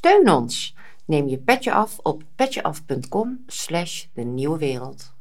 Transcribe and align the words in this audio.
Steun 0.00 0.30
ons. 0.30 0.74
Neem 1.04 1.28
je 1.28 1.38
petje 1.38 1.72
af 1.72 1.98
op 2.02 2.22
petjeaf.com 2.36 3.44
slash 3.46 4.04
de 4.14 4.22
nieuwe 4.22 4.58
wereld. 4.58 5.12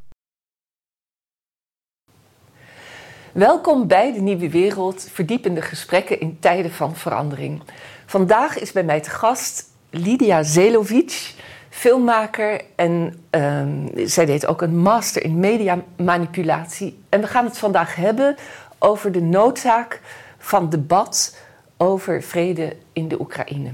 Welkom 3.32 3.88
bij 3.88 4.14
de 4.14 4.20
Nieuwe 4.20 4.50
Wereld, 4.50 5.10
verdiepende 5.12 5.62
gesprekken 5.62 6.20
in 6.20 6.40
tijden 6.40 6.72
van 6.72 6.96
verandering. 6.96 7.62
Vandaag 8.06 8.60
is 8.60 8.72
bij 8.72 8.84
mij 8.84 9.02
te 9.02 9.10
gast 9.10 9.66
Lydia 9.90 10.44
Zelovic, 10.44 11.34
filmmaker 11.70 12.62
en 12.76 13.24
ehm, 13.30 13.88
zij 14.08 14.26
deed 14.26 14.46
ook 14.46 14.62
een 14.62 14.78
master 14.78 15.24
in 15.24 15.40
mediamanipulatie. 15.40 17.04
En 17.10 17.22
we 17.22 17.28
gaan 17.28 17.46
het 17.46 17.58
vandaag 17.58 17.96
hebben 17.96 18.36
over 18.78 19.12
de 19.12 19.22
noodzaak 19.22 20.02
van 20.38 20.70
debat 20.70 21.38
over 21.78 22.24
vrede 22.24 22.78
in 22.94 23.08
de 23.08 23.20
Oekraïne. 23.20 23.72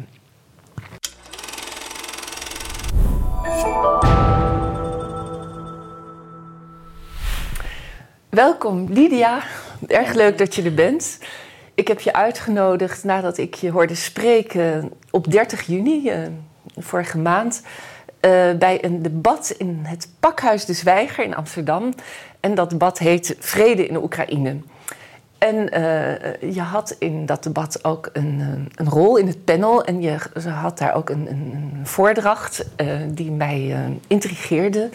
Welkom 8.36 8.86
Lydia, 8.90 9.44
erg 9.88 10.14
leuk 10.14 10.38
dat 10.38 10.56
je 10.56 10.64
er 10.64 10.74
bent. 10.74 11.20
Ik 11.74 11.88
heb 11.88 12.00
je 12.00 12.14
uitgenodigd 12.14 13.04
nadat 13.04 13.38
ik 13.38 13.56
je 13.56 13.72
hoorde 13.72 13.96
spreken 13.96 14.92
op 15.12 15.32
30 15.32 15.62
juni, 15.62 16.10
uh, 16.10 16.28
vorige 16.78 17.18
maand, 17.18 17.62
uh, 18.22 18.54
bij 18.54 18.84
een 18.84 19.02
debat 19.02 19.56
in 19.58 19.80
het 19.84 20.10
Pakhuis 20.20 20.66
de 20.66 20.74
Zwijger 20.74 21.24
in 21.24 21.36
Amsterdam. 21.36 21.94
En 22.40 22.56
dat 22.56 22.70
debat 22.70 22.98
heet 22.98 23.36
Vrede 23.40 23.88
in 23.88 24.04
Oekraïne. 24.04 24.58
En 25.46 25.56
uh, 25.56 26.54
je 26.54 26.62
had 26.62 26.96
in 27.00 27.26
dat 27.26 27.44
debat 27.44 27.84
ook 27.84 28.10
een, 28.14 28.70
een, 28.76 28.90
rol 28.90 29.18
in 29.18 29.28
het 29.28 29.46
panel. 29.46 29.84
En 29.84 30.02
je 30.02 30.18
had 30.50 30.78
daar 30.78 30.96
ook 30.96 31.10
een, 31.10 31.28
een 31.30 31.80
voordracht 31.84 32.66
die 33.08 33.32
mij 33.32 33.76
intrigeerde. 34.08 34.90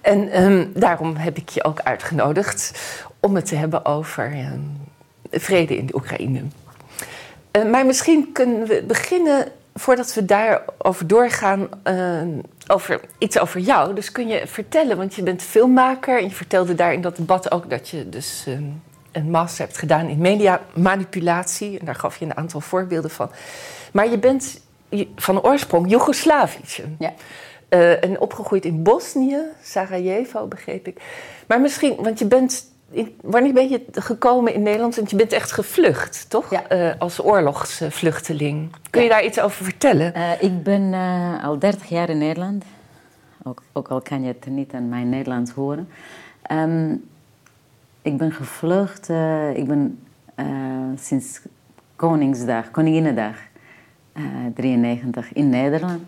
En 0.00 0.42
um, 0.42 0.72
daarom 0.74 1.16
heb 1.16 1.36
ik 1.36 1.48
je 1.48 1.64
ook 1.64 1.80
uitgenodigd 1.80 2.80
om 3.20 3.34
het 3.34 3.46
te 3.46 3.54
hebben 3.54 3.84
over 3.84 4.32
um, 4.32 4.76
vrede 5.30 5.76
in 5.76 5.86
de 5.86 5.94
Oekraïne. 5.94 6.42
Maar 7.70 7.86
misschien 7.86 8.32
kunnen 8.32 8.66
we 8.66 8.84
beginnen, 8.86 9.48
voordat 9.74 10.14
we 10.14 10.24
daarover 10.24 11.06
doorgaan, 11.06 11.68
over 12.66 13.00
iets 13.18 13.38
over 13.38 13.60
jou. 13.60 13.94
Dus 13.94 14.12
kun 14.12 14.28
je 14.28 14.46
vertellen, 14.46 14.96
want 14.96 15.14
je 15.14 15.22
bent 15.22 15.42
filmmaker 15.42 16.18
en 16.18 16.24
je 16.24 16.34
vertelde 16.34 16.74
daar 16.74 16.92
in 16.92 17.00
dat 17.00 17.16
debat 17.16 17.50
ook 17.50 17.70
dat 17.70 17.88
je 17.88 18.08
dus 18.08 18.44
um, 18.48 18.82
een 19.16 19.30
master 19.30 19.64
hebt 19.64 19.78
gedaan 19.78 20.08
in 20.08 20.18
mediamanipulatie. 20.18 21.78
En 21.78 21.86
daar 21.86 21.94
gaf 21.94 22.16
je 22.16 22.24
een 22.24 22.36
aantal 22.36 22.60
voorbeelden 22.60 23.10
van. 23.10 23.30
Maar 23.92 24.10
je 24.10 24.18
bent 24.18 24.60
van 25.16 25.42
oorsprong 25.42 25.90
Joegoslavisch. 25.90 26.82
Ja. 26.98 27.12
Uh, 27.70 28.04
en 28.04 28.20
opgegroeid 28.20 28.64
in 28.64 28.82
Bosnië, 28.82 29.38
Sarajevo 29.62 30.46
begreep 30.46 30.86
ik. 30.86 31.00
Maar 31.46 31.60
misschien, 31.60 31.96
want 31.98 32.18
je 32.18 32.26
bent. 32.26 32.74
In, 32.90 33.18
wanneer 33.22 33.52
ben 33.52 33.68
je 33.68 33.84
gekomen 33.92 34.54
in 34.54 34.62
Nederland? 34.62 34.96
Want 34.96 35.10
je 35.10 35.16
bent 35.16 35.32
echt 35.32 35.52
gevlucht, 35.52 36.30
toch? 36.30 36.50
Ja. 36.50 36.72
Uh, 36.72 36.92
als 36.98 37.24
oorlogsvluchteling. 37.24 38.70
Kun 38.90 39.02
je 39.02 39.08
daar 39.08 39.24
iets 39.24 39.40
over 39.40 39.64
vertellen? 39.64 40.12
Uh, 40.16 40.42
ik 40.42 40.62
ben 40.62 40.94
al 41.42 41.58
30 41.58 41.88
jaar 41.88 42.08
in 42.08 42.18
Nederland. 42.18 42.64
Ook, 43.44 43.62
ook, 43.72 43.88
al 43.88 44.00
kan 44.00 44.22
je 44.22 44.28
het 44.28 44.46
niet 44.46 44.72
aan 44.72 44.88
mijn 44.88 45.08
Nederlands 45.08 45.50
horen. 45.50 45.88
Um, 46.52 47.04
ik 48.06 48.16
ben 48.16 48.32
gevlucht. 48.32 49.08
ik 49.54 49.66
ben 49.66 49.98
sinds 50.94 51.40
Koningsdag, 51.96 52.70
Koninginnedag 52.70 53.36
93 54.54 55.32
in 55.32 55.48
Nederland. 55.48 56.00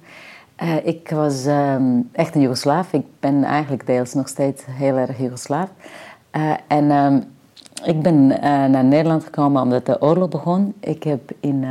Ik 0.84 1.10
was 1.10 1.46
um, 1.46 2.08
echt 2.12 2.34
een 2.34 2.40
Joegoslaaf. 2.40 2.92
Ik 2.92 3.04
ben 3.20 3.44
eigenlijk 3.44 3.86
deels 3.86 4.14
nog 4.14 4.28
steeds 4.28 4.64
heel 4.66 4.96
erg 4.96 5.18
Joegoslaaf. 5.18 5.70
En 6.66 6.90
um, 6.90 7.24
ik 7.84 8.02
ben 8.02 8.26
naar 8.70 8.84
Nederland 8.84 9.24
gekomen 9.24 9.62
omdat 9.62 9.86
de 9.86 10.02
oorlog 10.02 10.28
begon. 10.28 10.74
Ik 10.80 11.02
heb 11.02 11.30
in 11.40 11.66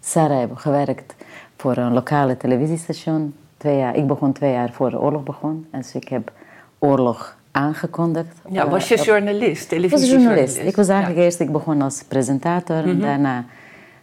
Sarajevo 0.00 0.54
gewerkt 0.54 1.14
voor 1.56 1.76
een 1.76 1.92
lokale 1.92 2.36
televisiestation. 2.36 3.34
Twee 3.56 3.92
ik 3.92 4.06
begon 4.06 4.32
twee 4.32 4.52
jaar 4.52 4.72
voor 4.72 4.90
de 4.90 5.00
oorlog 5.00 5.22
begon. 5.22 5.66
Dus 5.70 5.94
ik 5.94 6.08
heb 6.08 6.32
oorlog 6.78 7.37
aangekondigd. 7.50 8.34
Ja, 8.50 8.68
was 8.68 8.88
je 8.88 8.96
journalist? 8.96 9.72
Ik 9.72 9.90
was 9.90 10.10
journalist. 10.10 10.56
Ik 10.56 10.76
was 10.76 10.88
eigenlijk 10.88 11.18
ja. 11.18 11.24
eerst, 11.24 11.40
ik 11.40 11.52
begon 11.52 11.82
als 11.82 12.02
presentator. 12.08 12.76
Mhm. 12.76 12.86
Mm 12.86 12.92
-hmm. 12.92 13.00
Daarna 13.00 13.44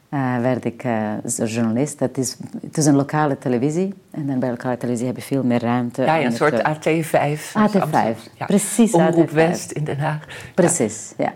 uh, 0.09 0.41
werd 0.41 0.65
ik 0.65 0.83
uh, 0.83 1.11
journalist. 1.45 1.99
Dat 1.99 2.17
is, 2.17 2.37
het 2.61 2.77
is 2.77 2.85
een 2.85 2.95
lokale 2.95 3.37
televisie. 3.37 3.93
En 4.11 4.27
dan 4.27 4.39
bij 4.39 4.49
lokale 4.49 4.77
televisie 4.77 5.07
heb 5.07 5.15
je 5.15 5.21
veel 5.21 5.43
meer 5.43 5.61
ruimte. 5.61 6.01
Ja, 6.01 6.15
ja 6.15 6.25
een 6.25 6.31
soort 6.31 6.61
AT5. 6.61 7.39
AT5, 7.57 8.31
ja. 8.37 8.45
precies. 8.45 8.91
Omroep 8.91 9.29
AT5. 9.29 9.33
West 9.33 9.71
in 9.71 9.83
Den 9.83 9.99
Haag. 9.99 10.19
Precies, 10.53 11.13
ja. 11.17 11.33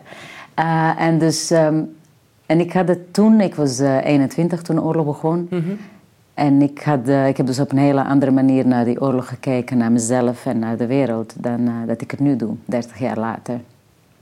ja. 0.56 0.96
Uh, 0.96 1.02
en 1.02 1.18
dus... 1.18 1.52
Um, 1.52 1.98
en 2.46 2.60
ik 2.60 2.74
had 2.74 2.88
het 2.88 3.14
toen... 3.14 3.42
Ik 3.42 3.56
was 3.56 3.80
21 3.80 4.62
toen 4.62 4.76
de 4.76 4.82
oorlog 4.82 5.06
begon. 5.06 5.48
Mm 5.50 5.64
-hmm. 5.64 5.80
En 6.40 6.62
ik, 6.62 6.82
had, 6.82 7.08
ik 7.08 7.38
heb 7.38 7.46
dus 7.46 7.60
op 7.60 7.72
een 7.72 7.78
hele 7.78 8.04
andere 8.04 8.32
manier 8.32 8.68
naar 8.68 8.86
die 8.86 9.02
oorlog 9.02 9.28
gekeken. 9.28 9.78
Naar 9.78 9.92
mezelf 9.92 10.46
en 10.46 10.60
naar 10.60 10.78
de 10.78 10.86
wereld. 10.86 11.34
Dan 11.38 11.70
dat 11.88 12.02
ik 12.02 12.12
het 12.12 12.20
nu 12.20 12.36
doe, 12.36 12.56
30 12.66 13.00
jaar 13.00 13.18
later. 13.18 13.60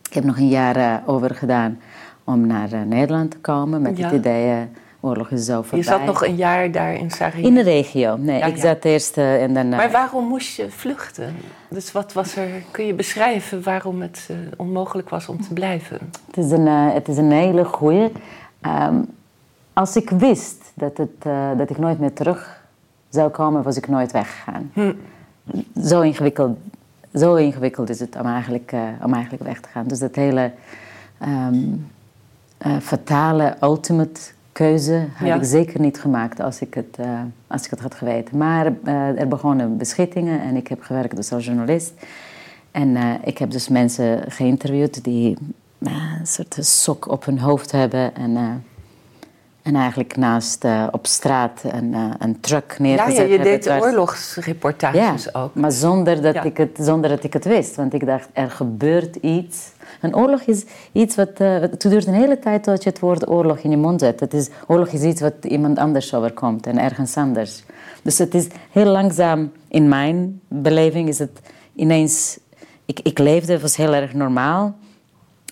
Ik 0.07 0.13
heb 0.13 0.23
nog 0.23 0.38
een 0.38 0.47
jaar 0.47 1.03
over 1.06 1.35
gedaan 1.35 1.79
om 2.23 2.47
naar 2.47 2.73
uh, 2.73 2.81
Nederland 2.81 3.31
te 3.31 3.38
komen 3.38 3.81
met 3.81 3.97
ja. 3.97 4.06
het 4.06 4.13
idee, 4.13 4.51
uh, 4.51 4.57
oorlog 5.00 5.31
is 5.31 5.45
zo 5.45 5.61
voorbij. 5.61 5.79
Je 5.79 5.85
zat 5.85 6.06
nog 6.06 6.25
een 6.25 6.35
jaar 6.35 6.72
daar 6.72 6.94
in 6.94 7.11
Sarajevo? 7.11 7.47
In 7.47 7.53
de 7.53 7.61
regio, 7.61 8.17
nee, 8.17 8.38
ja, 8.38 8.45
ik 8.45 8.56
ja. 8.56 8.61
zat 8.61 8.83
eerst 8.83 9.17
uh, 9.17 9.44
en 9.44 9.53
dan... 9.53 9.69
maar 9.69 9.91
waarom 9.91 10.27
moest 10.27 10.56
je 10.56 10.72
vluchten? 10.72 11.35
Dus 11.69 11.91
wat 11.91 12.13
was 12.13 12.35
er, 12.35 12.50
kun 12.72 12.85
je 12.85 12.94
beschrijven 12.94 13.63
waarom 13.63 14.01
het 14.01 14.29
onmogelijk 14.57 15.09
was 15.09 15.27
om 15.27 15.41
te 15.41 15.53
blijven? 15.53 16.00
Het 16.27 16.38
is 16.38 16.51
een, 16.51 16.67
het 16.67 17.07
is 17.07 17.17
een 17.17 17.31
hele 17.31 17.66
goeie. 17.66 18.11
Um, 18.61 19.06
als 19.73 19.95
ik 19.95 20.09
wist 20.09 20.66
dat, 20.77 20.97
het, 20.97 21.21
dat 21.57 21.69
ik 21.69 21.77
nooit 21.77 21.99
meer 21.99 22.13
terug 22.13 22.63
zou 23.09 23.29
komen, 23.29 23.63
was 23.63 23.77
ik 23.77 23.88
nooit 23.88 24.11
weggegaan. 24.11 24.71
Hm. 24.73 24.93
Zo, 25.83 26.01
ingewikkeld, 26.01 26.57
zo 27.13 27.35
ingewikkeld 27.35 27.89
is 27.89 27.99
het 27.99 28.15
om 28.19 28.25
eigenlijk, 28.25 28.73
om 29.03 29.13
eigenlijk 29.13 29.43
weg 29.43 29.59
te 29.59 29.69
gaan. 29.69 29.88
Dus 29.88 29.99
dat 29.99 30.15
hele... 30.15 30.51
Um, 31.21 31.88
uh, 32.65 32.77
fatale, 32.77 33.55
ultimate 33.61 34.21
keuze 34.51 35.05
had 35.13 35.27
ja. 35.27 35.35
ik 35.35 35.43
zeker 35.43 35.79
niet 35.79 35.99
gemaakt 35.99 36.39
als 36.39 36.61
ik 36.61 36.73
het, 36.73 36.97
als 37.47 37.65
ik 37.65 37.69
het 37.69 37.79
had 37.79 37.95
geweten. 37.95 38.38
Maar 38.38 38.73
er 39.15 39.27
begonnen 39.27 39.77
beschittingen 39.77 40.41
en 40.41 40.55
ik 40.55 40.67
heb 40.67 40.81
gewerkt 40.81 41.15
dus 41.15 41.31
als 41.31 41.45
journalist. 41.45 41.94
En 42.71 42.97
ik 43.23 43.38
heb 43.38 43.51
dus 43.51 43.67
mensen 43.67 44.31
geïnterviewd 44.31 45.03
die 45.03 45.38
een 45.79 46.27
soort 46.27 46.57
sok 46.59 47.07
op 47.07 47.25
hun 47.25 47.39
hoofd 47.39 47.71
hebben 47.71 48.15
en, 48.15 48.63
en 49.67 49.75
eigenlijk 49.75 50.17
naast 50.17 50.66
op 50.91 51.05
straat 51.05 51.61
een, 51.63 51.95
een 52.19 52.39
truck 52.39 52.75
neergezet 52.79 53.17
Ja, 53.17 53.23
ja 53.23 53.29
je 53.29 53.39
deed 53.39 53.66
waar... 53.66 53.81
oorlogsreportages 53.81 55.23
ja, 55.23 55.39
ook. 55.39 55.53
maar 55.55 55.72
zonder 55.72 56.22
dat, 56.22 56.33
ja. 56.33 56.44
ik 56.44 56.57
het, 56.57 56.78
zonder 56.79 57.09
dat 57.09 57.23
ik 57.23 57.33
het 57.33 57.45
wist. 57.45 57.75
Want 57.75 57.94
ik 57.94 58.06
dacht, 58.06 58.29
er 58.33 58.51
gebeurt 58.51 59.16
iets... 59.16 59.72
Een 60.01 60.16
oorlog 60.16 60.41
is 60.41 60.66
iets 60.91 61.16
wat... 61.16 61.39
Uh, 61.41 61.59
het 61.59 61.81
duurt 61.81 62.06
een 62.07 62.13
hele 62.13 62.39
tijd 62.39 62.63
tot 62.63 62.83
je 62.83 62.89
het 62.89 63.00
woord 63.00 63.29
oorlog 63.29 63.57
in 63.57 63.69
je 63.69 63.77
mond 63.77 64.00
zet. 64.00 64.19
Het 64.19 64.33
is, 64.33 64.50
oorlog 64.67 64.88
is 64.88 65.01
iets 65.01 65.22
wat 65.22 65.33
iemand 65.41 65.77
anders 65.77 66.13
overkomt 66.13 66.67
en 66.67 66.77
ergens 66.77 67.17
anders. 67.17 67.63
Dus 68.01 68.17
het 68.17 68.33
is 68.33 68.47
heel 68.72 68.85
langzaam, 68.85 69.51
in 69.67 69.89
mijn 69.89 70.41
beleving, 70.47 71.07
is 71.07 71.19
het 71.19 71.39
ineens... 71.75 72.39
Ik, 72.85 73.00
ik 73.03 73.19
leefde, 73.19 73.51
het 73.51 73.61
was 73.61 73.75
heel 73.75 73.94
erg 73.94 74.13
normaal. 74.13 74.75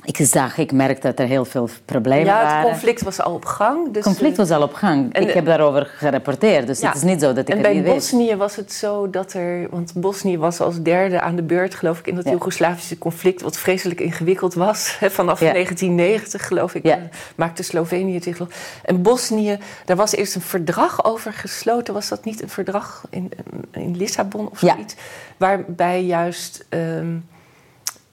Ik 0.06 0.18
zag, 0.22 0.58
ik 0.58 0.72
merkte 0.72 1.08
dat 1.08 1.20
er 1.20 1.26
heel 1.26 1.46
veel 1.46 1.70
problemen 1.86 2.26
waren. 2.26 2.50
Ja, 2.50 2.58
het 2.58 2.68
conflict 2.68 3.02
was 3.02 3.22
al 3.22 3.34
op 3.34 3.46
gang. 3.46 3.94
Dus 3.94 4.04
conflict 4.04 4.38
was 4.38 4.52
al 4.52 4.62
op 4.62 4.74
gang. 4.74 5.14
En, 5.14 5.22
ik 5.22 5.34
heb 5.34 5.46
daarover 5.46 5.86
gerapporteerd, 5.86 6.68
dus 6.68 6.80
ja. 6.80 6.88
het 6.88 6.96
is 6.96 7.02
niet 7.04 7.22
zo 7.22 7.34
dat 7.34 7.50
ik 7.50 7.56
en 7.56 7.76
niet 7.76 7.84
Bosnië 7.84 8.36
was 8.36 8.56
het 8.56 8.74
zo 8.74 9.10
dat 9.10 9.34
er... 9.34 9.68
Want 9.70 9.94
Bosnië 9.96 10.38
was 10.38 10.60
als 10.60 10.82
derde 10.82 11.22
aan 11.22 11.36
de 11.36 11.44
beurt, 11.44 11.76
geloof 11.76 12.00
ik... 12.00 12.08
in 12.08 12.16
dat 12.16 12.24
ja. 12.24 12.32
Joegoslavische 12.32 12.98
conflict, 12.98 13.42
wat 13.42 13.58
vreselijk 13.58 14.00
ingewikkeld 14.00 14.54
was. 14.54 14.96
Hè, 15.00 15.12
vanaf 15.12 15.40
ja. 15.40 15.52
1990, 15.52 16.48
geloof 16.48 16.76
ik, 16.76 16.98
maakte 17.36 17.64
Slovenië 17.64 18.22
zich... 18.22 18.38
En 18.84 19.02
Bosnië, 19.02 19.58
daar 19.86 19.98
was 19.98 20.16
eerst 20.16 20.36
een 20.36 20.42
verdrag 20.42 21.06
over 21.06 21.34
gesloten. 21.34 21.94
Was 21.94 22.10
dat 22.10 22.26
niet 22.26 22.42
een 22.42 22.50
verdrag 22.50 23.04
in, 23.10 23.32
in 23.72 23.98
Lissabon 23.98 24.50
of 24.52 24.60
zoiets? 24.60 24.96
Waarbij 25.38 26.04
juist... 26.04 26.66
Um, 26.70 27.26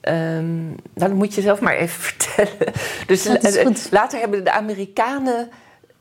Um, 0.09 0.65
nou, 0.65 0.75
dat 0.93 1.13
moet 1.13 1.33
je 1.33 1.41
zelf 1.41 1.59
maar 1.59 1.75
even 1.75 2.01
vertellen. 2.09 2.73
Dus 3.07 3.89
later 3.89 4.19
hebben 4.19 4.43
de 4.43 4.51
Amerikanen 4.51 5.49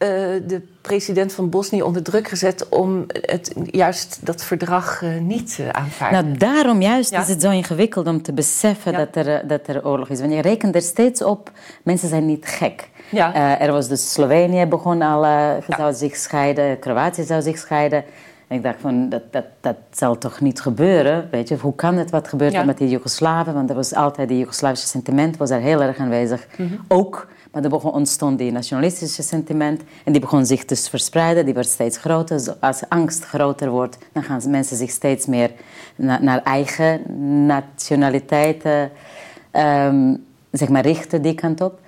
uh, 0.03 0.09
de 0.47 0.63
president 0.81 1.33
van 1.33 1.51
Bosnië 1.51 1.83
onder 1.83 2.03
druk 2.03 2.29
gezet 2.29 2.69
om 2.69 3.05
het, 3.09 3.55
juist 3.71 4.19
dat 4.21 4.45
verdrag 4.45 5.03
uh, 5.03 5.19
niet 5.19 5.55
te 5.55 5.73
aanvaarden. 5.73 6.25
Nou, 6.25 6.39
daarom 6.39 6.83
juist 6.83 7.11
ja. 7.11 7.21
is 7.21 7.29
het 7.29 7.43
zo 7.43 7.51
ingewikkeld 7.51 8.07
om 8.07 8.23
te 8.23 8.33
beseffen 8.33 8.93
ja. 8.93 8.99
dat, 8.99 9.27
er, 9.27 9.47
dat 9.47 9.67
er 9.67 9.87
oorlog 9.87 10.09
is. 10.09 10.21
Want 10.21 10.33
je 10.33 10.41
rekent 10.41 10.75
er 10.75 10.83
steeds 10.83 11.23
op, 11.23 11.51
mensen 11.83 12.09
zijn 12.09 12.27
niet 12.27 12.47
gek. 12.47 12.89
Ja. 13.09 13.35
Eh, 13.35 13.67
er 13.67 13.73
was 13.73 13.89
dus 13.89 14.13
Slovenië 14.13 14.67
begon 14.67 15.03
al, 15.03 15.23
zou 15.69 15.95
zich 15.95 16.17
scheiden, 16.17 16.79
Kroatië 16.79 17.23
zou 17.23 17.43
zich 17.43 17.59
scheiden. 17.59 18.05
En 18.53 18.59
ik 18.59 18.65
dacht 18.65 18.81
van, 18.81 19.09
dat, 19.09 19.23
dat, 19.31 19.45
dat 19.61 19.77
zal 19.91 20.19
toch 20.19 20.41
niet 20.41 20.61
gebeuren, 20.61 21.29
weet 21.31 21.49
je. 21.49 21.57
Hoe 21.57 21.75
kan 21.75 21.97
het, 21.97 22.11
wat 22.11 22.29
gebeurt 22.29 22.55
er 22.55 22.67
met 22.67 22.79
die 22.79 22.89
Joegoslaven? 22.89 23.55
Want 23.55 23.71
er 23.71 23.77
was 23.77 23.95
altijd, 23.95 24.29
die 24.29 24.39
Joegoslavische 24.39 24.87
sentiment 24.87 25.37
was 25.37 25.49
daar 25.49 25.61
heel 25.61 25.83
erg 25.83 25.99
aanwezig. 25.99 26.47
Mhm. 26.57 26.75
Ook, 26.89 27.29
maar 27.53 27.63
er 27.63 27.69
begon, 27.69 27.93
ontstond 27.93 28.39
die 28.39 28.53
nationalistische 28.53 29.23
sentiment. 29.23 29.83
En 30.05 30.13
die 30.13 30.21
begon 30.21 30.47
zich 30.47 30.65
dus 30.65 30.89
verspreiden, 30.89 31.45
die 31.45 31.55
werd 31.55 31.67
steeds 31.67 31.97
groter. 31.97 32.57
Als 32.61 32.83
angst 32.89 33.25
groter 33.25 33.71
wordt, 33.71 33.99
dan 34.13 34.23
gaan 34.23 34.41
mensen 34.49 34.77
zich 34.77 34.91
steeds 34.91 35.27
meer 35.27 35.51
naar 35.97 36.43
eigen 36.43 37.01
nationaliteiten 37.47 38.91
um, 39.53 40.25
zeg 40.51 40.69
maar, 40.69 40.83
richten, 40.83 41.23
die 41.23 41.35
kant 41.35 41.61
op. 41.61 41.81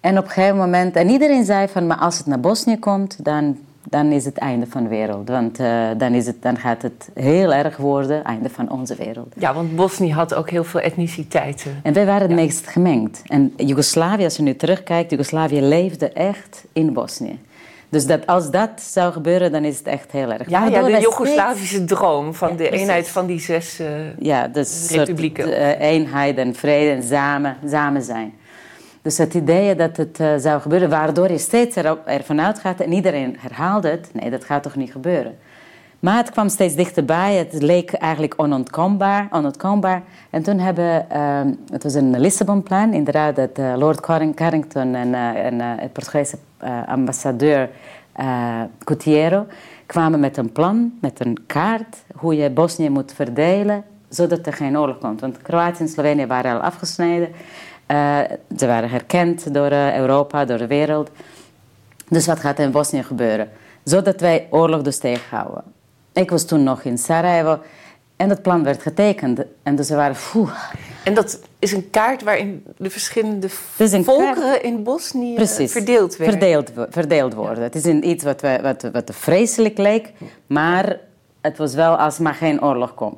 En 0.00 0.18
op 0.18 0.24
een 0.24 0.30
gegeven 0.30 0.56
moment, 0.56 0.96
en 0.96 1.08
iedereen 1.08 1.44
zei 1.44 1.68
van, 1.68 1.86
maar 1.86 1.98
als 1.98 2.18
het 2.18 2.26
naar 2.26 2.40
Bosnië 2.40 2.78
komt, 2.78 3.24
dan, 3.24 3.58
dan 3.88 4.12
is 4.12 4.24
het 4.24 4.38
einde 4.38 4.66
van 4.66 4.82
de 4.82 4.88
wereld. 4.88 5.28
Want 5.28 5.60
uh, 5.60 5.88
dan, 5.96 6.12
is 6.12 6.26
het, 6.26 6.42
dan 6.42 6.56
gaat 6.56 6.82
het 6.82 7.10
heel 7.14 7.52
erg 7.52 7.76
worden, 7.76 8.24
einde 8.24 8.50
van 8.50 8.70
onze 8.70 8.94
wereld. 8.94 9.34
Ja, 9.38 9.54
want 9.54 9.76
Bosnië 9.76 10.12
had 10.12 10.34
ook 10.34 10.50
heel 10.50 10.64
veel 10.64 10.80
etniciteiten. 10.80 11.80
En 11.82 11.92
wij 11.92 12.06
waren 12.06 12.22
het 12.26 12.36
meest 12.36 12.66
gemengd. 12.66 13.22
En 13.26 13.52
Joegoslavië, 13.56 14.24
als 14.24 14.36
je 14.36 14.42
nu 14.42 14.56
terugkijkt, 14.56 15.10
Joegoslavië 15.10 15.60
leefde 15.60 16.08
echt 16.08 16.64
in 16.72 16.92
Bosnië. 16.92 17.38
Dus 17.88 18.06
dat, 18.06 18.26
als 18.26 18.50
dat 18.50 18.70
zou 18.80 19.12
gebeuren, 19.12 19.52
dan 19.52 19.64
is 19.64 19.78
het 19.78 19.86
echt 19.86 20.12
heel 20.12 20.32
erg. 20.32 20.48
Ja, 20.48 20.66
ja 20.66 20.82
de 20.82 21.00
Joegoslavische 21.00 21.84
droom 21.84 22.34
van 22.34 22.56
de 22.56 22.70
eenheid 22.70 23.08
van 23.08 23.26
die 23.26 23.40
zes 23.40 23.80
uh, 23.80 23.86
ja, 24.18 24.48
dus 24.48 24.90
republieken. 24.90 25.44
Soort, 25.44 25.56
uh, 25.56 25.80
eenheid 25.80 26.36
en 26.36 26.54
vrede 26.54 26.90
en 26.90 27.02
samen, 27.02 27.56
samen 27.66 28.02
zijn. 28.02 28.34
Dus 29.02 29.18
het 29.18 29.34
idee 29.34 29.74
dat 29.74 29.96
het 29.96 30.20
uh, 30.20 30.34
zou 30.36 30.60
gebeuren, 30.60 30.90
waardoor 30.90 31.30
je 31.30 31.38
steeds 31.38 31.76
ervan 32.04 32.40
uitgaat 32.40 32.80
en 32.80 32.92
iedereen 32.92 33.36
herhaalde 33.38 33.88
het, 33.88 34.10
nee, 34.12 34.30
dat 34.30 34.44
gaat 34.44 34.62
toch 34.62 34.76
niet 34.76 34.92
gebeuren. 34.92 35.38
Maar 35.98 36.16
het 36.16 36.30
kwam 36.30 36.48
steeds 36.48 36.74
dichterbij, 36.74 37.34
het 37.34 37.62
leek 37.62 37.92
eigenlijk 37.92 38.34
onontkoombaar. 38.36 39.28
onontkoombaar. 39.30 40.02
En 40.30 40.42
toen 40.42 40.58
hebben, 40.58 41.06
het 41.72 41.82
was 41.82 41.94
een 41.94 42.20
Lissabon-plan, 42.20 42.92
inderdaad, 42.92 43.36
dat 43.36 43.58
Lord 43.78 44.00
Carrington 44.34 44.94
en, 44.94 45.14
en 45.14 45.60
het 45.60 45.92
Portugese 45.92 46.36
ambassadeur 46.86 47.70
uh, 48.20 48.60
Gutierrez 48.84 49.42
kwamen 49.86 50.20
met 50.20 50.36
een 50.36 50.52
plan, 50.52 50.92
met 51.00 51.24
een 51.24 51.38
kaart, 51.46 52.02
hoe 52.16 52.36
je 52.36 52.50
Bosnië 52.50 52.90
moet 52.90 53.12
verdelen, 53.12 53.84
zodat 54.08 54.46
er 54.46 54.52
geen 54.52 54.78
oorlog 54.78 54.98
komt. 54.98 55.20
Want 55.20 55.42
Kroatië 55.42 55.82
en 55.82 55.88
Slovenië 55.88 56.26
waren 56.26 56.52
al 56.52 56.60
afgesneden. 56.60 57.28
Uh, 57.92 58.18
ze 58.56 58.66
waren 58.66 58.90
herkend 58.90 59.54
door 59.54 59.72
uh, 59.72 59.96
Europa, 59.96 60.44
door 60.44 60.58
de 60.58 60.66
wereld. 60.66 61.10
Dus 62.08 62.26
wat 62.26 62.40
gaat 62.40 62.58
er 62.58 62.64
in 62.64 62.70
Bosnië 62.70 63.02
gebeuren? 63.02 63.50
Zodat 63.84 64.20
wij 64.20 64.46
oorlog 64.50 64.82
dus 64.82 64.98
tegenhouden. 64.98 65.62
Ik 66.12 66.30
was 66.30 66.44
toen 66.44 66.62
nog 66.62 66.82
in 66.82 66.98
Sarajevo 66.98 67.58
en 68.16 68.28
dat 68.28 68.42
plan 68.42 68.64
werd 68.64 68.82
getekend. 68.82 69.42
En 69.62 69.76
dus 69.76 69.88
we 69.88 69.94
waren... 69.94 70.16
Poeh. 70.32 70.52
En 71.04 71.14
dat 71.14 71.40
is 71.58 71.72
een 71.72 71.90
kaart 71.90 72.22
waarin 72.22 72.64
de 72.76 72.90
verschillende 72.90 73.48
volkeren 73.48 74.62
in 74.62 74.82
Bosnië 74.82 75.34
Precies, 75.34 75.72
verdeeld 75.72 76.16
werden. 76.16 76.38
Verdeeld, 76.38 76.72
verdeeld 76.90 77.34
worden. 77.34 77.58
Ja. 77.58 77.62
Het 77.62 77.74
is 77.74 77.84
iets 77.84 78.24
wat, 78.24 78.40
wat, 78.62 78.88
wat 78.92 79.10
vreselijk 79.14 79.78
leek, 79.78 80.12
maar 80.46 80.98
het 81.40 81.58
was 81.58 81.74
wel 81.74 81.96
als 81.96 82.18
maar 82.18 82.34
geen 82.34 82.62
oorlog 82.62 82.94
komt. 82.94 83.16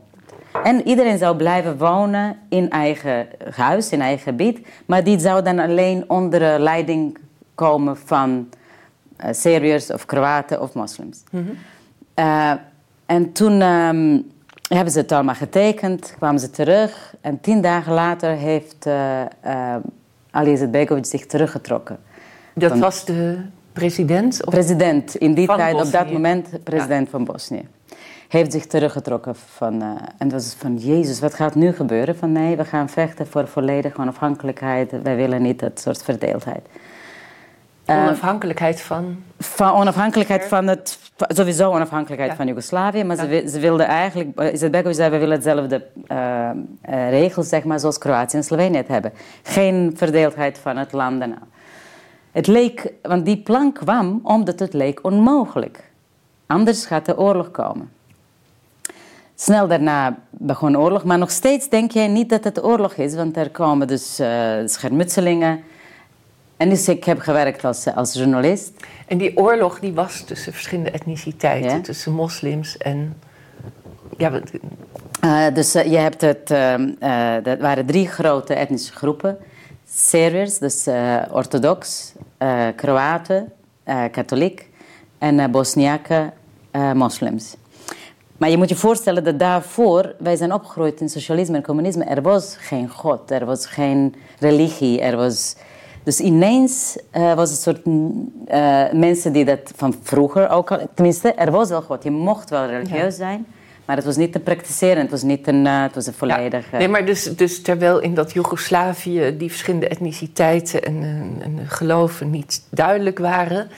En 0.63 0.89
iedereen 0.89 1.19
zou 1.19 1.37
blijven 1.37 1.79
wonen 1.79 2.37
in 2.49 2.71
eigen 2.71 3.27
huis, 3.55 3.91
in 3.91 4.01
eigen 4.01 4.23
gebied, 4.23 4.67
maar 4.87 5.05
die 5.05 5.19
zou 5.19 5.43
dan 5.43 5.59
alleen 5.59 6.05
onder 6.11 6.39
de 6.39 6.57
leiding 6.59 7.19
komen 7.55 7.97
van 7.97 8.49
uh, 9.25 9.27
Syriërs 9.31 9.91
of 9.91 10.07
Kroaten 10.07 10.61
of 10.61 10.75
moslims. 10.75 11.23
Mm 11.31 11.47
-hmm. 11.47 11.57
uh, 12.25 12.53
en 13.07 13.33
toen 13.33 13.63
um, 13.63 14.31
hebben 14.69 14.93
ze 14.93 14.99
het 14.99 15.13
allemaal 15.13 15.35
getekend, 15.35 16.15
kwamen 16.17 16.41
ze 16.41 16.51
terug. 16.51 17.15
En 17.21 17.41
tien 17.41 17.61
dagen 17.61 17.93
later 17.93 18.31
heeft 18.31 18.87
uh, 18.87 19.21
uh, 19.47 19.77
Ali 20.31 20.53
Izetbegovic 20.53 21.07
zich 21.07 21.27
teruggetrokken. 21.27 21.99
Dat 22.55 22.71
van, 22.71 22.81
was 22.81 23.05
de 23.05 23.39
president? 23.73 24.47
Of 24.47 24.55
president, 24.55 25.15
in 25.15 25.35
die 25.35 25.47
tijd, 25.47 25.73
Bosnië. 25.73 25.87
op 25.87 25.93
dat 25.93 26.13
moment 26.13 26.49
president 26.65 27.05
ja. 27.05 27.11
van 27.11 27.25
Bosnië. 27.25 27.69
Heeft 28.35 28.53
zich 28.53 28.67
teruggetrokken 28.67 29.37
van... 29.37 29.83
Uh, 29.83 29.89
en 30.19 30.29
dat 30.29 30.43
was 30.43 30.55
van, 30.59 30.77
Jezus, 30.77 31.21
wat 31.21 31.35
gaat 31.35 31.55
nu 31.55 31.73
gebeuren? 31.73 32.17
Van 32.17 32.33
nee, 32.33 32.57
we 32.57 32.65
gaan 32.65 32.89
vechten 32.89 33.27
voor 33.27 33.49
volledige 33.49 34.01
onafhankelijkheid. 34.01 35.03
Wij 35.03 35.17
willen 35.17 35.43
niet 35.43 35.61
dat 35.61 35.81
soort 35.81 36.03
verdeeldheid. 36.03 36.67
Onafhankelijkheid 37.87 38.81
van? 38.81 39.23
Van 39.39 39.73
onafhankelijkheid 39.73 40.45
van 40.45 40.67
het... 40.67 40.99
Sowieso 41.17 41.71
onafhankelijkheid 41.71 42.31
ja. 42.31 42.37
van 42.37 42.47
Joegoslavië. 42.47 43.05
Maar 43.05 43.17
ja. 43.17 43.41
ze, 43.41 43.49
ze 43.49 43.61
wilden 43.61 43.87
eigenlijk... 43.87 44.53
Izetbegovic 44.53 44.95
zei, 44.95 45.11
we 45.11 45.19
willen 45.19 45.35
hetzelfde 45.35 45.87
uh, 46.09 46.51
uh, 46.91 47.11
regels, 47.11 47.49
zeg 47.49 47.65
maar, 47.65 47.81
zoals 47.81 47.99
Kroatië 47.99 48.37
en 48.37 48.45
Slovenië 48.45 48.77
het 48.77 48.89
hebben. 48.89 49.13
Geen 49.43 49.93
verdeeldheid 49.97 50.59
van 50.59 50.77
het 50.77 50.93
land. 50.93 51.25
Het 52.33 52.47
leek... 52.47 52.93
Want 53.03 53.25
die 53.25 53.43
plan 53.43 53.73
kwam 53.73 54.21
omdat 54.23 54.59
het 54.59 54.73
leek 54.73 55.05
onmogelijk. 55.05 55.91
Anders 56.47 56.87
gaat 56.87 57.07
de 57.07 57.19
oorlog 57.19 57.51
komen. 57.51 57.91
Snel 59.35 59.69
daarna 59.69 60.19
begon 60.31 60.79
oorlog. 60.79 61.05
Maar 61.05 61.19
nog 61.19 61.31
steeds 61.31 61.69
denk 61.69 61.91
jij 61.91 62.09
niet 62.09 62.29
dat 62.29 62.45
het 62.45 62.65
oorlog 62.65 62.95
is. 62.95 63.15
Want 63.15 63.37
er 63.37 63.51
komen 63.51 63.87
dus 63.87 64.21
uh, 64.21 64.53
schermutselingen... 64.65 65.63
En 66.57 66.69
dus 66.69 66.89
ik 66.89 67.05
heb 67.05 67.19
gewerkt 67.19 67.65
als, 67.65 67.87
als 67.95 68.13
journalist. 68.13 68.73
En 69.07 69.19
die 69.19 69.37
oorlog 69.37 69.81
die 69.81 69.93
was 69.93 70.21
tussen 70.21 70.53
verschillende 70.53 70.91
etniciteiten, 70.91 71.71
ja. 71.71 71.81
tussen 71.81 72.13
moslims 72.13 72.77
en. 72.77 73.17
Ja, 74.17 74.41
uh, 75.25 75.55
dus 75.55 75.77
uh, 75.77 75.85
je 75.85 75.97
hebt 75.97 76.21
het. 76.21 76.49
Dat 77.45 77.59
waren 77.59 77.87
drie 77.87 78.09
grote 78.09 78.55
etnische 78.55 78.93
groepen: 78.93 79.39
Syriërs, 79.89 80.59
dus 80.59 80.89
orthodox, 81.31 82.13
Kroaten, 82.77 83.53
katholiek 84.11 84.69
en 85.19 85.51
Bosniaken, 85.51 86.33
moslims. 86.95 87.57
Maar 88.45 88.53
je 88.53 88.59
moet 88.59 88.69
je 88.69 88.77
voorstellen 88.77 89.25
dat 89.25 89.39
daarvoor, 89.39 90.15
wij 90.19 90.37
zijn 90.37 90.53
opgegroeid 90.53 91.01
in 91.01 91.09
socialisme 91.09 91.57
en 91.57 91.63
communisme, 91.63 92.05
er 92.05 92.23
was 92.23 92.57
geen 92.59 92.89
God, 92.89 93.31
er 93.31 93.45
was 93.45 93.67
geen 93.67 94.15
religie, 94.39 95.01
er 95.01 95.17
was. 95.17 95.57
Dus 96.03 96.21
ineens 96.21 96.99
uh, 97.13 97.35
was 97.35 97.51
het 97.51 97.61
soort 97.61 97.81
uh, 97.87 98.93
mensen 98.93 99.33
die 99.33 99.45
dat 99.45 99.73
van 99.77 99.95
vroeger 100.03 100.49
ook 100.49 100.71
al... 100.71 100.89
Tenminste, 100.95 101.33
er 101.33 101.51
was 101.51 101.69
wel 101.69 101.83
God. 101.83 102.03
Je 102.03 102.11
mocht 102.11 102.51
wel 102.51 102.67
religieus 102.67 103.03
ja. 103.03 103.11
zijn. 103.11 103.47
Maar 103.85 103.97
het 103.97 104.05
was 104.05 104.17
niet 104.17 104.33
te 104.33 104.41
praktiseren. 104.41 105.03
Het 105.03 105.11
was 105.11 105.23
niet 105.23 105.47
een... 105.47 105.65
Uh, 105.65 105.83
het 105.83 105.95
was 105.95 106.07
een 106.07 106.13
volledige... 106.13 106.69
Ja. 106.73 106.79
Nee, 106.79 106.89
maar 106.89 107.07
dus, 107.07 107.37
dus 107.37 107.63
terwijl 107.63 108.01
in 108.01 108.15
dat 108.15 108.33
Joegoslavië... 108.33 109.35
die 109.39 109.49
verschillende 109.49 109.89
etniciteiten 109.89 110.83
en, 110.83 111.29
en 111.41 111.59
geloven 111.67 112.31
niet 112.31 112.63
duidelijk 112.71 113.19
waren... 113.19 113.69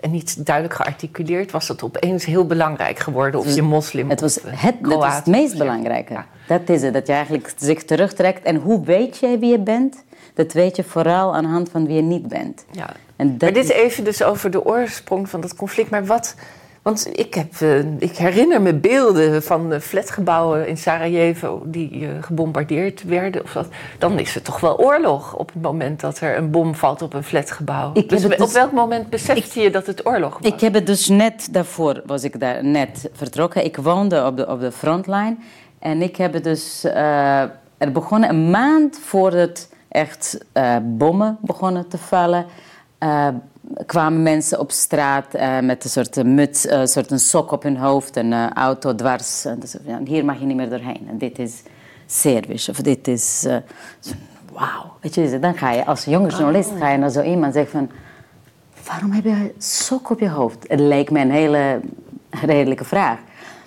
en 0.00 0.10
niet 0.10 0.46
duidelijk 0.46 0.74
gearticuleerd... 0.74 1.50
was 1.50 1.66
dat 1.66 1.82
opeens 1.82 2.24
heel 2.24 2.46
belangrijk 2.46 2.98
geworden. 2.98 3.40
Of 3.40 3.54
je 3.54 3.62
moslim 3.62 4.10
Het 4.10 4.20
was 4.20 4.40
of, 4.40 4.50
het, 4.50 4.74
dat 4.80 4.98
was 4.98 5.16
het 5.16 5.26
meest 5.26 5.58
belangrijke. 5.58 6.12
Ja. 6.12 6.26
Dat 6.46 6.68
is 6.68 6.82
het. 6.82 6.92
Dat 6.92 7.06
je 7.06 7.12
eigenlijk 7.12 7.52
zich 7.56 7.84
terugtrekt. 7.84 8.42
En 8.42 8.56
hoe 8.56 8.84
weet 8.84 9.18
jij 9.18 9.38
wie 9.38 9.50
je 9.50 9.58
bent... 9.58 10.04
Dat 10.34 10.52
weet 10.52 10.76
je 10.76 10.84
vooral 10.84 11.34
aan 11.34 11.42
de 11.42 11.48
hand 11.48 11.68
van 11.70 11.86
wie 11.86 11.96
je 11.96 12.02
niet 12.02 12.28
bent. 12.28 12.64
Ja. 12.70 12.90
En 13.16 13.38
dat 13.38 13.40
maar 13.40 13.62
dit 13.62 13.70
even 13.70 14.04
dus 14.04 14.22
over 14.22 14.50
de 14.50 14.64
oorsprong 14.64 15.28
van 15.28 15.40
dat 15.40 15.54
conflict. 15.54 15.90
Maar 15.90 16.06
wat... 16.06 16.34
Want 16.82 17.18
ik, 17.18 17.34
heb, 17.34 17.60
uh, 17.60 17.78
ik 17.98 18.16
herinner 18.16 18.62
me 18.62 18.74
beelden 18.74 19.42
van 19.42 19.72
uh, 19.72 19.78
flatgebouwen 19.78 20.68
in 20.68 20.76
Sarajevo... 20.76 21.62
die 21.64 22.00
uh, 22.00 22.08
gebombardeerd 22.20 23.04
werden. 23.04 23.42
Of 23.42 23.52
dat. 23.52 23.68
Dan 23.98 24.18
is 24.18 24.34
het 24.34 24.44
toch 24.44 24.60
wel 24.60 24.78
oorlog 24.78 25.34
op 25.34 25.52
het 25.52 25.62
moment 25.62 26.00
dat 26.00 26.20
er 26.20 26.36
een 26.36 26.50
bom 26.50 26.74
valt 26.74 27.02
op 27.02 27.14
een 27.14 27.24
flatgebouw. 27.24 27.90
Ik 27.94 28.08
dus, 28.08 28.22
dus 28.22 28.40
op 28.40 28.50
welk 28.50 28.72
moment 28.72 29.10
besefte 29.10 29.60
je 29.60 29.70
dat 29.70 29.86
het 29.86 30.06
oorlog 30.06 30.38
was? 30.38 30.52
Ik 30.52 30.60
heb 30.60 30.74
het 30.74 30.86
dus 30.86 31.08
net 31.08 31.48
daarvoor, 31.50 32.02
was 32.06 32.24
ik 32.24 32.40
daar 32.40 32.64
net 32.64 33.10
vertrokken. 33.12 33.64
Ik 33.64 33.76
woonde 33.76 34.24
op 34.24 34.36
de, 34.36 34.48
op 34.48 34.60
de 34.60 34.72
frontline. 34.72 35.36
En 35.78 36.02
ik 36.02 36.16
heb 36.16 36.32
het 36.32 36.44
dus... 36.44 36.84
er 36.84 37.92
begonnen 37.92 38.28
een 38.28 38.50
maand 38.50 38.98
voor 39.04 39.32
het 39.32 39.72
echt 39.88 40.38
bommen 40.82 41.38
begonnen 41.40 41.88
te 41.88 41.98
vallen. 41.98 42.46
Uh, 43.70 43.86
kwamen 43.86 44.22
mensen 44.22 44.58
op 44.58 44.70
straat 44.70 45.34
uh, 45.34 45.60
met 45.60 45.84
een 45.84 45.90
soort 45.90 46.24
muts, 46.24 46.68
een 46.68 46.88
soort 46.88 47.10
een 47.10 47.18
sok 47.18 47.50
op 47.52 47.62
hun 47.62 47.76
hoofd, 47.76 48.16
een 48.16 48.52
auto 48.52 48.94
dwars. 48.94 49.44
En 49.44 49.58
dus, 49.58 49.76
hier 50.04 50.24
mag 50.24 50.38
je 50.38 50.46
niet 50.46 50.56
meer 50.56 50.70
doorheen. 50.70 51.06
En 51.08 51.18
dit 51.18 51.38
is 51.38 51.62
Servisch 52.06 52.68
of 52.68 52.76
dit 52.76 53.08
is... 53.08 53.46
Wauw. 54.52 54.96
Weet 55.00 55.14
je, 55.14 55.38
dan 55.38 55.54
ga 55.54 55.70
je 55.70 55.86
als 55.86 56.04
jonge 56.04 56.28
journalist 56.28 56.70
ga 56.78 56.90
je 56.90 56.98
naar 56.98 57.10
zo 57.10 57.22
iemand 57.22 57.54
zeggen 57.54 57.70
van... 57.70 57.90
Waarom 58.86 59.10
heb 59.10 59.24
je 59.24 59.30
een 59.30 59.52
sok 59.58 60.10
op 60.10 60.20
je 60.20 60.28
hoofd? 60.28 60.64
Het 60.68 60.80
leek 60.80 61.10
me 61.10 61.20
een 61.20 61.30
hele 61.30 61.80
redelijke 62.30 62.84
vraag. 62.84 63.18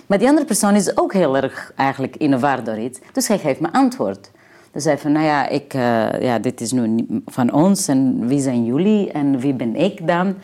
Maar 0.08 0.18
die 0.18 0.28
andere 0.28 0.46
persoon 0.46 0.76
is 0.76 0.98
ook 0.98 1.14
heel 1.14 1.38
erg 1.38 1.72
eigenlijk 1.76 2.16
in 2.16 2.32
de 2.32 2.40
war 2.40 2.64
door 2.64 2.78
iets. 2.78 3.00
Dus 3.12 3.28
hij 3.28 3.40
geeft 3.40 3.60
me 3.60 3.72
antwoord. 3.72 4.32
Dus 4.72 4.84
zei 4.84 4.98
van, 4.98 5.12
nou 5.12 5.26
ja, 5.26 5.48
ik, 5.48 5.74
eh, 5.74 6.22
ja, 6.22 6.40
dit 6.40 6.62
is 6.62 6.72
nu 6.72 7.06
van 7.26 7.54
ons 7.54 7.88
en 7.88 8.28
wie 8.28 8.40
zijn 8.40 8.66
jullie 8.66 9.12
en 9.12 9.40
wie 9.40 9.54
ben 9.54 9.76
ik 9.76 10.08
dan? 10.08 10.36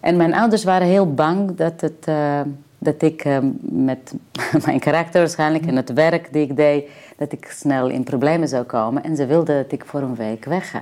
En 0.00 0.16
mijn 0.16 0.34
ouders 0.34 0.64
waren 0.64 0.86
heel 0.86 1.14
bang 1.14 1.56
dat, 1.56 1.80
het, 1.80 2.06
uh, 2.08 2.40
dat 2.78 3.02
ik 3.02 3.24
uh, 3.24 3.38
met 3.60 4.14
mijn 4.64 4.78
karakter 4.78 5.20
waarschijnlijk 5.20 5.66
en 5.66 5.76
het 5.76 5.92
werk 5.92 6.32
die 6.32 6.42
ik 6.42 6.56
deed, 6.56 6.88
dat 7.16 7.32
ik 7.32 7.54
snel 7.58 7.88
in 7.88 8.04
problemen 8.04 8.48
zou 8.48 8.64
komen. 8.64 9.04
En 9.04 9.16
ze 9.16 9.26
wilden 9.26 9.62
dat 9.62 9.72
ik 9.72 9.84
voor 9.84 10.00
een 10.00 10.16
week 10.16 10.44
wegga. 10.44 10.80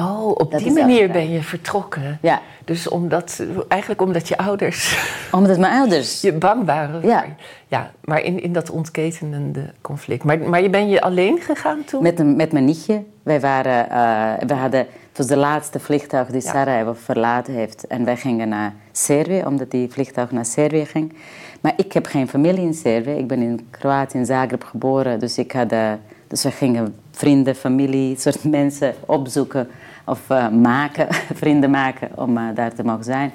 Oh, 0.00 0.28
op 0.28 0.58
die 0.58 0.72
manier 0.72 1.10
ben 1.10 1.30
je 1.30 1.42
vertrokken. 1.42 2.18
Ja. 2.22 2.40
Dus 2.64 2.88
omdat, 2.88 3.44
eigenlijk 3.68 4.02
omdat 4.02 4.28
je 4.28 4.36
ouders. 4.36 4.98
Omdat 5.32 5.58
mijn 5.58 5.72
ouders. 5.72 6.20
je 6.20 6.32
bang 6.32 6.64
waren. 6.64 7.06
Ja. 7.06 7.24
ja 7.68 7.90
maar 8.04 8.22
in, 8.22 8.42
in 8.42 8.52
dat 8.52 8.70
ontketenende 8.70 9.72
conflict. 9.80 10.24
Maar, 10.24 10.38
maar 10.38 10.62
je 10.62 10.70
ben 10.70 10.88
je 10.88 11.00
alleen 11.00 11.40
gegaan 11.40 11.84
toen? 11.84 12.02
Met, 12.02 12.18
een, 12.18 12.36
met 12.36 12.52
mijn 12.52 12.64
nichtje. 12.64 13.02
Wij 13.22 13.40
waren, 13.40 13.86
uh, 13.90 14.48
we 14.48 14.54
hadden, 14.54 14.80
het 14.80 15.18
was 15.18 15.26
de 15.26 15.36
laatste 15.36 15.80
vliegtuig 15.80 16.28
die 16.28 16.42
ja. 16.42 16.50
Sarajevo 16.50 16.92
verlaten 16.92 17.54
heeft. 17.54 17.86
En 17.86 18.04
wij 18.04 18.16
gingen 18.16 18.48
naar 18.48 18.74
Servië, 18.92 19.42
omdat 19.46 19.70
die 19.70 19.90
vliegtuig 19.90 20.30
naar 20.30 20.46
Servië 20.46 20.84
ging. 20.84 21.12
Maar 21.60 21.72
ik 21.76 21.92
heb 21.92 22.06
geen 22.06 22.28
familie 22.28 22.64
in 22.64 22.74
Servië. 22.74 23.10
Ik 23.10 23.26
ben 23.26 23.40
in 23.40 23.66
Kroatië, 23.70 24.18
in 24.18 24.26
Zagreb 24.26 24.64
geboren. 24.64 25.18
Dus, 25.18 25.38
ik 25.38 25.52
had, 25.52 25.72
uh, 25.72 25.92
dus 26.26 26.42
we 26.42 26.50
gingen 26.50 26.94
vrienden, 27.10 27.54
familie, 27.54 28.18
soort 28.18 28.44
mensen 28.60 28.94
opzoeken 29.06 29.68
of 30.04 30.30
uh, 30.30 30.48
maken, 30.48 31.06
vrienden 31.42 31.70
maken 31.70 32.10
om 32.14 32.38
uh, 32.38 32.44
daar 32.54 32.74
te 32.74 32.84
mogen 32.84 33.04
zijn. 33.04 33.32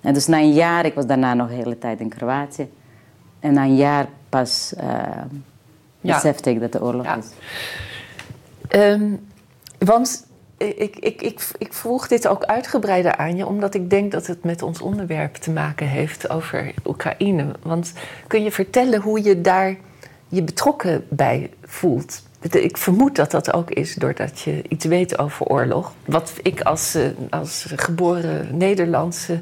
En 0.00 0.14
dus 0.14 0.26
na 0.26 0.38
een 0.38 0.52
jaar, 0.52 0.84
ik 0.84 0.94
was 0.94 1.06
daarna 1.06 1.34
nog 1.34 1.48
de 1.48 1.54
hele 1.54 1.78
tijd 1.78 2.00
in 2.00 2.08
Kroatië. 2.08 2.68
En 3.40 3.52
na 3.52 3.62
een 3.62 3.76
jaar 3.76 4.06
pas 4.28 4.74
uh, 4.80 4.84
ja. 6.00 6.14
besefte 6.14 6.50
ik 6.50 6.60
dat 6.60 6.72
de 6.72 6.82
oorlog 6.82 7.04
ja. 7.04 7.16
is. 7.16 7.26
Um, 8.70 9.26
want 9.78 10.26
ik, 10.56 10.96
ik, 10.96 11.22
ik, 11.22 11.48
ik 11.58 11.72
vroeg 11.72 12.08
dit 12.08 12.28
ook 12.28 12.44
uitgebreider 12.44 13.16
aan 13.16 13.36
je, 13.36 13.46
omdat 13.46 13.74
ik 13.74 13.90
denk 13.90 14.12
dat 14.12 14.26
het 14.26 14.44
met 14.44 14.62
ons 14.62 14.80
onderwerp 14.80 15.34
te 15.34 15.50
maken 15.50 15.86
heeft 15.86 16.30
over 16.30 16.74
Oekraïne. 16.84 17.46
Want 17.62 17.92
kun 18.26 18.42
je 18.42 18.50
vertellen 18.50 19.00
hoe 19.00 19.22
je 19.22 19.40
daar 19.40 19.76
je 20.28 20.42
betrokken 20.42 21.04
bij 21.08 21.50
voelt? 21.62 22.22
Ik 22.50 22.76
vermoed 22.76 23.16
dat 23.16 23.30
dat 23.30 23.52
ook 23.52 23.70
is 23.70 23.94
doordat 23.94 24.40
je 24.40 24.62
iets 24.68 24.84
weet 24.84 25.18
over 25.18 25.46
oorlog. 25.46 25.92
Wat 26.04 26.32
ik 26.42 26.60
als, 26.60 26.96
als 27.30 27.66
geboren 27.76 28.56
Nederlandse 28.56 29.40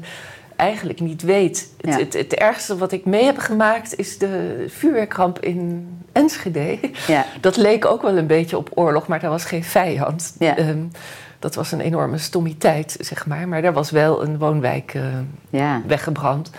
eigenlijk 0.55 0.99
niet 0.99 1.21
weet. 1.21 1.69
Ja. 1.77 1.91
Het, 1.91 1.99
het, 1.99 2.13
het, 2.13 2.33
ergste 2.33 2.77
wat 2.77 2.91
ik 2.91 3.05
mee 3.05 3.23
heb 3.23 3.37
gemaakt 3.37 3.97
is 3.97 4.17
de 4.17 4.65
vuurwerkramp 4.67 5.39
in 5.39 5.87
Enschede. 6.11 6.79
Ja. 7.07 7.25
Dat 7.41 7.57
leek 7.57 7.85
ook 7.85 8.01
wel 8.01 8.17
een 8.17 8.27
beetje 8.27 8.57
op 8.57 8.69
oorlog, 8.73 9.07
maar 9.07 9.19
daar 9.19 9.29
was 9.29 9.45
geen 9.45 9.63
vijand. 9.63 10.35
Ja. 10.39 10.57
Um, 10.57 10.91
dat 11.39 11.55
was 11.55 11.71
een 11.71 11.81
enorme 11.81 12.17
stommiteit, 12.17 12.95
zeg 12.99 13.25
maar. 13.25 13.47
Maar 13.47 13.61
daar 13.61 13.73
was 13.73 13.91
wel 13.91 14.23
een 14.23 14.37
woonwijk 14.37 14.93
uh, 14.93 15.03
ja. 15.49 15.81
weggebrand. 15.87 16.51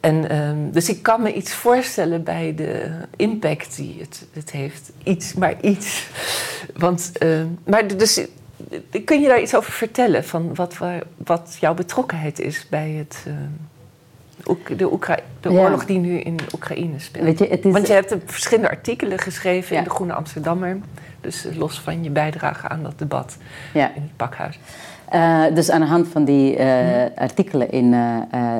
En, 0.00 0.36
um, 0.38 0.70
dus 0.70 0.88
ik 0.88 1.02
kan 1.02 1.22
me 1.22 1.32
iets 1.32 1.52
voorstellen 1.54 2.22
bij 2.22 2.54
de 2.54 2.90
impact 3.16 3.76
die 3.76 3.96
het, 4.00 4.26
het 4.32 4.50
heeft. 4.50 4.90
Iets, 5.02 5.34
maar 5.34 5.60
iets. 5.60 6.08
Want, 6.76 7.12
uh, 7.22 7.42
maar 7.64 7.96
dus, 7.96 8.26
kun 9.04 9.20
je 9.20 9.28
daar 9.28 9.40
iets 9.40 9.54
over 9.54 9.72
vertellen? 9.72 10.24
Van 10.24 10.54
wat, 10.54 10.76
wat 11.16 11.56
jouw 11.60 11.74
betrokkenheid 11.74 12.38
is 12.40 12.66
bij 12.68 12.90
het, 12.90 13.24
uh, 13.28 13.34
de, 14.76 14.92
Oekra 14.92 15.18
de 15.40 15.50
Ja. 15.50 15.60
oorlog 15.60 15.86
die 15.86 15.98
nu 15.98 16.18
in 16.18 16.38
Oekraïne 16.54 16.98
speelt? 16.98 17.24
Weet 17.24 17.38
je, 17.38 17.46
het 17.46 17.64
is, 17.64 17.72
Want 17.72 17.86
je 17.86 17.92
hebt 17.92 18.14
verschillende 18.26 18.70
artikelen 18.70 19.18
geschreven 19.18 19.72
Ja. 19.72 19.78
in 19.78 19.84
de 19.88 19.94
Groene 19.94 20.12
Amsterdammer. 20.12 20.78
Dus 21.20 21.46
los 21.54 21.80
van 21.80 22.02
je 22.04 22.10
bijdrage 22.10 22.68
aan 22.68 22.82
dat 22.82 22.98
debat 22.98 23.36
ja. 23.74 23.94
in 23.94 24.02
het 24.02 24.16
pakhuis. 24.16 24.58
Uh, 25.14 25.44
dus 25.54 25.70
aan 25.70 25.80
de 25.80 25.86
hand 25.86 26.08
van 26.08 26.24
die 26.24 26.58
uh, 26.58 26.66
artikelen 27.16 27.70
in 27.70 27.92
uh, 27.92 28.16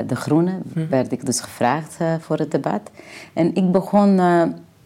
De 0.07 0.17
Groene 0.17 0.53
Mhm. 0.63 0.89
werd 0.89 1.13
ik 1.13 1.27
dus 1.27 1.41
gevraagd 1.41 1.97
voor 2.19 2.37
het 2.37 2.51
debat. 2.51 2.81
En 3.33 3.55
ik 3.55 3.73
begon, 3.73 4.21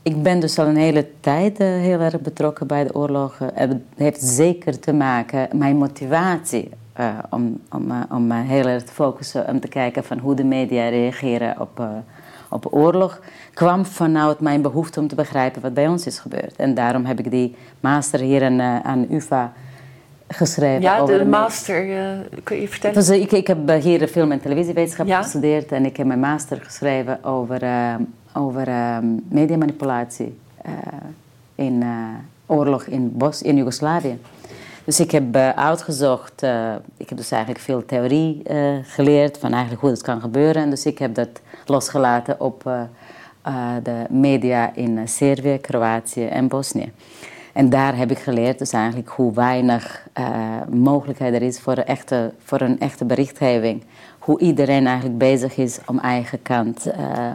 ik 0.02 0.22
ben 0.22 0.40
dus 0.40 0.58
al 0.58 0.66
een 0.66 0.76
hele 0.76 1.06
tijd 1.20 1.58
heel 1.58 2.00
erg 2.00 2.20
betrokken 2.20 2.66
bij 2.66 2.84
de 2.84 2.94
oorlogen. 2.94 3.50
Het 3.54 3.76
heeft 3.96 4.22
zeker 4.22 4.78
te 4.80 4.92
maken, 4.92 5.48
mijn 5.52 5.76
motivatie 5.76 6.70
om, 7.30 7.60
om, 7.72 7.92
om 8.10 8.30
heel 8.30 8.66
erg 8.66 8.82
te 8.82 8.92
focussen, 8.92 9.48
om 9.48 9.60
te 9.60 9.68
kijken 9.68 10.04
van 10.04 10.18
hoe 10.18 10.34
de 10.34 10.44
media 10.44 10.88
reageren 10.88 11.60
op, 11.60 11.88
op 12.50 12.66
oorlog, 12.70 13.20
kwam 13.54 13.84
vanuit 13.86 14.40
mijn 14.40 14.62
behoefte 14.62 15.00
om 15.00 15.08
te 15.08 15.14
begrijpen 15.14 15.62
wat 15.62 15.74
bij 15.74 15.88
ons 15.88 16.06
is 16.06 16.18
gebeurd. 16.18 16.56
En 16.56 16.74
daarom 16.74 17.04
heb 17.04 17.18
ik 17.18 17.30
die 17.30 17.56
master 17.80 18.20
hier 18.20 18.44
aan, 18.44 18.60
aan 18.60 19.06
UvA 19.10 19.52
geschreven. 20.28 20.82
Ja, 20.82 21.04
de 21.04 21.24
master, 21.24 21.86
uh, 21.86 22.08
kun 22.42 22.60
je 22.60 22.68
vertellen? 22.68 22.96
Dus 22.96 23.08
ik, 23.08 23.32
ik 23.32 23.46
heb 23.46 23.68
hier 23.82 24.08
film- 24.08 24.32
en 24.32 24.40
televisiewetenschap 24.40 25.06
Ja? 25.06 25.22
gestudeerd 25.22 25.72
en 25.72 25.84
ik 25.84 25.96
heb 25.96 26.06
mijn 26.06 26.20
master 26.20 26.60
geschreven 26.62 27.24
over, 27.24 27.62
uh, 27.62 27.94
over 28.32 28.68
uh, 28.68 28.98
mediamanipulatie 29.28 30.38
in 31.54 31.84
oorlog 32.46 32.84
in, 32.84 33.12
Bos, 33.16 33.42
in 33.42 33.56
Joegoslavië. 33.56 34.18
Dus 34.84 35.00
ik 35.00 35.10
heb 35.10 35.36
uitgezocht, 35.36 36.42
ik 36.96 37.08
heb 37.08 37.18
dus 37.18 37.30
eigenlijk 37.30 37.62
veel 37.64 37.84
theorie 37.86 38.42
geleerd 38.82 39.38
van 39.38 39.52
eigenlijk 39.52 39.80
hoe 39.80 39.90
dat 39.90 40.02
kan 40.02 40.20
gebeuren. 40.20 40.62
En 40.62 40.70
dus 40.70 40.86
ik 40.86 40.98
heb 40.98 41.14
dat 41.14 41.28
losgelaten 41.66 42.40
op 42.40 42.62
de 43.82 44.04
media 44.08 44.74
in 44.74 45.08
Servië, 45.08 45.58
Kroatië 45.58 46.26
en 46.26 46.48
Bosnië. 46.48 46.92
En 47.54 47.68
daar 47.70 47.96
heb 47.96 48.10
ik 48.10 48.18
geleerd 48.18 48.58
dus 48.58 48.72
eigenlijk 48.72 49.08
hoe 49.08 49.34
weinig 49.34 50.06
uh, 50.18 50.26
mogelijkheid 50.70 51.34
er 51.34 51.42
is 51.42 51.60
voor 51.60 51.76
een, 51.76 51.84
echte, 51.84 52.32
voor 52.44 52.60
een 52.60 52.80
echte 52.80 53.04
berichtgeving. 53.04 53.82
Hoe 54.18 54.40
iedereen 54.40 54.86
eigenlijk 54.86 55.18
bezig 55.18 55.56
is 55.56 55.78
om 55.86 55.98
eigen 55.98 56.42
kant 56.42 56.86
uh, 56.86 57.32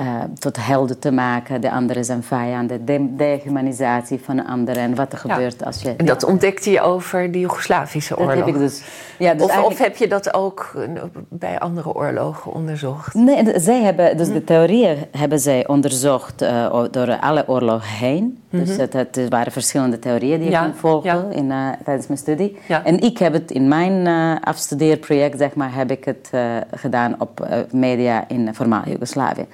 uh, 0.00 0.04
tot 0.38 0.56
helden 0.66 0.98
te 0.98 1.10
maken. 1.12 1.60
De 1.60 1.70
anderen 1.70 2.04
zijn 2.04 2.22
vijanden, 2.22 2.84
de 2.84 3.14
dehumanisatie 3.16 4.20
van 4.24 4.36
de 4.36 4.46
anderen 4.46 4.82
en 4.82 4.94
wat 4.94 5.12
er 5.12 5.20
Ja. 5.26 5.34
gebeurt 5.34 5.64
als 5.64 5.82
je... 5.82 5.94
En 5.96 6.06
dat 6.06 6.24
ontdekte 6.24 6.70
je 6.70 6.80
over 6.80 7.32
de 7.32 7.40
Joegoslavische 7.40 8.14
dat 8.14 8.18
oorlog? 8.18 8.34
heb 8.44 8.46
ik 8.54 8.58
dus... 8.58 8.82
Ja, 9.18 9.32
dus 9.34 9.42
of, 9.42 9.48
eigenlijk- 9.50 9.80
of 9.80 9.86
heb 9.86 9.96
je 9.96 10.08
dat 10.08 10.34
ook 10.34 10.72
uh, 10.76 11.02
bij 11.28 11.58
andere 11.58 11.94
oorlogen 11.94 12.52
onderzocht? 12.52 13.14
Nee, 13.14 13.60
zij 13.60 13.82
hebben, 13.82 14.16
dus 14.16 14.26
Mhm. 14.26 14.36
de 14.36 14.44
theorieën 14.44 14.96
hebben 15.16 15.38
zij 15.40 15.66
onderzocht 15.66 16.42
eh, 16.42 16.82
door 16.90 17.18
alle 17.20 17.44
oorlogen 17.48 17.88
heen. 17.88 18.42
Dus 18.50 18.76
het, 18.76 18.92
het 18.92 19.20
waren 19.28 19.52
verschillende 19.52 19.98
theorieën 19.98 20.38
die 20.38 20.48
Mhm. 20.48 20.56
Ja, 20.56 20.64
ik 20.64 20.70
kon 20.70 20.78
volgen 20.80 21.32
in, 21.32 21.50
eh, 21.50 21.66
tijdens 21.84 22.06
mijn 22.06 22.18
studie. 22.18 22.58
En 22.84 23.00
ik 23.00 23.18
heb 23.18 23.32
het 23.32 23.50
in 23.50 23.68
mijn 23.68 24.06
eh, 24.06 24.32
afstudeerproject, 24.44 25.38
zeg 25.38 25.54
maar, 25.54 25.74
heb 25.74 25.90
ik 25.90 26.04
het 26.04 26.28
eh, 26.30 26.40
gedaan 26.74 27.14
op 27.18 27.40
eh, 27.40 27.58
media 27.72 28.24
in 28.28 28.54
voormalig 28.54 28.88
Joegoslavië. 28.88 29.46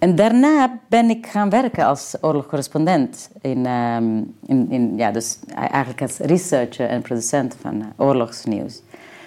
En 0.00 0.14
daarna 0.14 0.78
ben 0.88 1.10
ik 1.10 1.26
gaan 1.26 1.50
werken 1.50 1.84
als 1.86 2.14
oorlogscorrespondent. 2.20 3.30
In, 3.40 3.66
ehm, 3.66 4.04
in, 4.46 4.66
in, 4.70 4.92
ja, 4.96 5.10
dus 5.10 5.38
eigenlijk 5.54 6.02
als 6.02 6.18
researcher 6.18 6.88
en 6.88 7.02
producent 7.02 7.56
van 7.60 7.80
eh, 7.80 7.86
oorlogsnieuws. 8.06 8.82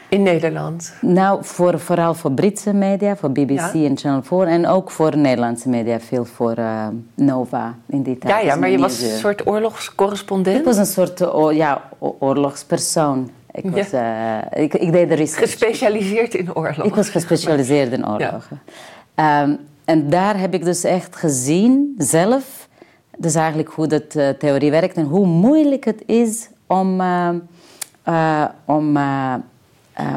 In 0.09 0.23
Nederland? 0.23 0.93
Nou, 1.01 1.43
voor, 1.43 1.79
vooral 1.79 2.13
voor 2.13 2.31
Britse 2.31 2.73
media, 2.73 3.15
voor 3.15 3.31
BBC 3.31 3.49
Ja. 3.51 3.71
en 3.73 3.97
Channel 3.97 4.21
4. 4.23 4.47
En 4.47 4.67
ook 4.67 4.91
voor 4.91 5.17
Nederlandse 5.17 5.69
media, 5.69 5.99
veel 5.99 6.25
voor 6.25 6.53
eh, 6.53 6.87
Nova 7.15 7.75
in 7.85 8.01
die 8.01 8.17
tijd. 8.17 8.33
Ja, 8.33 8.39
ja, 8.39 8.51
Dus 8.51 8.59
maar 8.59 8.69
je 8.69 8.77
was 8.77 9.01
een 9.01 9.17
soort 9.17 9.47
oorlogscorrespondent? 9.47 10.57
Ik 10.57 10.65
was 10.65 10.77
een 10.77 10.85
soort 10.85 11.21
eh, 11.21 11.47
ja, 11.51 11.81
oorlogspersoon. 11.99 13.29
Ik, 13.51 13.69
was, 13.69 13.87
ik, 14.53 14.73
ik 14.73 14.91
deed 14.91 15.09
de 15.09 15.15
research. 15.15 15.49
Gespecialiseerd 15.49 16.33
in 16.33 16.55
oorlog? 16.55 16.85
Ik 16.85 16.95
was 16.95 17.09
gespecialiseerd 17.09 17.91
in 17.91 18.07
oorlogen. 18.07 18.61
Ehm, 19.15 19.55
en 19.85 20.09
daar 20.09 20.39
heb 20.39 20.53
ik 20.53 20.63
dus 20.63 20.83
echt 20.83 21.15
gezien, 21.15 21.95
zelf, 21.97 22.67
dus 23.17 23.35
eigenlijk 23.35 23.69
hoe 23.69 23.87
dat 23.87 24.15
eh, 24.15 24.29
theorie 24.29 24.71
werkt 24.71 24.95
en 24.95 25.05
hoe 25.05 25.25
moeilijk 25.25 25.85
het 25.85 26.03
is 26.05 26.49
om, 26.67 27.01
eh, 27.01 27.29
eh, 28.03 28.45
om 28.65 28.97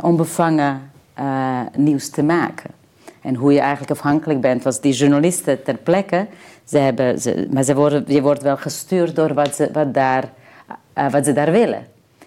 onbevangen 0.02 0.90
nieuws 1.76 2.10
te 2.10 2.22
maken. 2.22 2.70
En 3.20 3.34
hoe 3.34 3.52
je 3.52 3.60
eigenlijk 3.60 3.90
afhankelijk 3.90 4.40
bent, 4.40 4.62
was 4.62 4.80
die 4.80 4.92
journalisten 4.92 5.62
ter 5.62 5.76
plekke, 5.76 6.26
ze 6.64 6.78
hebben, 6.78 7.20
ze, 7.20 7.48
maar 7.50 7.62
ze 7.62 7.74
worden, 7.74 8.04
je 8.06 8.22
wordt 8.22 8.42
wel 8.42 8.56
gestuurd 8.56 9.16
door 9.16 9.34
wat 9.34 9.54
ze, 9.54 9.68
wat 9.72 9.94
daar, 9.94 10.32
wat 11.10 11.24
ze 11.24 11.32
daar 11.32 11.50
willen. 11.50 11.86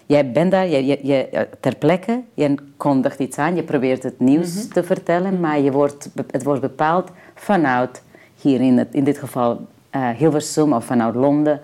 Jij 0.10 0.32
bent 0.32 0.52
daar, 0.52 0.68
je, 0.68 0.86
je, 0.86 1.00
je, 1.02 1.48
ter 1.60 1.76
plekke, 1.76 2.22
je 2.34 2.56
kondigt 2.78 3.20
iets 3.20 3.38
aan, 3.38 3.56
je 3.56 3.64
probeert 3.64 4.04
het 4.04 4.20
nieuws 4.20 4.68
te 4.68 4.84
vertellen, 4.84 5.40
maar 5.40 5.60
je 5.60 5.72
wordt, 5.72 6.10
het 6.32 6.44
wordt 6.44 6.62
bepaald 6.62 7.12
vanuit, 7.40 8.02
hier 8.42 8.62
in, 8.62 8.78
het, 8.78 8.88
in 8.92 9.04
dit 9.04 9.18
geval 9.18 9.68
eh, 9.90 10.10
Hilversum 10.10 10.74
of 10.74 10.86
vanuit 10.86 11.16
Londen, 11.16 11.62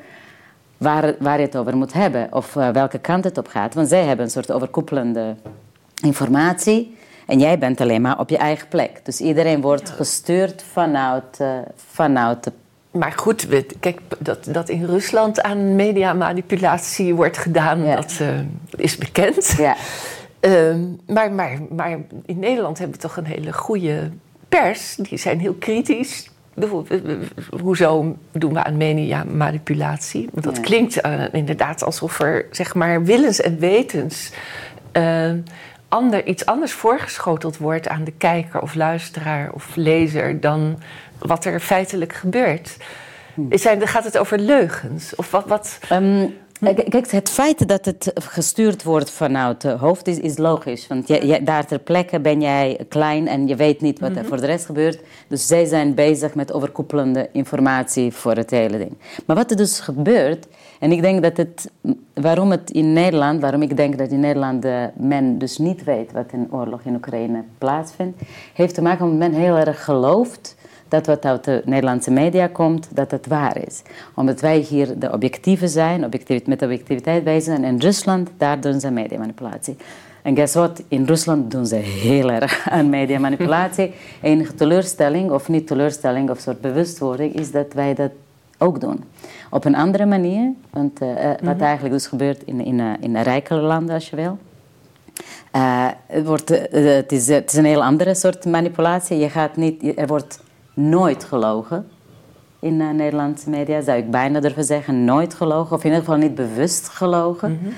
waar, 0.77 1.15
waar 1.19 1.39
je 1.39 1.45
het 1.45 1.57
over 1.57 1.77
moet 1.77 1.93
hebben 1.93 2.27
of 2.31 2.55
eh, 2.55 2.69
welke 2.69 2.99
kant 2.99 3.23
het 3.23 3.37
op 3.37 3.47
gaat. 3.47 3.73
Want 3.73 3.87
zij 3.87 4.03
hebben 4.03 4.25
een 4.25 4.31
soort 4.31 4.51
overkoepelende 4.51 5.35
informatie 6.03 6.97
en 7.25 7.39
jij 7.39 7.57
bent 7.57 7.81
alleen 7.81 8.01
maar 8.01 8.19
op 8.19 8.29
je 8.29 8.37
eigen 8.37 8.67
plek. 8.67 8.99
Dus 9.03 9.19
iedereen 9.19 9.61
wordt 9.61 9.89
gestuurd 9.89 10.63
vanuit, 10.71 11.39
eh, 11.39 11.57
vanuit 11.75 12.43
de 12.43 12.51
maar 12.91 13.11
goed, 13.11 13.47
kijk, 13.79 13.99
dat, 14.19 14.47
dat 14.51 14.69
in 14.69 14.85
Rusland 14.85 15.41
aan 15.41 15.75
mediamanipulatie 15.75 17.15
wordt 17.15 17.37
gedaan, 17.37 17.85
dat 17.85 18.19
uh, 18.21 18.29
is 18.75 18.97
bekend. 18.97 19.55
Ja. 19.57 19.75
Ehm, 20.39 20.79
maar, 21.07 21.31
maar, 21.31 21.57
maar 21.69 21.97
in 22.25 22.39
Nederland 22.39 22.77
hebben 22.77 22.95
we 22.95 23.01
toch 23.01 23.17
een 23.17 23.25
hele 23.25 23.53
goede 23.53 24.11
pers. 24.59 24.95
Die 24.95 25.17
zijn 25.17 25.39
heel 25.39 25.53
kritisch. 25.53 26.29
Hoezo 27.61 28.17
doen 28.31 28.53
we 28.53 28.63
aan 28.63 28.77
mediamanipulatie? 28.77 30.29
Want 30.31 30.45
dat 30.45 30.59
klinkt 30.59 31.05
uh, 31.05 31.23
inderdaad 31.31 31.83
alsof 31.83 32.19
er 32.19 32.45
zeg 32.51 32.75
maar 32.75 33.03
willens 33.03 33.41
en 33.41 33.59
wetens 33.59 34.31
uh, 34.93 35.31
ander, 35.87 36.25
iets 36.25 36.45
anders 36.45 36.71
voorgeschoteld 36.73 37.57
wordt 37.57 37.87
aan 37.87 38.03
de 38.03 38.11
kijker 38.11 38.61
of 38.61 38.75
luisteraar 38.75 39.51
of 39.53 39.75
lezer 39.75 40.39
dan 40.39 40.79
wat 41.19 41.45
er 41.45 41.59
feitelijk 41.59 42.13
gebeurt. 42.13 42.77
Hm. 43.33 43.57
Zijn, 43.57 43.87
gaat 43.87 44.03
het 44.03 44.17
over 44.17 44.39
leugens? 44.39 45.15
Of 45.15 45.31
wat? 45.31 45.47
wat? 45.47 45.79
Um, 45.91 46.33
Kijk, 46.59 47.11
het 47.11 47.29
feit 47.29 47.67
dat 47.67 47.85
het 47.85 48.11
gestuurd 48.15 48.83
wordt 48.83 49.11
vanuit 49.11 49.63
het 49.63 49.79
hoofd 49.79 50.07
is, 50.07 50.19
is 50.19 50.37
logisch. 50.37 50.87
Want 50.87 51.07
je, 51.07 51.39
daar 51.43 51.65
ter 51.65 51.79
plekke 51.79 52.19
ben 52.19 52.41
jij 52.41 52.85
klein 52.89 53.27
en 53.27 53.47
je 53.47 53.55
weet 53.55 53.81
niet 53.81 53.99
wat 53.99 54.09
er 54.09 54.15
mhm. 54.15 54.25
voor 54.25 54.39
de 54.39 54.45
rest 54.45 54.65
gebeurt. 54.65 54.99
Dus 55.27 55.47
zij 55.47 55.65
zijn 55.65 55.93
bezig 55.93 56.35
met 56.35 56.53
overkoepelende 56.53 57.29
informatie 57.31 58.11
voor 58.11 58.35
het 58.35 58.49
hele 58.49 58.77
ding. 58.77 58.91
Maar 59.25 59.35
wat 59.35 59.51
er 59.51 59.57
dus 59.57 59.79
gebeurt, 59.79 60.47
en 60.79 60.91
ik 60.91 61.01
denk 61.01 61.23
dat 61.23 61.37
het, 61.37 61.71
waarom 62.13 62.51
het 62.51 62.71
in 62.71 62.93
Nederland, 62.93 63.41
waarom 63.41 63.61
ik 63.61 63.77
denk 63.77 63.97
dat 63.97 64.09
in 64.09 64.19
Nederland 64.19 64.65
men 64.93 65.37
dus 65.37 65.57
niet 65.57 65.83
weet 65.83 66.11
wat 66.11 66.31
in 66.31 66.47
oorlog 66.51 66.81
in 66.83 66.95
Oekraïne 66.95 67.43
plaatsvindt, 67.57 68.21
heeft 68.53 68.73
te 68.73 68.81
maken 68.81 69.17
met 69.17 69.31
men 69.31 69.41
heel 69.41 69.57
erg 69.57 69.83
gelooft 69.83 70.55
dat 70.87 71.05
wat 71.05 71.25
uit 71.25 71.43
de 71.43 71.61
Nederlandse 71.65 72.11
media 72.11 72.47
komt, 72.47 72.87
dat 72.91 73.11
het 73.11 73.27
waar 73.27 73.57
is. 73.67 73.81
Omdat 74.13 74.41
wij 74.41 74.57
hier 74.57 74.99
de 74.99 75.11
objectieve 75.11 75.67
zijn, 75.67 76.05
objectief, 76.05 76.45
met 76.45 76.61
objectiviteit 76.61 77.43
zijn. 77.43 77.63
En 77.63 77.73
in 77.73 77.79
Rusland, 77.79 78.29
daar 78.37 78.61
doen 78.61 78.79
ze 78.79 78.91
mediamanipulatie. 78.91 79.77
En 80.21 80.35
guess 80.35 80.53
what? 80.53 80.83
In 80.87 81.05
Rusland 81.05 81.51
doen 81.51 81.65
ze 81.65 81.75
heel 81.75 82.31
erg 82.31 82.67
aan 82.69 82.89
mediamanipulatie. 82.89 83.93
Enige 84.21 84.55
teleurstelling, 84.55 85.31
of 85.31 85.47
niet 85.47 85.67
teleurstelling, 85.67 86.29
of 86.29 86.39
soort 86.39 86.61
bewustwording, 86.61 87.33
is 87.33 87.51
dat 87.51 87.73
wij 87.73 87.93
dat 87.93 88.11
ook 88.57 88.81
doen. 88.81 89.03
Op 89.49 89.65
een 89.65 89.75
andere 89.75 90.05
manier, 90.05 90.51
want 90.69 91.01
uh, 91.01 91.15
wat 91.23 91.55
mhm. 91.55 91.61
eigenlijk 91.61 91.93
dus 91.93 92.07
gebeurt 92.07 92.43
in, 92.43 92.65
in, 92.65 92.79
uh, 92.79 92.91
in 92.99 93.17
rijkere 93.17 93.61
landen, 93.61 93.95
als 93.95 94.09
je 94.09 94.15
wil. 94.15 94.37
het, 96.07 96.25
wordt, 96.25 96.49
het, 96.71 97.11
is, 97.11 97.27
het 97.27 97.51
is 97.51 97.57
een 97.57 97.65
heel 97.65 97.83
andere 97.83 98.15
soort 98.15 98.45
manipulatie. 98.45 99.17
Je 99.17 99.29
gaat 99.29 99.55
niet, 99.55 99.97
er 99.97 100.07
wordt 100.07 100.39
nooit 100.75 101.23
gelogen 101.23 101.87
in 102.59 102.79
uh, 102.79 102.89
Nederlandse 102.89 103.49
media, 103.49 103.81
zou 103.81 103.97
ik 103.97 104.11
bijna 104.11 104.39
durven 104.39 104.63
zeggen. 104.63 105.05
Nooit 105.05 105.33
gelogen, 105.33 105.75
of 105.75 105.83
in 105.83 105.89
ieder 105.89 106.03
geval 106.03 106.19
niet 106.19 106.35
bewust 106.35 106.89
gelogen. 106.89 107.51
Mhm. 107.51 107.71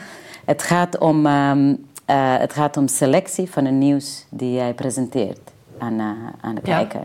Het, 0.45 0.63
gaat 0.63 0.97
om, 0.97 1.25
ehm, 1.25 1.75
eh, 2.05 2.37
het 2.37 2.53
gaat 2.53 2.77
om 2.77 2.87
selectie 2.87 3.51
van 3.51 3.65
een 3.65 3.77
nieuws 3.77 4.25
die 4.29 4.53
jij 4.53 4.73
presenteert 4.73 5.39
aan, 5.77 5.93
uh, 5.93 6.09
aan 6.41 6.55
de 6.55 6.61
kijker. 6.61 7.03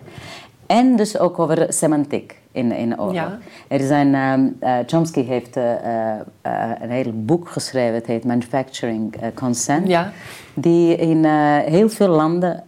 En 0.67 0.97
dus 0.97 1.19
ook 1.19 1.39
over 1.39 1.73
semantiek 1.73 2.41
in, 2.53 2.73
in 2.73 2.89
de 2.89 2.99
oorlog. 2.99 3.39
Er 3.69 3.81
zijn, 3.81 4.15
um, 4.15 4.59
Chomsky 4.87 5.25
heeft 5.25 5.57
een 5.57 6.91
heel 6.91 7.13
boek 7.15 7.49
geschreven, 7.49 7.95
het 7.95 8.07
heet 8.07 8.25
Manufacturing 8.25 9.15
Consent. 9.35 9.89
Ja. 9.89 10.13
Die 10.55 10.97
in 10.97 11.25
heel 11.65 11.89
veel 11.89 12.09
landen 12.09 12.65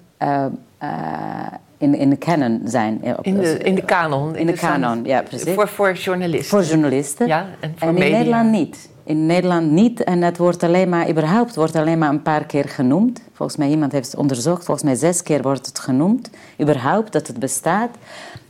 in, 1.85 1.95
in 1.95 2.11
de 2.11 2.19
canon 2.19 2.61
zijn. 2.65 3.03
In 3.23 3.35
de, 3.35 3.59
in 3.59 3.75
de 3.75 3.85
kanon. 3.85 4.37
In 4.37 4.47
de 4.47 4.53
kanon, 4.53 5.05
ja, 5.05 5.23
precies. 5.23 5.55
Voor, 5.55 5.69
voor 5.69 5.93
journalisten. 5.93 6.49
Voor 6.49 6.63
journalisten. 6.63 7.27
Ja, 7.27 7.47
en 7.61 7.75
voor 7.77 7.89
en 7.89 7.97
in 7.97 8.13
Nederland 8.13 8.51
niet. 8.51 8.89
In 9.05 9.27
Nederland 9.27 9.71
niet. 9.71 10.05
En 10.05 10.23
het 10.23 10.37
wordt 10.37 10.63
alleen 10.63 10.89
maar, 10.89 11.09
überhaupt 11.09 11.55
wordt 11.55 11.77
alleen 11.77 11.99
maar 11.99 12.09
een 12.09 12.23
paar 12.23 12.47
keer 12.47 12.69
genoemd. 12.69 13.21
Volgens 13.33 13.59
mij, 13.59 13.69
iemand 13.69 13.93
heeft 13.93 14.07
het 14.07 14.17
onderzocht. 14.17 14.65
Volgens 14.65 14.87
mij 14.87 14.95
zes 14.95 15.23
keer 15.23 15.43
wordt 15.43 15.67
het 15.67 15.79
genoemd. 15.79 16.31
Überhaupt, 16.61 17.13
dat 17.13 17.27
het 17.27 17.39
bestaat. 17.39 17.91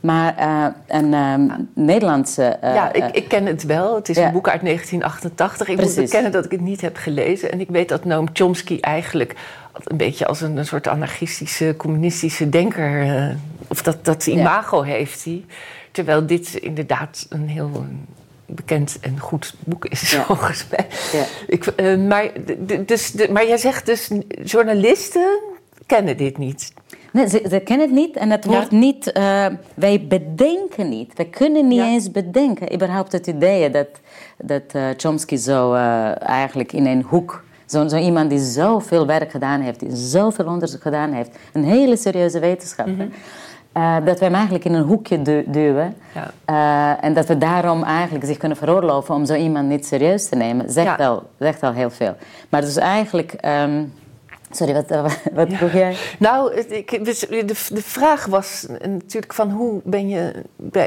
Maar 0.04 0.34
uh, 0.38 0.66
een 0.86 1.12
uh, 1.12 1.56
Nederlandse... 1.74 2.58
Uh, 2.64 2.74
ja, 2.74 2.92
ik, 2.92 3.04
ik, 3.14 3.28
ken 3.28 3.46
het 3.46 3.62
wel. 3.62 3.94
Het 3.94 4.08
is 4.08 4.16
een 4.16 4.32
boek 4.32 4.48
uit 4.48 4.60
1988. 4.60 5.68
Ik 5.68 5.76
Precies. 5.76 5.96
moet 5.96 6.04
bekennen 6.04 6.32
dat 6.32 6.44
ik 6.44 6.50
het 6.50 6.60
niet 6.60 6.80
heb 6.80 6.96
gelezen. 6.96 7.52
En 7.52 7.60
ik 7.60 7.68
weet 7.68 7.88
dat 7.88 8.04
Noam 8.04 8.26
Chomsky 8.32 8.78
eigenlijk 8.80 9.34
een 9.84 9.96
beetje 9.96 10.26
als 10.26 10.40
een, 10.40 10.56
een 10.56 10.66
soort 10.66 10.86
anarchistische, 10.86 11.74
communistische 11.76 12.48
denker. 12.48 13.36
Of 13.68 13.82
dat, 13.82 14.04
dat 14.04 14.26
imago 14.26 14.82
heeft 14.82 15.24
hij. 15.24 15.44
Terwijl 15.90 16.26
dit 16.26 16.54
inderdaad 16.54 17.26
een 17.28 17.48
heel 17.48 17.86
bekend 18.46 18.98
en 19.00 19.20
goed 19.20 19.54
boek 19.64 19.84
is, 19.84 20.10
ja. 20.10 20.24
volgens 20.24 20.66
mij. 20.70 20.86
Ja. 21.12 21.24
Ik, 21.46 21.72
uh, 21.76 22.08
maar, 22.08 22.30
dus, 22.86 23.10
de, 23.10 23.28
maar 23.32 23.46
jij 23.46 23.56
zegt 23.56 23.86
dus, 23.86 24.10
journalisten 24.42 25.40
kennen 25.86 26.16
dit 26.16 26.38
niet. 26.38 26.72
Nee, 27.14 27.28
ze, 27.28 27.46
ze 27.50 27.60
kennen 27.60 27.86
het 27.86 27.96
niet 27.96 28.16
en 28.16 28.30
het 28.30 28.44
wordt 28.44 28.70
niet... 28.70 29.12
Uh, 29.16 29.46
wij 29.74 30.06
bedenken 30.08 30.88
niet. 30.88 31.12
We 31.16 31.28
kunnen 31.28 31.68
niet 31.68 31.80
eens 31.80 32.10
bedenken. 32.10 32.74
Überhaupt 32.74 33.12
het 33.12 33.26
idee 33.26 33.70
dat, 33.70 33.88
dat 34.38 34.62
Chomsky 34.96 35.36
zo 35.36 35.74
eigenlijk 36.18 36.72
in 36.72 36.86
een 36.86 37.02
hoek 37.02 37.44
zo, 37.66 37.88
zo 37.88 37.96
iemand 37.96 38.30
die 38.30 38.38
zoveel 38.38 39.06
werk 39.06 39.30
gedaan 39.30 39.60
heeft, 39.60 39.80
die 39.80 39.96
zoveel 39.96 40.46
onderzoek 40.46 40.82
gedaan 40.82 41.12
heeft, 41.12 41.38
een 41.52 41.64
hele 41.64 41.96
serieuze 41.96 42.38
wetenschapper. 42.38 42.94
Mhm. 42.94 43.08
Eh, 43.72 43.96
dat 44.04 44.18
we 44.18 44.24
hem 44.24 44.34
eigenlijk 44.34 44.64
in 44.64 44.74
een 44.74 44.82
hoekje 44.82 45.44
duwen. 45.46 45.94
Ja. 46.14 46.30
Uh, 46.98 47.04
en 47.04 47.14
dat 47.14 47.26
we 47.26 47.38
daarom 47.38 47.82
eigenlijk 47.82 48.24
zich 48.24 48.36
kunnen 48.36 48.58
veroorloven 48.58 49.14
om 49.14 49.24
zo 49.24 49.34
iemand 49.34 49.68
niet 49.68 49.86
serieus 49.86 50.28
te 50.28 50.36
nemen, 50.36 50.70
zegt, 50.70 51.00
al, 51.00 51.22
zegt 51.38 51.62
al 51.62 51.72
heel 51.72 51.90
veel. 51.90 52.16
Maar 52.48 52.60
dus 52.60 52.76
eigenlijk. 52.76 53.36
Um, 53.62 53.92
Sorry, 54.54 54.72
wat, 54.72 55.12
wat 55.32 55.52
vroeg 55.52 55.72
jij? 55.72 55.96
Nou, 56.18 56.54
ik, 56.54 57.04
dus 57.04 57.18
de, 57.18 57.44
de 57.44 57.82
vraag 57.82 58.26
was 58.26 58.66
natuurlijk 58.82 59.32
van 59.32 59.50
hoe 59.50 59.80
ben 59.84 60.08
je... 60.08 60.32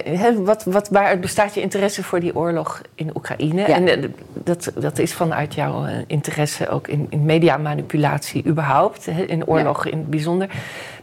Hè, 0.03 0.43
wat, 0.43 0.63
wat, 0.63 0.89
waaruit 0.89 1.21
bestaat 1.21 1.53
je 1.53 1.61
interesse 1.61 2.03
voor 2.03 2.19
die 2.19 2.35
oorlog 2.35 2.81
in 2.95 3.11
Oekraïne? 3.15 3.63
En 3.63 3.87
eh, 3.87 4.09
dat, 4.33 4.71
dat 4.75 4.99
is 4.99 5.13
vanuit 5.13 5.53
jouw 5.53 5.85
eh, 5.85 5.97
interesse 6.07 6.69
ook 6.69 6.87
in, 6.87 7.07
in 7.09 7.25
mediamanipulatie 7.25 8.45
überhaupt. 8.45 9.05
Hè, 9.05 9.23
in 9.23 9.47
oorlog 9.47 9.85
in 9.85 9.97
het 9.97 10.09
bijzonder. 10.09 10.49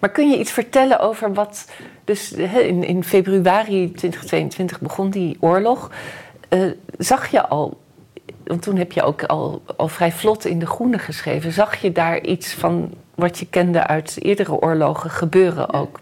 Maar 0.01 0.11
kun 0.11 0.31
je 0.31 0.39
iets 0.39 0.53
vertellen 0.53 0.99
over 1.01 1.35
wat... 1.35 1.69
Dus 2.05 2.35
hè, 2.37 2.61
in, 2.61 2.85
in 2.85 3.05
februari 3.05 3.93
2022 3.93 4.81
begon 4.81 5.11
die 5.11 5.37
oorlog. 5.41 5.91
Uh, 6.51 6.71
zag 6.99 7.31
je 7.31 7.47
al 7.49 7.83
want 8.45 8.63
toen 8.63 8.77
heb 8.77 8.93
je 8.93 9.03
ook 9.03 9.25
al, 9.25 9.63
al 9.77 9.89
vrij 9.89 10.13
vlot 10.13 10.45
in 10.45 10.59
De 10.59 10.67
Groene 10.67 10.99
geschreven. 10.99 11.53
Zag 11.53 11.77
je 11.77 11.93
daar 11.93 12.21
iets 12.21 12.55
van 12.55 12.91
wat 13.15 13.39
je 13.39 13.47
kende 13.47 13.87
uit 13.87 14.17
eerdere 14.21 14.61
oorlogen 14.61 15.11
gebeuren 15.11 15.73
ook? 15.73 16.01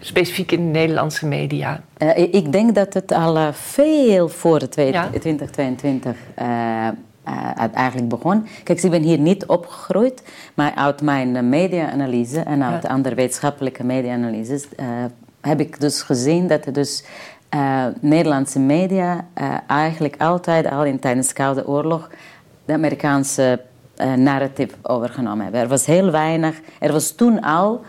Specifiek 0.00 0.52
in 0.52 0.64
de 0.72 0.78
Nederlandse 0.78 1.26
media? 1.26 1.82
Uh, 1.98 2.16
ik 2.16 2.52
denk 2.52 2.74
dat 2.74 2.94
het 2.94 3.12
al 3.12 3.36
uh, 3.36 3.52
veel 3.52 4.28
voor 4.28 4.68
2022 4.68 6.16
uh, 6.38 6.88
eigenlijk 7.74 8.08
begon. 8.08 8.46
Kijk, 8.64 8.82
ik 8.82 8.90
ben 8.90 9.02
hier 9.02 9.18
niet 9.18 9.46
opgegroeid, 9.46 10.22
maar 10.54 10.74
uit 10.74 11.02
mijn 11.02 11.48
media-analyse 11.48 12.40
en 12.40 12.62
uit 12.62 12.82
ja. 12.82 12.88
andere 12.88 13.14
wetenschappelijke 13.14 13.84
media-analyses 13.84 14.68
heb 15.40 15.60
ik 15.60 15.80
dus 15.80 16.02
gezien 16.02 16.46
dat 16.46 16.66
er 16.66 16.72
dus 16.72 17.04
uh, 17.54 17.86
Nederlandse 18.00 18.58
media 18.58 19.26
uh, 19.40 19.54
eigenlijk 19.66 20.14
altijd 20.18 20.70
al 20.70 20.84
in 20.84 20.98
tijdens 20.98 21.28
de 21.28 21.34
Koude 21.34 21.66
Oorlog 21.66 22.10
de 22.64 22.72
Amerikaanse 22.72 23.60
uh, 23.96 24.12
narrative 24.12 24.74
overgenomen 24.82 25.42
hebben. 25.42 25.60
Er 25.60 25.68
was 25.68 25.86
heel 25.86 26.10
weinig, 26.10 26.60
er 26.78 26.92
was 26.92 27.12
toen 27.12 27.40
al 27.40 27.84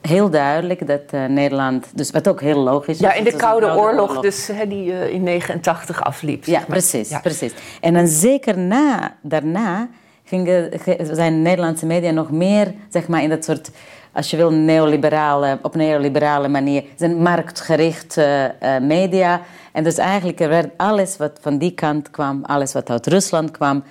heel 0.00 0.30
duidelijk 0.30 0.86
dat 0.86 1.28
Nederland, 1.28 1.86
dus 1.94 2.10
wat 2.10 2.28
ook 2.28 2.40
heel 2.40 2.58
logisch 2.58 2.94
is. 2.94 3.00
Ja, 3.00 3.12
in 3.12 3.24
de 3.24 3.36
Koude, 3.36 3.76
Oorlog, 3.76 4.20
dus 4.20 4.50
die 4.68 5.10
in 5.10 5.22
89 5.22 6.04
afliep. 6.04 6.44
Ja, 6.44 6.62
precies, 6.68 7.08
ja. 7.08 7.20
precies. 7.20 7.52
En 7.80 7.94
dan 7.94 8.06
zeker 8.06 8.58
na, 8.58 9.16
daarna 9.22 9.88
gingen, 10.24 10.70
zijn 11.12 11.42
Nederlandse 11.42 11.86
media 11.86 12.10
nog 12.10 12.30
meer, 12.30 12.74
zeg 12.88 13.08
maar, 13.08 13.22
in 13.22 13.28
dat 13.28 13.44
soort 13.44 13.70
als 14.12 14.30
je 14.30 14.36
wil, 14.36 14.50
neoliberale, 14.50 15.58
op 15.62 15.74
neoliberale 15.74 16.48
manier. 16.48 16.84
zijn 16.96 17.22
marktgerichte 17.22 18.54
uh, 18.62 18.78
media. 18.78 19.40
En 19.72 19.84
dus 19.84 19.98
eigenlijk 19.98 20.40
er 20.40 20.48
werd 20.48 20.70
alles 20.76 21.16
wat 21.16 21.38
van 21.40 21.58
die 21.58 21.70
kant 21.70 22.10
kwam, 22.10 22.44
alles 22.44 22.72
wat 22.72 22.90
uit 22.90 23.06
Rusland 23.06 23.50
kwam, 23.50 23.84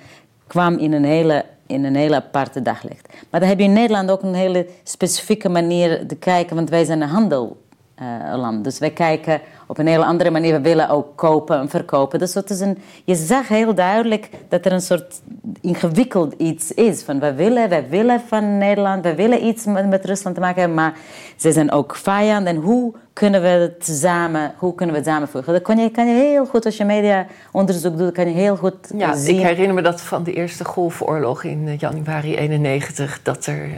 kwam 0.46 0.78
in 0.78 0.92
een 0.92 1.04
hele, 1.04 1.44
in 1.66 1.84
een 1.84 1.96
hele 1.96 2.16
aparte 2.16 2.62
daglicht. 2.62 3.08
Maar 3.30 3.40
dan 3.40 3.48
heb 3.48 3.58
je 3.58 3.64
in 3.64 3.72
Nederland 3.72 4.10
ook 4.10 4.22
een 4.22 4.34
hele 4.34 4.66
specifieke 4.82 5.48
manier 5.48 6.06
te 6.06 6.16
kijken, 6.16 6.56
want 6.56 6.70
wij 6.70 6.84
zijn 6.84 7.00
een 7.00 7.08
handel 7.08 7.56
eh. 7.98 8.62
Dus 8.62 8.78
wij 8.78 8.90
kijken 8.90 9.40
op 9.68 9.78
een 9.78 9.86
hele 9.86 10.04
andere 10.04 10.30
manier. 10.30 10.52
We 10.52 10.60
willen 10.60 10.88
ook 10.88 11.16
kopen 11.16 11.58
en 11.58 11.68
verkopen. 11.68 12.18
Dus 12.18 12.32
dat 12.32 12.50
is 12.50 12.60
een, 12.60 12.78
je 13.04 13.14
zag 13.14 13.48
heel 13.48 13.74
duidelijk 13.74 14.28
dat 14.48 14.64
er 14.64 14.72
een 14.72 14.80
soort 14.80 15.20
ingewikkeld 15.60 16.32
iets 16.38 16.72
is. 16.74 17.02
Van 17.02 17.20
we 17.20 17.34
willen, 17.34 17.68
wij 17.68 17.88
willen 17.88 18.20
van 18.26 18.58
Nederland, 18.58 19.04
we 19.04 19.14
willen 19.14 19.44
iets 19.46 19.64
met, 19.64 19.88
met 19.88 20.04
Rusland 20.04 20.34
te 20.34 20.40
maken 20.40 20.60
hebben, 20.60 20.76
maar 20.78 20.94
ze 21.36 21.52
zijn 21.52 21.70
ook 21.70 21.96
vijand. 21.96 22.46
En 22.46 22.56
hoe 22.56 22.94
kunnen 23.12 23.42
we 23.42 23.48
het 23.48 23.86
samen, 23.86 24.52
hoe 24.56 24.74
kunnen 24.74 24.94
we 24.94 25.00
het 25.00 25.10
samenvoegen? 25.10 25.52
Dat 25.52 25.62
kan 25.62 25.78
je, 25.78 25.90
kan 25.90 26.06
je 26.06 26.14
heel 26.14 26.46
goed, 26.46 26.64
als 26.64 26.76
je 26.76 26.84
mediaonderzoek 26.84 27.98
doet, 27.98 28.12
kan 28.12 28.26
je 28.28 28.34
heel 28.34 28.56
goed 28.56 28.74
Ja, 28.96 29.14
zien. 29.16 29.36
ik 29.38 29.42
herinner 29.46 29.74
me 29.74 29.82
dat 29.82 30.00
van 30.00 30.22
de 30.22 30.32
Eerste 30.32 30.64
Golfoorlog 30.64 31.44
in 31.44 31.62
eh, 31.68 31.78
januari 31.78 32.36
91, 32.36 33.20
dat 33.22 33.46
er 33.46 33.62
eh, 33.62 33.70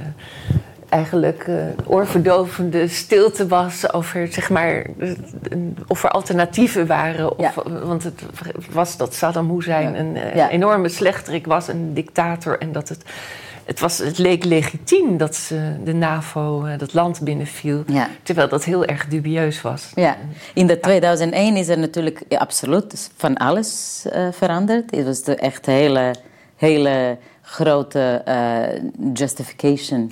eigenlijk 0.91 1.45
eh, 1.49 1.55
oorverdovende 1.87 2.89
stilte 2.89 3.47
was 3.47 3.93
over, 3.93 4.29
zeg 4.33 4.51
maar, 4.51 4.87
of 5.87 6.05
er 6.05 6.11
alternatieven 6.11 6.87
waren. 6.87 7.39
Of, 7.39 7.55
Want 7.85 8.05
het 8.05 8.23
was 8.73 8.97
dat 8.97 9.15
Saddam 9.15 9.51
Hussein 9.55 9.93
Ja. 9.93 9.99
een 9.99 10.17
eh, 10.17 10.35
Ja. 10.35 10.51
enorme 10.51 10.89
slechterik 10.89 11.47
was, 11.47 11.69
een 11.69 11.95
dictator. 11.95 12.59
En 12.59 12.73
dat 12.73 12.89
het, 12.89 13.03
het, 13.65 13.81
was, 13.81 13.99
het 13.99 14.19
leek 14.19 14.45
legitiem 14.45 15.17
dat 15.17 15.35
ze 15.37 15.73
de 15.85 15.93
NAVO 15.95 16.65
eh, 16.65 16.79
dat 16.79 16.95
land 16.95 17.21
binnenviel. 17.21 17.85
Terwijl 18.23 18.49
dat 18.49 18.65
heel 18.65 18.85
erg 18.85 19.07
dubieus 19.09 19.63
was. 19.63 19.93
Ja, 19.95 20.17
in 20.55 20.67
de 20.67 20.81
2001 20.81 21.57
is 21.57 21.69
er 21.69 21.79
natuurlijk 21.79 22.23
absoluut 22.39 23.11
van 23.17 23.37
alles 23.37 24.05
veranderd. 24.31 24.91
Het 24.91 25.05
was 25.05 25.23
de 25.23 25.35
echt 25.37 25.67
hele, 25.67 26.15
hele 26.57 27.17
grote 27.43 28.23
justification, 29.15 30.11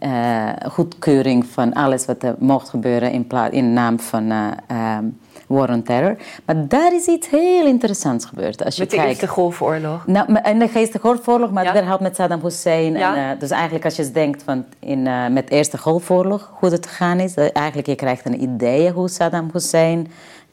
eh, 0.00 0.48
goedkeuring 0.70 1.46
van 1.46 1.72
alles 1.72 2.06
wat 2.06 2.22
er 2.22 2.34
mocht 2.38 2.68
gebeuren 2.68 3.12
in, 3.12 3.26
in 3.50 3.72
naam 3.72 4.00
van 4.00 4.30
ehm, 4.66 5.04
war 5.46 5.70
on 5.70 5.82
terror. 5.82 6.16
Maar 6.44 6.68
daar 6.68 6.94
is 6.94 7.06
iets 7.06 7.28
heel 7.28 7.66
interessants 7.66 8.24
gebeurd. 8.24 8.64
Als 8.64 8.74
je 8.74 8.80
Met 8.80 8.90
de 8.90 8.96
kijkt. 8.96 9.10
Eerste 9.10 9.28
Golfoorlog. 9.28 10.06
Nou, 10.06 10.34
en 10.34 10.58
de 10.58 10.68
geestige 10.68 11.06
golfoorlog, 11.06 11.50
maar 11.50 11.64
Ja. 11.64 11.82
helpt 11.84 12.02
met 12.02 12.16
Saddam 12.16 12.40
Hussein. 12.42 12.92
Ja. 12.92 13.16
En, 13.16 13.30
eh, 13.34 13.40
dus 13.40 13.50
eigenlijk 13.50 13.84
als 13.84 13.96
je 13.96 14.10
denkt 14.10 14.42
van 14.42 14.64
in, 14.78 15.02
met 15.32 15.48
de 15.48 15.54
Eerste 15.54 15.78
Golfoorlog, 15.78 16.50
hoe 16.54 16.70
het 16.70 16.86
gegaan 16.86 17.18
is. 17.20 17.34
eigenlijk 17.34 17.86
je 17.86 17.94
krijgt 17.94 18.26
een 18.26 18.42
idee 18.42 18.90
hoe 18.90 19.08
Saddam 19.08 19.48
Hussein 19.52 20.06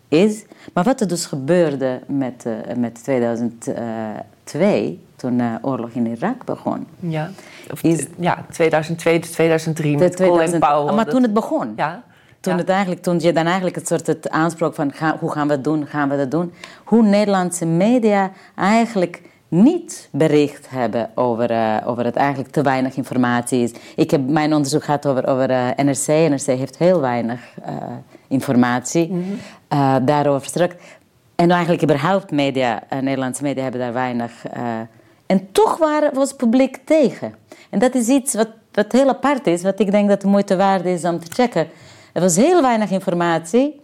is. 0.08 0.46
Maar 0.74 0.84
wat 0.84 1.02
er 1.02 1.08
dus 1.08 1.26
gebeurde 1.26 2.00
met, 2.08 2.46
met 2.78 3.04
2002, 3.04 5.00
toen 5.18 5.38
de 5.38 5.58
oorlog 5.62 5.90
in 5.90 6.06
Irak 6.08 6.46
begon. 6.46 6.88
Ja, 7.00 7.30
of, 7.72 7.84
Is- 7.84 8.08
ja 8.20 8.46
2002, 8.52 9.20
2003 9.20 9.92
De 9.98 10.04
met 10.04 10.16
Colin 10.16 10.30
2000 10.32 10.60
Powell. 10.64 10.96
maar 10.96 11.04
dat- 11.06 11.14
toen 11.14 11.24
het 11.24 11.34
begon. 11.34 11.74
Ja, 11.76 12.04
Toen, 12.40 12.54
ja. 12.54 12.60
het 12.60 12.70
eigenlijk, 12.70 13.02
toen 13.02 13.20
je 13.20 13.34
dan 13.34 13.46
eigenlijk 13.46 13.76
het 13.76 13.88
soort 13.88 14.08
het 14.08 14.30
aanspraak 14.30 14.74
van 14.76 14.92
ga- 14.94 15.18
hoe 15.20 15.32
gaan 15.32 15.48
we 15.48 15.54
het 15.54 15.64
doen, 15.64 15.86
gaan 15.88 16.10
we 16.10 16.18
dat 16.18 16.32
doen. 16.32 16.54
Hoe 16.84 17.04
Nederlandse 17.04 17.66
media 17.66 18.32
eigenlijk 18.56 19.22
niet 19.50 20.10
bericht 20.12 20.70
hebben 20.70 21.10
over, 21.16 21.50
eh, 21.52 21.76
over 21.86 22.06
het 22.06 22.16
eigenlijk 22.16 22.52
te 22.52 22.62
weinig 22.62 22.96
informatie 22.96 23.64
is. 23.64 23.72
Ik 23.96 24.12
heb 24.12 24.28
mijn 24.28 24.54
onderzoek 24.54 24.84
gehad 24.84 25.06
over, 25.08 25.28
over 25.28 25.50
eh, 25.50 25.68
NRC. 25.76 26.08
NRC 26.08 26.46
heeft 26.46 26.78
heel 26.78 27.00
weinig 27.02 27.40
eh, 27.64 27.74
informatie 28.28 29.38
eh, 29.68 29.96
daarover 30.06 30.40
verstrekt. 30.42 30.84
En 31.36 31.52
eigenlijk 31.52 31.84
überhaupt 31.84 32.32
media, 32.32 32.84
eh, 32.90 33.00
Nederlandse 33.00 33.44
media 33.44 33.62
hebben 33.64 33.82
daar 33.82 33.94
weinig. 33.94 34.32
En 35.28 35.52
toch 35.52 35.78
waren, 35.78 36.14
was 36.14 36.28
het 36.30 36.38
publiek 36.38 36.80
tegen. 36.86 37.36
En 37.70 37.80
dat 37.80 37.96
is 37.96 38.08
iets 38.08 38.34
wat, 38.34 38.50
wat 38.72 38.92
heel 38.92 39.08
apart 39.10 39.48
is, 39.48 39.64
wat 39.64 39.80
ik 39.80 39.92
denk 39.92 40.10
dat 40.10 40.22
de 40.22 40.28
moeite 40.28 40.56
waard 40.56 40.86
is 40.86 41.04
om 41.04 41.20
te 41.20 41.32
checken. 41.34 41.68
Er 42.14 42.22
was 42.22 42.36
heel 42.36 42.62
weinig 42.62 42.90
informatie. 42.92 43.82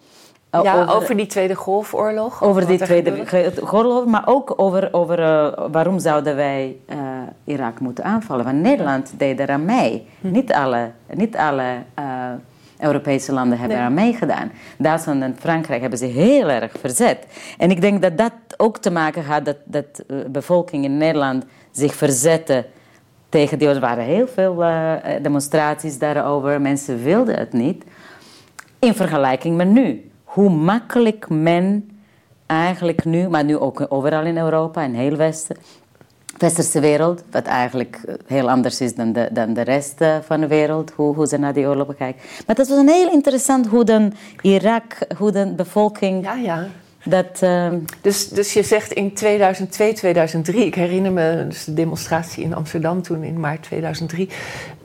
eh, 0.50 0.64
ja, 0.64 0.86
over, 0.90 1.16
die 1.16 1.26
Tweede 1.26 1.56
Golfoorlog. 1.56 2.44
over 2.44 2.68
die 2.68 2.78
tweede 2.78 3.10
gebeurde. 3.26 3.56
ge- 3.62 3.72
oorlog, 3.76 4.06
maar 4.06 4.24
ook 4.28 4.54
over, 4.58 4.90
over 4.92 5.20
eh, 5.20 5.66
waarom 5.72 6.00
zouden 6.00 6.36
wij 6.36 6.76
eh, 6.86 6.98
Irak 7.44 7.80
moeten 7.80 8.04
aanvallen. 8.04 8.46
Want 8.46 8.62
Nederland 8.62 9.12
deed 9.18 9.40
eraan 9.40 9.66
mee. 9.66 10.08
Hm. 10.22 10.32
Niet 10.32 10.54
alle, 10.54 10.92
niet 11.14 11.38
alle 11.38 11.64
Europese 12.80 13.32
landen 13.34 13.58
hebben 13.58 13.78
Nee. 13.78 13.86
eraan 13.86 13.94
meegedaan. 14.06 14.52
Duitsland 14.78 15.22
en 15.22 15.36
Frankrijk 15.40 15.82
hebben 15.82 16.00
zich 16.00 16.14
heel 16.14 16.50
erg 16.50 16.72
verzet. 16.80 17.28
En 17.58 17.72
ik 17.72 17.82
denk 17.82 18.02
dat 18.02 18.18
dat 18.18 18.32
ook 18.58 18.78
te 18.78 18.92
maken 18.92 19.26
had 19.26 19.46
dat, 19.46 19.58
dat 19.66 19.86
de 20.08 20.26
bevolking 20.30 20.84
in 20.84 20.98
Nederland 20.98 21.46
zich 21.72 21.96
verzette 21.96 22.66
tegen 23.30 23.60
die. 23.60 23.68
Er 23.68 23.80
waren 23.80 24.04
heel 24.04 24.28
veel 24.28 24.64
eh, 24.64 24.94
demonstraties 25.22 25.98
daarover. 25.98 26.62
Mensen 26.62 27.04
wilden 27.04 27.38
het 27.38 27.54
niet. 27.54 27.84
In 28.80 28.94
vergelijking 28.94 29.58
met 29.58 29.68
nu. 29.68 30.12
Hoe 30.24 30.50
makkelijk 30.50 31.30
men 31.30 31.90
eigenlijk 32.46 33.06
nu, 33.06 33.30
maar 33.30 33.44
nu 33.44 33.58
ook 33.58 33.86
overal 33.90 34.26
in 34.26 34.38
Europa 34.38 34.82
en 34.84 34.94
heel 34.94 35.16
Westen, 35.16 35.58
westerse 36.44 36.80
wereld, 36.80 37.24
wat 37.32 37.46
eigenlijk 37.46 38.00
eh, 38.06 38.14
heel 38.28 38.50
anders 38.50 38.82
is 38.82 38.96
dan 38.96 39.14
de, 39.14 39.30
dan 39.32 39.54
de 39.54 39.62
rest 39.62 40.02
eh, 40.02 40.16
van 40.26 40.40
de 40.40 40.48
wereld, 40.48 40.92
hoe, 40.96 41.16
hoe 41.16 41.28
ze 41.28 41.38
naar 41.38 41.54
die 41.54 41.66
oorlog 41.66 41.96
kijken. 41.98 42.22
Maar 42.48 42.56
dat 42.56 42.68
was 42.68 42.78
een 42.78 42.90
heel 42.90 43.12
interessant 43.12 43.68
hoe 43.68 43.84
dan 43.84 44.14
Irak, 44.42 44.98
hoe 45.18 45.32
de 45.32 45.54
bevolking 45.56 46.24
Ja, 46.24 46.34
ja. 46.36 46.68
dat... 47.06 47.42
eh, 47.42 47.72
Dus, 48.02 48.28
dus 48.30 48.54
je 48.54 48.64
zegt 48.64 48.92
in 48.92 49.14
2002, 49.14 49.94
2003, 49.94 50.66
ik 50.66 50.76
herinner 50.76 51.12
me 51.12 51.46
dus 51.50 51.64
de 51.64 51.74
demonstratie 51.74 52.44
in 52.44 52.56
Amsterdam 52.56 53.02
toen 53.02 53.24
in 53.24 53.40
maart 53.40 53.64
2003, 53.64 54.30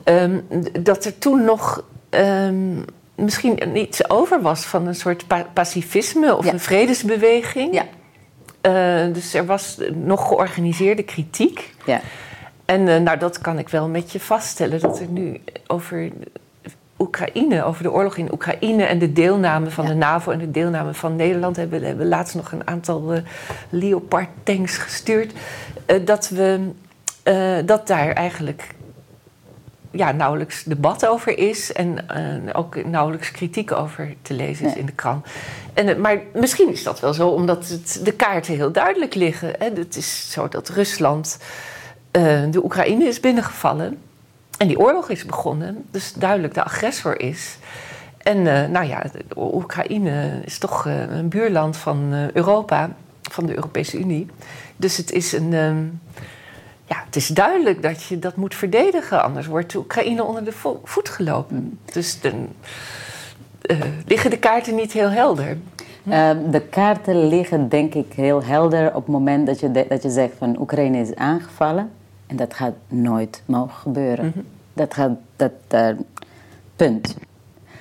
ehm, 0.03 0.39
dat 0.81 1.05
er 1.05 1.17
toen 1.17 1.43
nog 1.43 1.83
ehm, 2.09 2.81
misschien 3.15 3.77
iets 3.77 4.09
over 4.09 4.41
was 4.41 4.65
van 4.65 4.87
een 4.87 4.95
soort 4.95 5.27
pa- 5.27 5.47
pacifisme 5.53 6.37
of 6.37 6.45
Ja. 6.45 6.53
een 6.53 6.59
vredesbeweging. 6.59 7.73
ja, 7.73 7.83
Eh, 8.61 9.13
dus 9.13 9.33
er 9.33 9.45
was 9.45 9.77
nog 9.93 10.27
georganiseerde 10.27 11.03
kritiek. 11.03 11.73
ja. 11.85 12.01
En 12.65 12.87
eh, 12.87 13.01
nou, 13.01 13.17
dat 13.17 13.39
kan 13.39 13.59
ik 13.59 13.69
wel 13.69 13.87
met 13.87 14.11
je 14.11 14.19
vaststellen, 14.19 14.79
dat 14.79 14.99
er 14.99 15.07
nu 15.07 15.41
over 15.67 16.09
Oekraïne, 16.99 17.63
over 17.63 17.83
de 17.83 17.91
oorlog 17.91 18.17
in 18.17 18.31
Oekraïne 18.33 18.83
en 18.83 18.99
de 18.99 19.13
deelname 19.13 19.69
van 19.69 19.83
Ja. 19.85 19.89
de 19.89 19.95
NAVO 19.95 20.31
en 20.31 20.39
de 20.39 20.51
deelname 20.51 20.93
van 20.93 21.15
Nederland, 21.15 21.55
hebben 21.55 21.79
we 21.79 21.85
hebben 21.85 22.07
laatst 22.07 22.35
nog 22.35 22.51
een 22.51 22.67
aantal 22.67 23.13
eh, 23.13 23.21
Leopard-tanks 23.69 24.77
gestuurd, 24.77 25.33
dat, 26.05 26.29
we, 26.29 26.59
dat 27.65 27.87
daar 27.87 28.11
eigenlijk 28.11 28.75
ja, 29.91 30.11
nauwelijks 30.11 30.63
debat 30.63 31.07
over 31.07 31.37
is 31.37 31.71
en 31.73 32.09
ook 32.53 32.85
nauwelijks 32.85 33.31
kritiek 33.31 33.71
over 33.71 34.13
te 34.21 34.33
lezen 34.33 34.65
is 34.65 34.71
Nee. 34.71 34.79
in 34.79 34.85
de 34.85 34.91
krant. 34.91 35.25
En, 35.73 35.87
eh, 35.87 35.95
maar 35.95 36.21
misschien 36.33 36.71
is 36.71 36.83
dat 36.83 36.99
wel 36.99 37.13
zo, 37.13 37.27
omdat 37.27 37.67
het, 37.67 37.99
de 38.03 38.11
kaarten 38.11 38.55
heel 38.55 38.71
duidelijk 38.71 39.13
liggen. 39.15 39.53
Hè. 39.59 39.69
Het 39.73 39.95
is 39.95 40.31
zo 40.31 40.47
dat 40.47 40.69
Rusland 40.69 41.37
eh, 42.11 42.41
de 42.51 42.63
Oekraïne 42.63 43.03
is 43.05 43.19
binnengevallen 43.19 43.97
en 44.57 44.67
die 44.67 44.79
oorlog 44.79 45.09
is 45.09 45.25
begonnen, 45.25 45.85
dus 45.91 46.13
duidelijk 46.13 46.53
de 46.53 46.63
agressor 46.63 47.19
is. 47.21 47.57
En 48.17 48.47
eh, 48.63 48.69
nou 48.69 48.85
ja, 48.87 49.03
Oekraïne 49.37 50.41
is 50.45 50.57
toch 50.57 50.85
een 50.85 51.29
buurland 51.29 51.77
van 51.77 52.29
Europa, 52.33 52.95
van 53.21 53.45
de 53.45 53.55
Europese 53.55 53.97
Unie. 53.99 54.27
Dus 54.75 54.97
het 54.97 55.11
is 55.11 55.31
een. 55.33 55.53
ehm, 55.53 55.83
ja, 56.89 56.95
het 57.05 57.15
is 57.15 57.27
duidelijk 57.27 57.81
dat 57.81 58.03
je 58.03 58.19
dat 58.19 58.35
moet 58.35 58.55
verdedigen, 58.55 59.23
anders 59.23 59.47
wordt 59.47 59.71
de 59.71 59.77
Oekraïne 59.77 60.23
onder 60.23 60.43
de 60.43 60.51
vo- 60.51 60.81
voet 60.83 61.09
gelopen. 61.09 61.79
Dus 61.93 62.21
dan 62.21 62.47
eh, 63.61 63.77
liggen 64.05 64.29
de 64.29 64.37
kaarten 64.39 64.75
niet 64.75 64.91
heel 64.91 65.09
helder. 65.09 65.57
Eh, 66.09 66.29
de 66.51 66.61
kaarten 66.61 67.27
liggen 67.27 67.69
denk 67.69 67.93
ik 67.93 68.13
heel 68.13 68.43
helder 68.43 68.87
op 68.87 68.93
het 69.03 69.07
moment 69.07 69.45
dat 69.47 69.59
je, 69.59 69.71
de- 69.71 69.85
dat 69.89 70.03
je 70.03 70.09
zegt 70.09 70.33
van 70.37 70.59
Oekraïne 70.59 70.97
is 70.99 71.15
aangevallen. 71.15 71.89
En 72.27 72.35
dat 72.35 72.53
gaat 72.53 72.73
nooit 72.87 73.41
mogen 73.45 73.75
gebeuren. 73.75 74.33
Dat 74.73 74.93
gaat, 74.93 75.11
dat, 75.35 75.51
eh, 75.67 75.87
punt. 76.75 77.15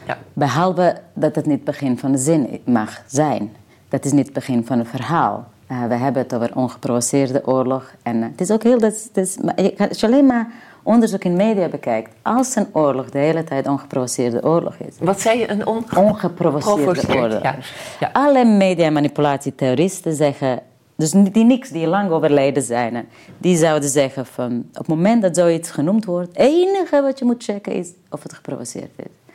Ja. 0.07 0.19
Behalve 0.33 0.97
dat 1.15 1.35
het 1.35 1.47
niet 1.47 1.55
het 1.57 1.65
begin 1.65 1.99
van 1.99 2.13
de 2.13 2.19
zin 2.19 2.61
mag 2.65 3.03
zijn. 3.07 3.53
Dat 3.89 4.05
is 4.05 4.13
niet 4.13 4.25
het 4.25 4.35
begin 4.35 4.67
van 4.67 4.79
een 4.79 4.87
verhaal. 4.87 5.49
Eh, 5.69 5.85
we 5.87 5.95
hebben 5.95 6.23
het 6.23 6.35
over 6.35 6.51
ongeprovoceerde 6.55 7.47
oorlog. 7.47 7.93
En 8.03 8.23
eh, 8.23 8.29
het 8.31 8.41
is 8.41 8.51
ook 8.51 8.63
heel... 8.63 8.79
Dat, 8.79 8.93
is- 8.93 9.09
dat 9.13 9.89
als 9.89 10.01
je 10.01 10.07
alleen 10.07 10.27
maar 10.27 10.51
onderzoek 10.83 11.25
in 11.25 11.37
media 11.37 11.69
bekijkt... 11.69 12.11
als 12.23 12.55
een 12.57 12.67
oorlog 12.73 13.11
de 13.11 13.19
hele 13.19 13.45
tijd 13.45 13.67
ongeprovoceerde 13.69 14.43
oorlog 14.45 14.75
is... 14.77 14.95
Wat 15.01 15.21
zei 15.21 15.39
je? 15.39 15.51
Een 15.51 15.67
on... 15.67 15.85
ongeprovoceerde 15.97 16.83
Provoceerd, 16.83 17.17
oorlog. 17.17 17.43
ja. 17.43 17.57
Ja. 18.01 18.11
Alle 18.13 18.45
mediamanipulatietheoristen 18.45 20.15
zeggen... 20.15 20.61
Dus 20.97 21.11
die 21.11 21.45
niks, 21.45 21.69
die 21.71 21.87
lang 21.87 22.11
overleden 22.11 22.63
zijn... 22.63 23.09
die 23.39 23.57
zouden 23.57 23.89
zeggen 23.89 24.27
van... 24.27 24.59
op 24.71 24.77
het 24.77 24.87
moment 24.87 25.23
dat 25.23 25.37
zoiets 25.37 25.71
genoemd 25.71 26.05
wordt... 26.05 26.29
het 26.29 26.37
enige 26.37 27.03
wat 27.03 27.19
je 27.19 27.25
moet 27.25 27.45
checken 27.45 27.73
is 27.73 27.89
of 28.11 28.23
het 28.23 28.33
geprovoceerd 28.35 28.91
is. 28.97 29.35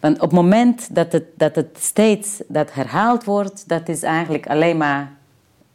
Want 0.00 0.14
op 0.16 0.20
het 0.22 0.32
moment 0.32 0.94
dat 0.94 1.12
het, 1.12 1.24
dat 1.34 1.54
het 1.54 1.76
steeds 1.80 2.42
dat 2.48 2.72
herhaald 2.72 3.24
wordt... 3.24 3.68
dat 3.68 3.88
is 3.88 4.02
eigenlijk 4.02 4.46
alleen 4.46 4.76
maar... 4.76 5.18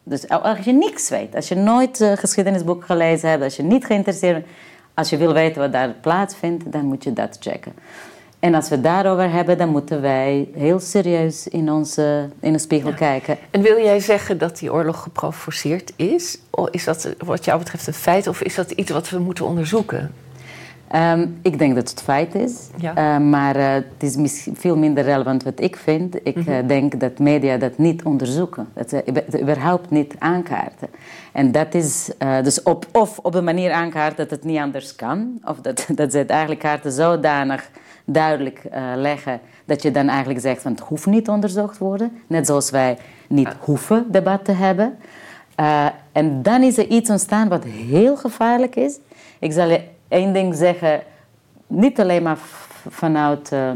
Dus 0.08 0.30
als 0.30 0.60
je 0.60 0.72
niks 0.72 1.10
weet, 1.10 1.36
als 1.36 1.48
je 1.48 1.56
nooit 1.56 2.02
uh, 2.02 2.12
geschiedenisboek 2.16 2.86
gelezen 2.86 3.30
hebt... 3.30 3.44
als 3.44 3.56
je 3.56 3.64
niet 3.64 3.86
geïnteresseerd 3.86 4.34
bent... 4.34 4.46
als 4.94 5.10
je 5.10 5.18
wil 5.18 5.34
weten 5.34 5.62
wat 5.62 5.72
daar 5.72 5.90
plaatsvindt, 6.02 6.72
dan 6.72 6.86
moet 6.86 7.04
je 7.04 7.14
dat 7.14 7.38
checken. 7.40 7.74
En 8.40 8.56
als 8.56 8.70
we 8.70 8.76
het 8.76 8.84
daarover 8.84 9.32
hebben, 9.32 9.58
dan 9.58 9.70
moeten 9.70 10.02
wij 10.02 10.50
heel 10.54 10.80
serieus 10.80 11.48
in, 11.48 11.72
onze, 11.72 12.30
in 12.40 12.54
de 12.54 12.60
spiegel 12.60 12.94
kijken. 12.94 13.38
En 13.52 13.62
wil 13.62 13.78
jij 13.78 14.00
zeggen 14.00 14.38
dat 14.38 14.58
die 14.58 14.74
oorlog 14.74 15.02
geprovoceerd 15.02 15.94
is? 15.96 16.38
Of 16.50 16.70
is 16.70 16.84
dat 16.84 17.14
wat 17.18 17.46
jou 17.46 17.60
betreft 17.60 17.88
een 17.88 17.94
feit 17.94 18.28
of 18.28 18.42
is 18.42 18.56
dat 18.56 18.72
iets 18.72 18.92
wat 18.92 19.10
we 19.10 19.20
moeten 19.20 19.46
onderzoeken? 19.46 20.14
Ehm, 20.96 21.28
ik 21.42 21.60
denk 21.60 21.76
dat 21.76 21.90
het 21.90 22.02
feit 22.02 22.36
is, 22.36 22.70
Ja. 22.78 22.96
Eh, 22.96 23.18
maar 23.18 23.56
eh, 23.56 23.74
het 23.74 24.04
is 24.04 24.16
misschien 24.16 24.56
veel 24.56 24.78
minder 24.78 25.04
relevant 25.04 25.44
wat 25.44 25.60
ik 25.62 25.76
vind. 25.76 26.16
Ik 26.24 26.36
Mhm. 26.36 26.50
eh, 26.52 26.68
denk 26.68 27.00
dat 27.00 27.20
media 27.20 27.58
dat 27.58 27.78
niet 27.78 28.04
onderzoeken, 28.04 28.68
dat 28.74 28.90
ze 28.90 29.04
het 29.14 29.42
überhaupt 29.42 29.90
niet 29.90 30.16
aankaarten. 30.20 30.88
En 31.34 31.52
dat 31.52 31.74
is 31.74 32.10
dus 32.44 32.64
op, 32.64 32.86
of 32.92 33.20
op 33.20 33.34
een 33.36 33.44
manier 33.44 33.72
aankaarten 33.72 34.18
dat 34.18 34.30
het 34.30 34.44
niet 34.44 34.60
anders 34.60 34.96
kan, 34.96 35.40
of 35.44 35.62
dat, 35.62 35.88
dat 36.00 36.12
ze 36.12 36.18
het 36.18 36.30
eigenlijk 36.30 36.62
kaarten 36.62 36.92
zodanig 36.92 37.70
duidelijk 38.06 38.62
leggen 38.96 39.40
dat 39.66 39.82
je 39.82 39.92
dan 39.92 40.08
eigenlijk 40.08 40.40
zegt 40.40 40.62
van 40.62 40.72
het 40.72 40.82
hoeft 40.82 41.06
niet 41.06 41.30
onderzocht 41.30 41.78
worden, 41.78 42.12
net 42.28 42.46
zoals 42.48 42.70
wij 42.70 42.98
niet 43.28 43.56
hoeven 43.60 44.06
debat 44.12 44.46
te 44.46 44.52
hebben. 44.52 44.98
En 46.12 46.42
dan 46.42 46.64
is 46.64 46.78
er 46.78 46.88
iets 46.88 47.10
ontstaan 47.10 47.48
wat 47.48 47.64
heel 47.64 48.18
gevaarlijk 48.18 48.76
is. 48.76 49.00
Ik 49.40 49.52
zal 49.52 49.70
je 49.70 49.82
één 50.08 50.34
ding 50.34 50.56
zeggen, 50.56 51.02
niet 51.68 52.00
alleen 52.00 52.24
maar 52.24 52.38
vanuit 52.90 53.52
eh, 53.52 53.70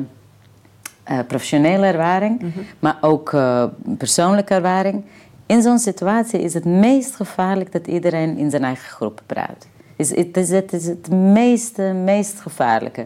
eh, 1.04 1.20
professionele 1.28 1.86
ervaring, 1.86 2.54
maar 2.80 2.98
ook 3.02 3.34
eh, 3.34 3.64
persoonlijke 3.98 4.54
ervaring. 4.54 5.04
In 5.46 5.62
zo'n 5.62 5.80
situatie 5.80 6.42
is 6.42 6.54
het 6.54 6.66
meest 6.66 7.16
gevaarlijk 7.16 7.72
dat 7.72 7.88
iedereen 7.88 8.38
in 8.38 8.50
zijn 8.50 8.64
eigen 8.64 8.90
groep 8.90 9.22
praat. 9.26 9.68
Is, 9.96 10.16
het, 10.16 10.38
is, 10.38 10.50
het 10.50 10.74
is 10.74 10.86
het 10.86 11.10
meest, 11.10 11.78
meest 12.04 12.40
gevaarlijke. 12.40 13.06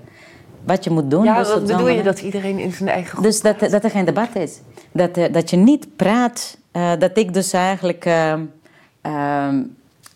Wat 0.63 0.83
je 0.83 0.89
moet 0.89 1.11
doen. 1.11 1.23
Ja, 1.23 1.39
dus 1.39 1.47
wat 1.47 1.65
bedoel 1.65 1.87
je 1.87 2.03
dat 2.03 2.19
iedereen 2.19 2.59
in 2.59 2.71
zijn 2.71 2.89
eigen 2.89 3.09
groep 3.11 3.23
dus 3.23 3.41
dat, 3.41 3.59
dat 3.59 3.83
er 3.83 3.89
geen 3.89 4.05
debat 4.05 4.35
is. 4.35 4.59
Dat, 4.91 5.15
dat 5.31 5.49
je 5.49 5.57
niet 5.57 5.95
praat. 5.95 6.57
dat 6.99 7.17
ik 7.17 7.33
dus 7.33 7.53
eigenlijk. 7.53 8.05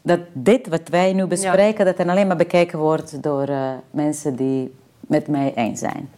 Dat 0.07 0.19
dit 0.33 0.67
wat 0.67 0.89
wij 0.89 1.13
nu 1.13 1.25
bespreken, 1.25 1.85
dat 1.85 1.99
er 1.99 2.09
alleen 2.09 2.27
maar 2.27 2.35
bekeken 2.37 2.79
wordt 2.79 3.23
door 3.23 3.47
eh, 3.47 3.69
mensen 3.91 4.35
die 4.35 4.73
met 5.07 5.27
mij 5.27 5.51
eens 5.55 5.79
zijn. 5.79 6.09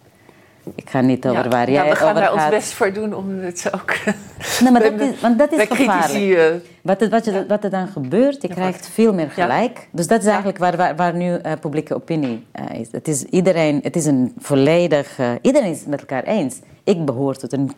Ik 0.75 0.89
ga 0.89 1.01
niet 1.01 1.27
over 1.27 1.43
Ja, 1.43 1.49
waar 1.49 1.71
ja, 1.71 1.81
jij 1.81 1.89
we 1.89 1.95
gaan 1.95 2.09
over 2.09 2.21
daar 2.21 2.31
ons 2.33 2.41
gaat. 2.41 2.49
best 2.49 2.73
voor 2.73 2.93
doen 2.93 3.13
om 3.15 3.29
het 3.39 3.69
ook 3.75 3.95
Nee, 4.63 4.71
maar 4.71 4.81
dat 4.81 4.99
is, 5.09 5.19
want 5.21 5.37
dat 5.39 5.51
is 5.51 5.65
gevaarlijk. 5.69 6.61
Wat, 6.81 6.99
het- 6.99 7.11
wat, 7.11 7.25
je, 7.25 7.45
wat 7.47 7.63
er 7.63 7.69
dan 7.69 7.87
gebeurt, 7.87 8.41
je 8.41 8.47
krijgt 8.47 8.87
veel 8.87 9.13
meer 9.13 9.31
Ja. 9.35 9.43
gelijk. 9.43 9.87
Dus 9.91 10.07
dat 10.07 10.19
is 10.19 10.25
eigenlijk 10.27 10.57
waar, 10.57 10.77
waar, 10.77 10.95
waar 10.95 11.15
nu 11.15 11.33
eh, 11.35 11.51
publieke 11.59 11.95
opinie 11.95 12.45
eh, 12.51 12.79
is. 12.79 12.87
Het 12.91 13.07
is 13.07 13.23
iedereen, 13.23 13.79
het 13.83 13.95
is 13.95 14.05
een 14.05 14.33
volledig... 14.37 15.19
iedereen 15.41 15.71
is 15.71 15.79
het 15.79 15.87
met 15.87 15.99
elkaar 15.99 16.23
eens. 16.23 16.59
Ik 16.83 17.05
behoor 17.05 17.35
tot 17.35 17.53
een 17.53 17.71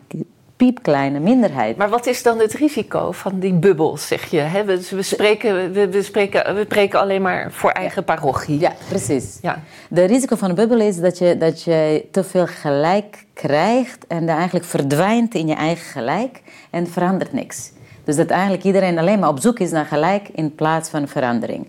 piepkleine 0.62 1.18
minderheid. 1.18 1.76
Maar 1.76 1.88
wat 1.88 2.06
is 2.06 2.22
dan 2.22 2.38
het 2.38 2.52
risico 2.52 3.12
van 3.12 3.38
die 3.38 3.52
bubbels, 3.52 4.06
zeg 4.06 4.30
je? 4.30 4.38
Hè? 4.38 4.64
We, 4.64 4.86
we, 4.90 5.02
spreken, 5.02 5.72
we, 5.72 5.88
we, 5.88 6.02
spreken, 6.02 6.54
we 6.54 6.62
spreken 6.64 7.00
alleen 7.00 7.22
maar 7.22 7.52
voor 7.52 7.70
eigen 7.70 8.04
parochie. 8.04 8.58
Ja, 8.60 8.72
precies. 8.88 9.38
Ja. 9.40 9.62
De 9.88 10.04
risico 10.04 10.36
van 10.36 10.48
een 10.48 10.54
bubbel 10.54 10.80
is 10.80 10.96
dat 11.00 11.18
je, 11.18 11.36
dat 11.38 11.62
je 11.62 12.04
te 12.10 12.24
veel 12.24 12.46
gelijk 12.46 13.24
krijgt 13.32 14.06
en 14.06 14.26
dan 14.26 14.36
eigenlijk 14.36 14.64
verdwijnt 14.64 15.34
in 15.34 15.46
je 15.46 15.54
eigen 15.54 15.84
gelijk 15.84 16.42
en 16.70 16.86
verandert 16.86 17.32
niks. 17.32 17.72
Dus 18.04 18.16
dat 18.16 18.28
eigenlijk 18.30 18.64
iedereen 18.64 18.98
alleen 18.98 19.18
maar 19.18 19.28
op 19.28 19.40
zoek 19.40 19.58
is 19.58 19.70
naar 19.70 19.86
gelijk 19.86 20.28
in 20.34 20.54
plaats 20.54 20.88
van 20.88 21.08
verandering. 21.08 21.66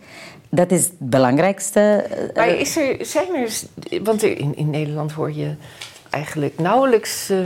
Dat 0.50 0.72
is 0.72 0.84
het 0.84 0.94
belangrijkste. 0.98 1.80
eh, 1.80 2.36
Maar 2.36 2.48
is 2.48 2.78
er, 2.78 2.96
zijn 3.06 3.36
er... 3.36 3.50
Want 4.04 4.24
in, 4.24 4.56
in 4.56 4.70
Nederland 4.70 5.12
hoor 5.12 5.32
je 5.34 5.56
eigenlijk 6.10 6.60
nauwelijks 6.60 7.30
eh, 7.30 7.38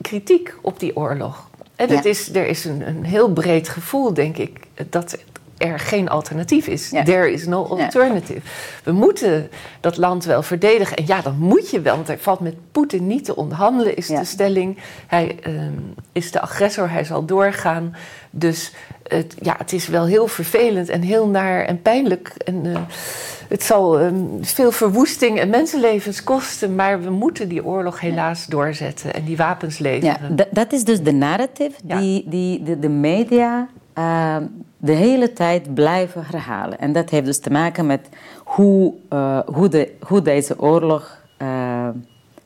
kritiek 0.00 0.54
op 0.62 0.80
die 0.80 0.96
oorlog. 0.96 1.48
En 1.76 1.88
het 1.88 2.04
Ja. 2.04 2.10
is, 2.10 2.34
er 2.34 2.46
is 2.46 2.64
een, 2.64 2.88
een 2.88 3.04
heel 3.04 3.32
breed 3.32 3.68
gevoel, 3.68 4.14
denk 4.14 4.36
ik, 4.36 4.58
dat 4.90 5.18
er 5.58 5.78
geen 5.78 6.08
alternatief 6.08 6.66
is. 6.66 6.90
Ja. 6.90 7.02
There 7.04 7.32
is 7.32 7.46
no 7.46 7.76
Ja. 7.76 7.82
alternative. 7.84 8.40
We 8.84 8.92
moeten 8.92 9.50
dat 9.80 9.96
land 9.96 10.24
wel 10.24 10.42
verdedigen. 10.42 10.96
En 10.96 11.04
ja, 11.06 11.20
dat 11.20 11.36
moet 11.36 11.70
je 11.70 11.80
wel, 11.80 11.94
want 11.96 12.08
er 12.08 12.18
valt 12.18 12.40
met 12.40 12.54
Poetin 12.72 13.06
niet 13.06 13.24
te 13.24 13.36
onderhandelen, 13.36 13.96
is 13.96 14.06
de 14.06 14.24
stelling. 14.24 14.78
Hij 15.06 15.38
ehm, 15.42 15.72
is 16.12 16.30
de 16.30 16.40
agressor, 16.40 16.90
hij 16.90 17.04
zal 17.04 17.24
doorgaan. 17.24 17.96
Dus 18.30 18.72
het, 19.08 19.34
ja, 19.42 19.54
het 19.58 19.72
is 19.72 19.88
wel 19.88 20.04
heel 20.06 20.26
vervelend 20.26 20.88
en 20.88 21.02
heel 21.02 21.28
naar 21.28 21.64
en 21.64 21.82
pijnlijk. 21.82 22.32
En 22.44 22.66
eh, 22.74 22.80
het 23.48 23.62
zal 23.62 23.98
ehm, 23.98 24.14
veel 24.40 24.70
verwoesting 24.72 25.38
en 25.40 25.50
mensenlevens 25.50 26.24
kosten, 26.24 26.74
maar 26.74 27.02
we 27.02 27.10
moeten 27.10 27.48
die 27.48 27.64
oorlog 27.64 28.00
helaas 28.00 28.46
doorzetten 28.46 29.14
en 29.14 29.24
die 29.24 29.36
wapens 29.36 29.76
Ja, 29.78 29.82
leveren. 29.84 30.36
d- 30.36 30.46
dat 30.50 30.72
is 30.72 30.84
dus 30.84 31.02
de 31.02 31.12
narrative 31.12 31.72
Ja. 31.86 31.98
die, 31.98 32.24
die 32.28 32.62
de, 32.62 32.78
de 32.78 32.88
media 32.88 33.68
eh, 33.92 34.36
de 34.78 34.92
hele 34.92 35.32
tijd 35.32 35.74
blijven 35.74 36.24
herhalen. 36.30 36.78
En 36.78 36.92
dat 36.92 37.10
heeft 37.10 37.24
dus 37.26 37.40
te 37.40 37.50
maken 37.50 37.86
met 37.86 38.08
hoe, 38.44 38.94
eh, 39.08 39.38
hoe, 39.46 39.68
de, 39.68 39.92
hoe 40.00 40.22
deze 40.22 40.60
oorlog 40.60 41.22
eh, 41.36 41.88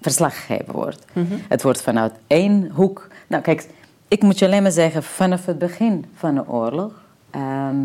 verslag 0.01 0.47
gegeven 0.47 0.73
wordt. 0.75 1.05
Het 1.49 1.63
wordt 1.63 1.83
vanuit 1.83 2.13
één 2.27 2.71
hoek. 2.75 3.09
Nou, 3.27 3.43
kijk, 3.43 3.67
ik 4.13 4.23
moet 4.23 4.39
je 4.39 4.45
alleen 4.47 4.63
maar 4.63 4.71
zeggen, 4.73 5.03
vanaf 5.03 5.47
het 5.47 5.59
begin 5.59 6.05
van 6.15 6.35
de 6.35 6.49
oorlog 6.49 6.93
ehm, 7.31 7.77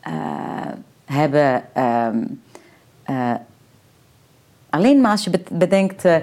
eh, 0.00 0.12
hebben. 1.04 1.62
ehm, 1.74 2.18
eh, 3.02 3.34
Alleen 4.70 5.00
maar 5.00 5.10
als 5.10 5.24
je 5.24 5.30
be- 5.30 5.42
bedenkt 5.52 6.04
eh, 6.04 6.16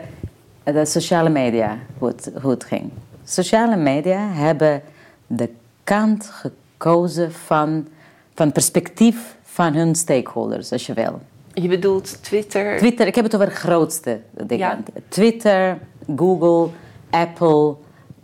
de 0.63 0.85
sociale 0.85 1.29
media, 1.29 1.77
hoe 1.97 2.07
het, 2.07 2.31
hoe 2.41 2.51
het 2.51 2.63
ging. 2.63 2.91
Sociale 3.23 3.75
media 3.75 4.29
hebben 4.31 4.81
de 5.27 5.49
kant 5.83 6.25
gekozen 6.33 7.31
van, 7.33 7.87
van 8.35 8.51
perspectief 8.51 9.35
van 9.43 9.73
hun 9.73 9.95
stakeholders, 9.95 10.71
als 10.71 10.85
je 10.85 10.93
wil. 10.93 11.19
Je 11.53 11.67
bedoelt 11.67 12.23
Twitter. 12.23 12.77
Twitter, 12.77 13.07
ik 13.07 13.15
heb 13.15 13.23
het 13.23 13.35
over 13.35 13.47
de 13.47 13.55
grootste 13.55 14.19
dingen. 14.31 14.57
Ja. 14.67 14.79
Twitter, 15.07 15.77
Google, 16.15 16.69
Apple, 17.09 17.75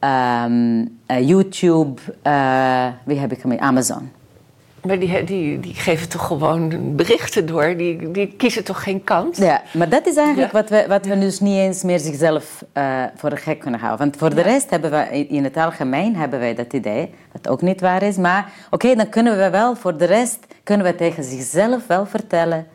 ehm, 0.08 0.86
eh, 1.06 1.28
YouTube, 1.28 2.02
eh, 2.22 2.88
wie 3.06 3.18
heb 3.20 3.32
ik 3.32 3.39
gemeen? 3.39 3.62
Amazon. 3.62 4.12
Maar 4.88 5.00
die, 5.00 5.24
die, 5.24 5.60
die 5.60 5.74
geven 5.74 6.10
toch 6.10 6.26
gewoon 6.28 6.96
berichten 6.96 7.46
door. 7.46 7.78
Die, 7.78 8.12
die 8.12 8.28
kiezen 8.28 8.63
toch 8.63 8.84
geen 8.84 9.04
kant? 9.04 9.38
Ja, 9.38 9.62
maar 9.74 9.89
dat 9.89 10.08
is 10.08 10.16
eigenlijk 10.16 10.52
Ja. 10.54 10.60
wat, 10.60 10.70
we, 10.70 10.86
wat 10.88 11.06
we 11.06 11.18
dus 11.20 11.39
niet 11.39 11.58
eens 11.58 11.84
meer 11.84 12.00
zichzelf 12.00 12.63
eh, 12.74 13.04
voor 13.16 13.30
de 13.30 13.36
gek 13.36 13.60
kunnen 13.60 13.80
houden. 13.80 14.00
Want 14.00 14.18
voor 14.18 14.36
de 14.36 14.42
rest 14.42 14.70
hebben 14.70 14.92
we 14.92 15.26
in- 15.28 15.44
het 15.44 15.58
algemeen 15.58 16.16
hebben 16.16 16.39
wij 16.39 16.56
dat 16.56 16.74
idee, 16.74 17.10
wat 17.32 17.48
ook 17.48 17.62
niet 17.62 17.82
waar 17.82 18.04
is. 18.04 18.18
Maar 18.18 18.52
oké, 18.70 18.96
dan 18.96 19.10
kunnen 19.10 19.38
we 19.38 19.50
wel, 19.50 19.76
voor 19.76 19.98
de 19.98 20.06
rest 20.06 20.39
kunnen 20.63 20.86
we 20.86 20.96
tegen 20.96 21.24
zichzelf 21.24 21.88
wel 21.88 22.06
vertellen. 22.06 22.66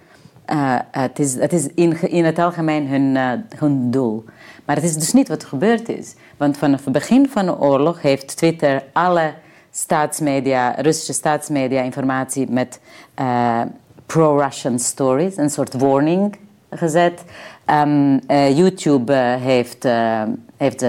het 0.91 1.19
is, 1.19 1.35
het 1.35 1.53
is 1.53 1.67
in, 1.75 2.01
in 2.11 2.25
het 2.25 2.39
algemeen 2.39 2.87
hun, 2.89 3.17
hun 3.57 3.91
doel. 3.91 4.25
Maar 4.65 4.77
het 4.77 4.85
is 4.85 4.95
dus 4.95 5.13
niet 5.13 5.29
wat 5.29 5.45
gebeurd 5.45 5.89
is. 5.89 6.15
Want 6.39 6.57
vanaf 6.57 6.85
het 6.85 6.93
begin 6.93 7.29
van 7.29 7.47
de 7.47 7.59
oorlog 7.59 8.03
heeft 8.03 8.37
Twitter 8.37 8.83
alle 8.93 9.33
staatsmedia, 9.71 10.75
Russische 10.79 11.13
staatsmedia 11.13 11.83
informatie 11.83 12.51
met 12.51 12.81
eh, 13.15 13.61
pro-Russian 14.07 14.79
stories, 14.79 15.37
een 15.37 15.51
soort 15.51 15.75
warning 15.75 16.37
gezet. 16.71 17.25
Ehm, 17.65 18.19
eh, 18.27 18.57
YouTube 18.57 19.13
eh, 19.13 19.35
heeft, 19.43 19.85
eh, 19.85 20.23
heeft, 20.57 20.87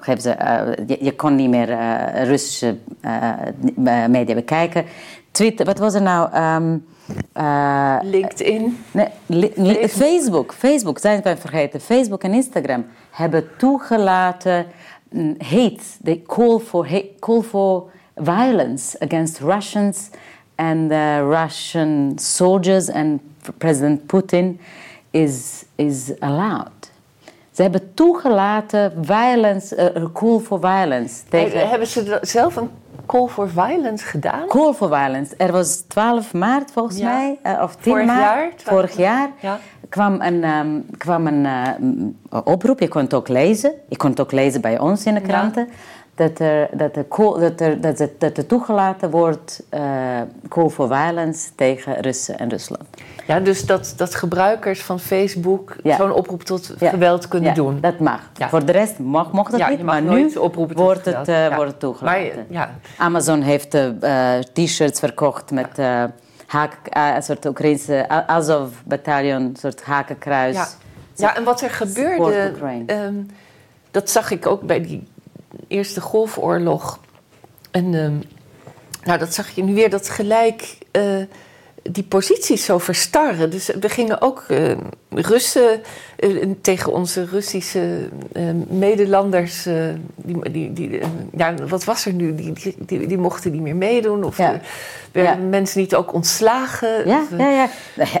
heeft 0.00 0.22
ze, 0.22 0.34
je, 0.86 0.96
je 1.00 1.14
kon 1.16 1.34
niet 1.36 1.50
meer 1.50 1.68
Russische 2.24 2.76
media 4.08 4.34
bekijken. 4.34 4.84
Twitter, 5.30 5.66
wat 5.66 5.78
was 5.78 5.94
er 5.94 6.02
nou? 6.02 6.32
Ehm, 6.32 6.76
eh, 7.32 7.96
LinkedIn. 8.02 8.78
Nee, 8.90 9.08
li- 9.26 9.52
li- 9.54 9.88
Facebook. 9.88 10.52
Facebook, 10.54 10.98
zijn 10.98 11.22
we 11.22 11.36
vergeten. 11.36 11.80
Facebook 11.80 12.22
en 12.22 12.32
Instagram 12.34 12.84
hebben 13.10 13.48
toegelaten 13.58 14.66
hate. 15.38 15.82
They 16.02 16.22
call 16.26 16.58
for, 16.58 16.86
hate, 16.86 17.18
call 17.20 17.42
for 17.42 17.90
violence 18.14 18.96
against 19.00 19.40
Russians 19.40 20.10
and 20.56 20.90
the 20.90 21.22
Russian 21.24 22.18
soldiers 22.18 22.90
and 22.90 23.20
President 23.58 24.06
Putin 24.06 24.58
is, 25.10 25.64
is 25.76 26.12
allowed. 26.20 26.90
Ze 27.52 27.62
hebben 27.62 27.94
toegelaten 27.94 28.92
violence, 29.04 29.74
eh, 29.76 29.96
eh 29.96 30.08
call 30.12 30.38
for 30.38 30.60
violence. 30.60 31.22
Tegen, 31.28 31.68
Hebben 31.68 31.88
ze 31.88 32.02
da- 32.04 32.18
zelf 32.22 32.56
een 32.56 32.70
call 33.10 33.26
for 33.28 33.48
violence 33.48 34.04
gedaan? 34.04 34.46
Call 34.48 34.72
for 34.72 34.88
violence. 34.88 35.34
Er 35.36 35.52
was 35.52 35.80
12 35.88 36.32
maart 36.34 36.70
volgens 36.72 36.98
Ja. 36.98 37.04
mij, 37.12 37.38
eh, 37.42 37.62
of 37.62 37.74
10 37.76 37.92
Vorig 37.92 38.06
maart. 38.06 38.20
jaar? 38.22 38.50
Vorig 38.56 38.96
jaar 38.96 39.30
Ja. 39.40 39.58
kwam 39.88 40.20
een, 40.20 40.44
ehm, 40.44 40.80
kwam 40.98 41.26
een 41.26 41.46
eh, 41.46 41.68
m- 41.80 42.14
oproep. 42.44 42.80
Je 42.80 42.88
kon 42.88 43.02
het 43.02 43.14
ook 43.14 43.28
lezen. 43.28 43.72
Je 43.88 43.96
kon 43.96 44.10
het 44.10 44.20
ook 44.20 44.32
lezen 44.32 44.60
bij 44.60 44.78
ons 44.78 45.04
in 45.04 45.14
de 45.14 45.20
kranten. 45.20 45.68
Dat 46.20 46.38
er, 46.38 46.68
dat 46.72 46.96
er, 46.96 47.06
dat 47.08 47.60
er, 47.60 47.80
dat 47.80 48.00
er, 48.00 48.10
dat 48.18 48.36
er 48.36 48.46
toegelaten 48.46 49.10
wordt 49.10 49.62
uh, 49.74 49.80
call 50.48 50.68
for 50.68 50.86
violence 50.86 51.48
tegen 51.54 52.00
Russen 52.00 52.38
en 52.38 52.48
Rusland. 52.48 52.84
Ja, 53.26 53.40
dus 53.40 53.66
dat, 53.66 53.94
dat 53.96 54.14
gebruikers 54.14 54.82
van 54.82 55.00
Facebook 55.00 55.76
zo'n 55.84 56.12
oproep 56.12 56.42
tot 56.42 56.74
geweld 56.78 57.28
kunnen 57.28 57.48
ja, 57.48 57.54
doen. 57.54 57.80
dat 57.80 57.98
mag. 57.98 58.20
Voor 58.34 58.64
de 58.64 58.72
rest 58.72 58.98
mag, 58.98 59.32
mocht 59.32 59.58
dat 59.58 59.68
niet, 59.70 59.82
maar 59.82 60.02
nu 60.02 60.32
wordt 60.74 61.04
het, 61.04 61.28
uh, 61.28 61.54
wordt 61.54 61.70
het 61.70 61.80
toegelaten. 61.80 62.46
Maar, 62.50 62.70
Amazon 62.98 63.40
heeft 63.40 63.74
uh, 63.74 64.38
t-shirts 64.52 64.98
verkocht 64.98 65.50
met 65.50 65.78
haak, 66.46 66.76
een 66.90 67.22
soort 67.22 67.46
Oekraïnse 67.46 68.08
Azov-bataljon, 68.08 69.42
een 69.42 69.56
soort 69.60 69.82
hakenkruis. 69.82 70.54
Ja. 70.54 70.66
ja, 71.14 71.36
en 71.36 71.44
wat 71.44 71.60
er 71.60 71.70
gebeurde, 71.70 72.52
um, 72.86 73.26
dat 73.90 74.10
zag 74.10 74.30
ik 74.30 74.46
ook 74.46 74.60
bij 74.62 74.80
die 74.80 75.08
Eerste 75.70 76.00
Golfoorlog. 76.00 76.98
En 77.70 77.94
um, 77.94 78.22
nou, 79.04 79.18
dat 79.18 79.34
zag 79.34 79.50
je 79.50 79.62
nu 79.62 79.74
weer, 79.74 79.90
dat 79.90 80.08
gelijk 80.08 80.78
uh, 80.92 81.24
die 81.82 82.04
posities 82.04 82.64
zo 82.64 82.78
verstarren. 82.78 83.50
Dus 83.50 83.66
we 83.80 83.88
gingen 83.88 84.20
ook 84.20 84.44
uh, 84.48 84.76
Russen 85.10 85.82
tegen 86.60 86.92
onze 86.92 87.24
Russische 87.24 88.08
medelanders. 88.68 89.62
die, 90.16 90.50
die, 90.50 90.72
die, 90.72 91.00
ja, 91.36 91.54
wat 91.68 91.84
was 91.84 92.06
er 92.06 92.12
nu? 92.12 92.34
Die, 92.34 92.52
die, 92.78 93.06
die, 93.06 93.18
mochten 93.18 93.52
niet 93.52 93.60
meer 93.60 93.76
meedoen. 93.76 94.24
Of 94.24 94.38
ja. 94.38 94.60
werden 95.12 95.48
mensen 95.48 95.80
niet 95.80 95.94
ook 95.94 96.12
ontslagen? 96.12 97.08
Ja, 97.08 97.22
ja, 97.38 97.50
ja. 97.50 97.68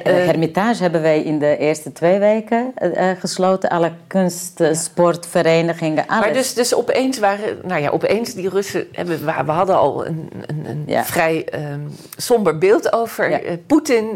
De 0.04 0.10
Hermitage 0.10 0.82
hebben 0.82 1.02
wij 1.02 1.22
in 1.22 1.38
de 1.38 1.56
eerste 1.56 1.92
twee 1.92 2.18
weken 2.18 2.72
gesloten. 3.18 3.70
Alle 3.70 3.92
kunst, 4.06 4.62
sportverenigingen, 4.72 6.06
alles. 6.06 6.24
Maar 6.24 6.32
dus, 6.32 6.54
dus 6.54 6.74
opeens 6.74 7.18
waren, 7.18 7.58
nou 7.64 7.80
ja, 7.80 7.90
opeens 7.90 8.34
die 8.34 8.48
Russen 8.48 8.86
hebben, 8.92 9.24
we 9.24 9.50
hadden 9.50 9.78
al 9.78 10.06
een, 10.06 10.30
een, 10.46 10.84
een 10.86 11.04
vrij 11.04 11.46
um, 11.54 11.94
somber 12.16 12.58
beeld 12.58 12.92
over 12.92 13.58
Poetin. 13.66 14.06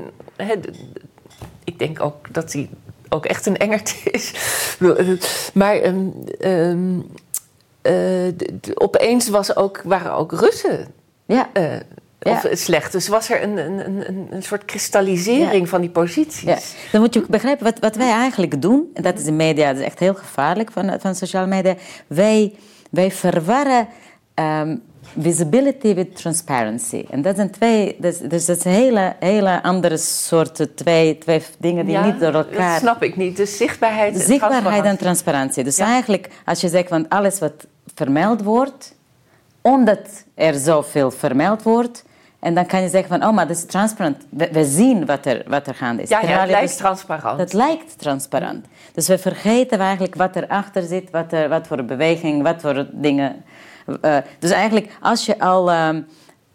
ik 1.64 1.78
denk 1.78 2.02
ook 2.02 2.32
dat 2.32 2.52
hij 2.52 2.68
ook 3.14 3.26
echt 3.26 3.46
een 3.46 3.56
engert 3.56 3.96
is. 4.16 4.32
maar 5.54 5.84
um, 5.84 6.24
um, 6.40 7.06
uh, 7.82 8.32
opeens 8.74 9.28
was 9.28 9.56
ook, 9.56 9.82
waren 9.84 10.12
ook 10.12 10.32
Russen. 10.32 10.86
Ja. 11.26 11.48
Uh, 11.54 11.76
of 12.22 12.46
slecht. 12.50 12.92
Dus 12.92 13.08
was 13.08 13.30
er 13.30 13.42
een, 13.42 13.56
een, 13.56 14.08
een, 14.08 14.26
een 14.30 14.42
soort 14.42 14.64
kristallisering 14.64 15.68
van 15.68 15.80
die 15.80 15.90
posities. 15.90 16.40
Ja. 16.40 16.58
Dan 16.92 17.00
moet 17.00 17.14
je 17.14 17.24
begrijpen, 17.28 17.64
wat, 17.64 17.78
wat 17.78 17.96
wij 17.96 18.10
eigenlijk 18.10 18.62
doen, 18.62 18.90
en 18.94 19.02
dat 19.02 19.18
is 19.18 19.24
de 19.24 19.32
media, 19.32 19.68
dat 19.68 19.76
is 19.76 19.84
echt 19.86 19.98
heel 19.98 20.14
gevaarlijk 20.14 20.72
van, 20.72 21.00
van 21.00 21.14
sociale 21.14 21.46
media. 21.46 21.74
Wij, 22.06 22.54
wij 22.90 23.10
verwarren 23.10 23.88
um, 24.34 24.82
visibility 25.18 25.94
with 25.94 26.16
transparency. 26.16 27.04
En 27.10 27.22
dat 27.22 27.36
zijn 27.36 27.50
twee, 27.50 27.96
dus, 27.98 28.18
dus 28.18 28.44
dat 28.44 28.62
hele, 28.62 29.16
hele 29.18 29.62
andere 29.62 29.96
soorten, 29.96 30.74
twee, 30.74 31.18
twee 31.18 31.42
dingen 31.58 31.86
die 31.86 31.98
niet 31.98 32.20
door 32.20 32.34
elkaar... 32.34 32.70
dat 32.70 32.80
snap 32.80 33.02
ik 33.02 33.16
niet. 33.16 33.36
Dus 33.36 33.56
zichtbaarheid 33.56 34.14
en 34.14 34.20
Zichtbaarheid 34.20 34.84
en 34.84 34.98
transparantie. 34.98 35.64
Dus 35.64 35.78
eigenlijk, 35.78 36.28
als 36.44 36.60
je 36.60 36.68
zegt, 36.68 36.88
van 36.88 37.08
alles 37.08 37.38
wat 37.38 37.66
vermeld 37.94 38.42
wordt, 38.42 38.94
omdat 39.60 40.24
er 40.34 40.54
zoveel 40.54 41.10
vermeld 41.10 41.62
wordt, 41.62 42.04
en 42.44 42.54
dan 42.54 42.66
kan 42.66 42.82
je 42.82 42.88
zeggen 42.88 43.08
van, 43.08 43.28
oh, 43.28 43.34
maar 43.34 43.46
dat 43.46 43.56
is 43.56 43.64
transparant. 43.64 44.16
We, 44.30 44.64
zien 44.64 45.06
wat 45.06 45.26
er, 45.26 45.42
wat 45.46 45.66
er 45.66 45.74
gaande 45.74 46.02
is. 46.02 46.08
Ja, 46.08 46.20
ja 46.20 46.40
het 46.40 46.50
lijkt 46.50 46.68
dus, 46.68 46.76
transparant. 46.76 47.38
Dat 47.38 47.52
lijkt 47.52 47.98
transparant. 47.98 48.66
Dus 48.92 49.08
we 49.08 49.18
vergeten 49.18 49.78
eigenlijk 49.78 50.14
wat 50.14 50.36
erachter 50.36 50.82
zit, 50.82 51.10
wat, 51.10 51.32
er, 51.32 51.48
wat 51.48 51.66
voor 51.66 51.84
beweging, 51.84 52.42
wat 52.42 52.60
voor 52.60 52.86
dingen 52.92 53.44
uh, 53.86 54.16
dus 54.38 54.50
eigenlijk, 54.50 54.96
als 55.00 55.26
je 55.26 55.38
al. 55.38 55.70
Uh, 55.70 55.88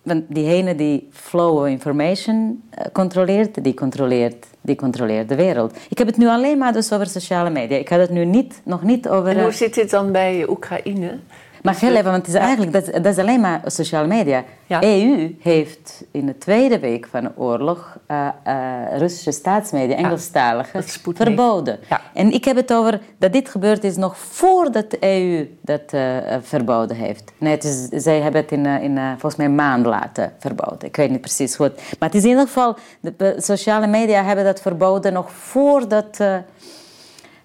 want 0.02 0.24
diegene 0.28 0.76
die 0.76 1.08
flow 1.12 1.58
of 1.58 1.68
information 1.68 2.64
uh, 2.72 2.86
controleert, 2.94 3.64
die 3.64 3.74
controleert, 3.74 4.46
die 4.62 4.76
controleert 4.76 5.30
de 5.30 5.36
wereld. 5.36 5.78
Ik 5.90 5.98
heb 5.98 6.08
het 6.08 6.18
nu 6.18 6.28
alleen 6.28 6.58
maar 6.58 6.74
dus 6.74 6.94
over 6.94 7.08
sociale 7.08 7.50
media. 7.50 7.78
Ik 7.78 7.90
had 7.90 8.00
het 8.00 8.10
nu 8.10 8.26
niet, 8.26 8.62
nog 8.64 8.84
niet 8.84 9.10
over... 9.10 9.30
En 9.38 9.42
hoe 9.44 9.52
zit 9.52 9.74
dit 9.74 9.90
dan 9.90 10.12
bij 10.12 10.46
Oekraïne? 10.50 11.20
Maar 11.62 11.80
heel 11.80 11.92
even, 11.92 12.12
want 12.12 12.26
het 12.26 12.36
is 12.36 12.42
eigenlijk, 12.42 12.72
dat, 12.72 12.86
dat, 12.86 13.06
is 13.06 13.18
alleen 13.18 13.40
maar 13.40 13.62
sociale 13.66 14.08
media. 14.08 14.44
Ja. 14.66 14.84
EU 14.84 15.36
heeft 15.42 16.04
in 16.12 16.26
de 16.26 16.38
tweede 16.38 16.80
week 16.80 17.08
van 17.08 17.24
de 17.24 17.32
oorlog 17.36 17.98
uh, 18.08 18.28
uh, 18.48 18.98
Russische 18.98 19.32
staatsmedia, 19.32 19.96
Engelstalige, 19.96 20.84
verboden. 21.14 21.80
En 22.14 22.32
ik 22.32 22.46
heb 22.46 22.56
het 22.56 22.74
over 22.74 23.00
dat 23.18 23.34
dit 23.34 23.50
gebeurd 23.50 23.84
is 23.84 23.96
nog 23.96 24.18
voordat 24.18 24.92
de 24.92 24.98
EU 25.00 25.58
dat 25.62 25.94
uh, 25.94 26.18
verboden 26.42 26.96
heeft. 26.96 27.32
Nee, 27.38 27.54
het 27.54 27.64
is, 27.64 28.04
zij 28.04 28.22
hebben 28.22 28.42
het 28.42 28.52
in, 28.52 28.66
in 28.66 28.98
volgens 29.10 29.36
mij 29.36 29.46
een 29.46 29.56
maand 29.56 29.86
later 29.86 30.32
verboden. 30.40 30.88
Ik 30.88 30.96
weet 30.96 31.10
niet 31.10 31.22
precies 31.22 31.56
goed. 31.56 31.76
Maar 31.76 32.10
het 32.10 32.18
is 32.18 32.24
in 32.24 32.30
ieder 32.30 32.46
geval, 32.46 32.76
de 33.02 33.36
sociale 33.38 33.88
media 33.88 34.24
hebben 34.24 34.46
dat 34.46 34.62
verboden 34.62 35.14
nog 35.14 35.32
voordat 35.32 36.20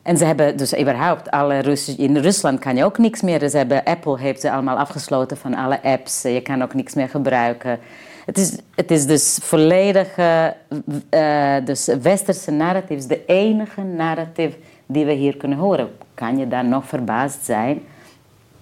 en 0.05 0.17
ze 0.17 0.25
hebben 0.25 0.57
dus 0.57 0.79
überhaupt 0.79 1.31
alle 1.31 1.59
Russen... 1.59 1.99
In 1.99 2.17
Rusland 2.17 2.59
kan 2.59 2.77
je 2.77 2.85
ook 2.85 2.99
niks 2.99 3.21
meer. 3.23 3.39
Dus 3.39 3.53
hebben, 3.53 3.85
Apple 3.85 4.19
heeft 4.19 4.41
ze 4.41 4.51
allemaal 4.51 4.77
afgesloten 4.77 5.37
van 5.37 5.55
alle 5.55 5.83
apps. 5.83 6.23
Je 6.23 6.41
kan 6.41 6.63
ook 6.63 6.75
niks 6.75 6.95
meer 6.95 7.09
gebruiken. 7.09 7.79
Het 8.25 8.39
is, 8.39 8.59
het 8.75 8.91
is 8.91 9.07
dus 9.07 9.39
volledig... 9.43 10.19
Uh, 10.19 11.57
dus 11.65 11.87
westerse 12.03 12.51
narrative 12.51 12.95
is 12.95 13.07
de 13.07 13.25
enige 13.27 13.81
narrative 13.81 14.57
die 14.87 15.05
we 15.05 15.13
hier 15.13 15.37
kunnen 15.37 15.59
horen. 15.59 15.91
Kan 16.15 16.39
je 16.39 16.49
dan 16.49 16.69
nog 16.69 16.87
verbaasd 16.87 17.45
zijn 17.45 17.83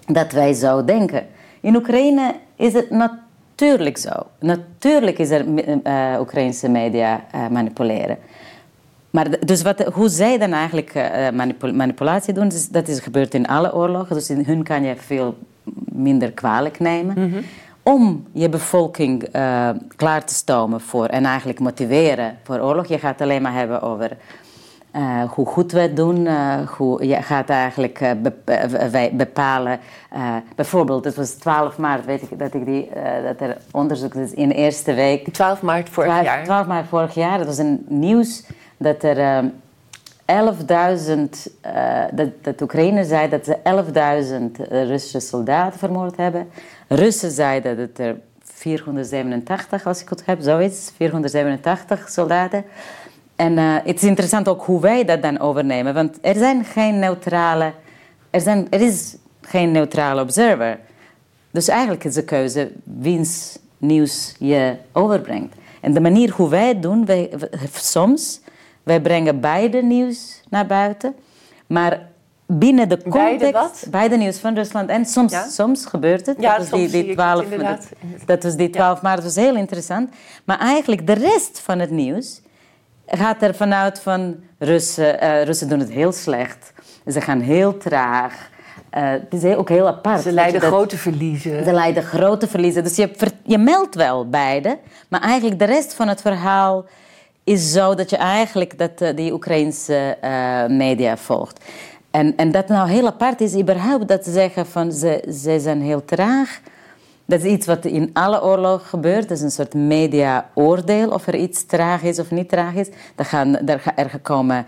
dat 0.05 0.31
wij 0.31 0.53
zo 0.53 0.85
denken? 0.85 1.25
In 1.61 1.75
Oekraïne 1.75 2.35
is 2.55 2.73
het 2.73 2.89
natuurlijk 2.89 3.97
zo. 3.97 4.11
Natuurlijk 4.39 5.19
is 5.19 5.29
er 5.29 5.45
uh, 5.47 6.19
Oekraïnse 6.19 6.69
media 6.69 7.23
uh, 7.35 7.47
manipuleren. 7.47 8.17
Maar 9.13 9.45
dus 9.45 9.61
wat, 9.61 9.83
hoe 9.83 10.09
zij 10.09 10.37
dan 10.37 10.51
eigenlijk 10.51 10.95
uh, 10.95 11.71
manipulatie 11.73 12.33
doen, 12.33 12.47
dus 12.47 12.69
dat 12.69 12.87
is 12.87 12.99
gebeurd 12.99 13.33
in 13.33 13.47
alle 13.47 13.73
oorlogen. 13.73 14.15
Dus 14.15 14.29
in 14.29 14.43
hun 14.45 14.63
kan 14.63 14.83
je 14.83 14.95
veel 14.95 15.37
minder 15.85 16.31
kwalijk 16.31 16.79
nemen. 16.79 17.29
Mhm. 17.29 17.41
Om 17.83 18.27
je 18.31 18.49
bevolking 18.49 19.35
uh, 19.35 19.69
klaar 19.95 20.25
te 20.25 20.33
stomen 20.33 20.81
voor 20.81 21.05
en 21.05 21.25
eigenlijk 21.25 21.59
motiveren 21.59 22.37
voor 22.43 22.59
oorlog. 22.59 22.87
Je 22.87 22.99
gaat 22.99 23.21
alleen 23.21 23.41
maar 23.41 23.53
hebben 23.53 23.81
over 23.81 24.17
uh, 24.95 25.23
hoe 25.23 25.45
goed 25.45 25.71
we 25.71 25.79
het 25.79 25.95
doen. 25.95 26.27
hoe, 26.77 27.07
je 27.07 27.21
gaat 27.21 27.49
eigenlijk 27.49 28.15
bepalen. 29.11 29.79
bijvoorbeeld, 30.55 31.05
het 31.05 31.15
was 31.15 31.31
12 31.31 31.77
maart, 31.77 32.05
weet 32.05 32.21
ik 32.21 32.39
dat, 32.39 32.53
ik 32.53 32.65
die, 32.65 32.89
dat 33.23 33.49
er 33.49 33.57
onderzoek 33.71 34.13
is 34.13 34.31
in 34.31 34.49
de 34.49 34.55
eerste 34.55 34.93
week. 34.93 35.33
12 35.33 35.61
maart 35.61 35.89
vorig 35.89 36.09
12, 36.09 36.25
jaar. 36.25 36.43
12 36.43 36.67
maart 36.67 36.87
vorig 36.87 37.13
jaar, 37.13 37.37
dat 37.37 37.47
was 37.47 37.57
een 37.57 37.85
nieuws 37.87 38.43
dat 38.83 39.03
er 39.03 39.43
11.000, 39.45 39.47
uh, 40.25 41.15
uh, 41.65 42.03
dat, 42.11 42.29
dat 42.41 42.61
Oekraïne 42.61 43.05
zei 43.05 43.29
dat 43.29 43.45
ze 43.45 43.57
11.000 44.61 44.69
Russische 44.69 45.19
soldaten 45.19 45.79
vermoord 45.79 46.17
hebben. 46.17 46.49
Russen 46.87 47.31
zeiden 47.31 47.77
dat 47.77 48.05
er 48.05 48.15
487, 48.43 49.85
als 49.85 50.01
ik 50.01 50.09
het 50.09 50.25
heb, 50.25 50.41
zoiets, 50.41 50.91
487 50.95 52.09
soldaten. 52.09 52.63
En 53.35 53.57
uh, 53.57 53.75
het 53.83 53.95
is 53.95 54.03
interessant 54.03 54.47
ook 54.47 54.63
hoe 54.63 54.81
wij 54.81 55.05
dat 55.05 55.21
dan 55.21 55.39
overnemen, 55.39 55.93
want 55.93 56.17
er 56.21 56.35
zijn 56.35 56.65
geen 56.65 56.99
neutrale, 56.99 57.73
er, 58.29 58.41
zijn, 58.41 58.67
er 58.69 58.81
is 58.81 59.15
geen 59.41 59.71
neutrale 59.71 60.21
observer. 60.21 60.79
Dus 61.51 61.67
eigenlijk 61.67 62.03
is 62.03 62.13
de 62.13 62.23
keuze 62.23 62.71
wiens 62.83 63.59
nieuws 63.77 64.35
je 64.39 64.75
overbrengt. 64.91 65.55
En 65.81 65.93
de 65.93 65.99
manier 65.99 66.31
hoe 66.31 66.49
wij 66.49 66.67
het 66.67 66.81
doen, 66.81 67.05
wij, 67.05 67.29
soms 67.73 68.41
wij 68.83 69.01
brengen 69.01 69.39
beide 69.39 69.81
nieuws 69.81 70.43
naar 70.49 70.65
buiten. 70.65 71.15
Maar 71.67 72.09
binnen 72.45 72.89
de 72.89 73.01
context... 73.09 73.89
Beide, 73.89 74.17
nieuws 74.17 74.37
van 74.37 74.55
Rusland. 74.55 74.89
En 74.89 75.05
soms, 75.05 75.55
soms 75.55 75.85
gebeurt 75.85 76.25
het. 76.25 76.41
Ja, 76.41 76.57
dat 76.57 76.69
was 76.69 76.79
die, 76.79 77.03
die 77.03 77.13
12, 77.13 77.49
dat, 77.49 77.87
dat, 78.25 78.43
was 78.43 78.55
die 78.55 78.69
12 78.69 79.01
maart. 79.01 79.15
Dat 79.15 79.25
was 79.25 79.43
heel 79.43 79.55
interessant. 79.55 80.09
Maar 80.43 80.59
eigenlijk 80.59 81.07
de 81.07 81.13
rest 81.13 81.59
van 81.59 81.79
het 81.79 81.89
nieuws 81.89 82.41
gaat 83.05 83.41
er 83.41 83.55
vanuit 83.55 83.99
van... 83.99 84.35
Russen, 84.57 85.23
uh, 85.23 85.43
Russen 85.43 85.69
doen 85.69 85.79
het 85.79 85.91
heel 85.91 86.11
slecht. 86.11 86.73
Ze 87.07 87.21
gaan 87.21 87.39
heel 87.39 87.77
traag. 87.77 88.49
Uh, 88.97 89.09
het 89.09 89.43
is 89.43 89.55
ook 89.55 89.69
heel 89.69 89.87
apart. 89.87 90.21
Ze 90.21 90.31
lijden 90.31 90.61
grote 90.61 90.97
verliezen. 90.97 91.63
Ze 91.63 91.71
lijden 91.71 92.03
grote 92.03 92.47
verliezen. 92.47 92.83
Dus 92.83 92.95
je, 92.95 93.31
je 93.43 93.57
meldt 93.57 93.95
wel 93.95 94.29
beide. 94.29 94.77
Maar 95.09 95.21
eigenlijk 95.21 95.59
de 95.59 95.65
rest 95.65 95.93
van 95.93 96.07
het 96.07 96.21
verhaal 96.21 96.85
is 97.43 97.71
zo 97.71 97.95
dat 97.95 98.09
je 98.09 98.17
eigenlijk 98.17 98.77
dat, 98.77 99.01
uh, 99.01 99.09
die 99.15 99.33
Oekraïnse 99.33 100.17
uh, 100.23 100.65
media 100.67 101.17
volgt. 101.17 101.65
En, 102.11 102.35
en 102.35 102.51
dat 102.51 102.67
nou 102.67 102.89
heel 102.89 103.07
apart 103.07 103.41
is, 103.41 103.55
überhaupt 103.55 104.07
dat 104.07 104.23
ze 104.23 104.31
zeggen 104.31 104.65
van 104.65 104.91
ze, 104.91 105.23
ze 105.43 105.59
zijn 105.59 105.81
heel 105.81 106.05
traag. 106.05 106.59
Dat 107.25 107.39
is 107.39 107.51
iets 107.51 107.65
wat 107.65 107.85
in 107.85 108.09
alle 108.13 108.43
oorlogen 108.43 108.87
gebeurt. 108.87 109.27
Dat 109.27 109.37
is 109.37 109.43
een 109.43 109.51
soort 109.51 109.73
media-oordeel 109.73 111.09
of 111.09 111.27
er 111.27 111.35
iets 111.35 111.65
traag 111.65 112.03
is 112.03 112.19
of 112.19 112.31
niet 112.31 112.49
traag 112.49 112.73
is. 112.73 112.89
Er, 113.15 113.25
gaan, 113.25 113.67
er, 113.67 113.83
er 113.95 114.19
komen 114.21 114.65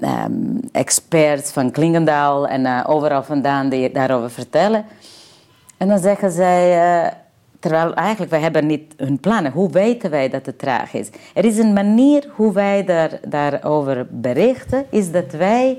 um, 0.00 0.60
experts 0.72 1.50
van 1.50 1.70
Klingendaal 1.70 2.46
en 2.46 2.60
uh, 2.60 2.84
overal 2.86 3.22
vandaan 3.22 3.68
die 3.68 3.92
daarover 3.92 4.30
vertellen. 4.30 4.84
En 5.76 5.88
dan 5.88 5.98
zeggen 5.98 6.30
zij, 6.30 7.12
terwijl 7.60 7.94
eigenlijk 7.94 8.30
wij 8.30 8.40
hebben 8.40 8.66
niet 8.66 8.94
hun 8.96 9.20
plannen. 9.20 9.52
Hoe 9.52 9.70
weten 9.70 10.10
wij 10.10 10.28
dat 10.28 10.46
het 10.46 10.58
traag 10.58 10.94
is? 10.94 11.08
Er 11.34 11.44
is 11.44 11.58
een 11.58 11.72
manier 11.72 12.26
hoe 12.34 12.52
wij 12.52 12.84
daar, 12.84 13.20
daarover 13.28 14.06
berichten, 14.10 14.86
is 14.90 15.10
dat 15.10 15.32
wij 15.32 15.78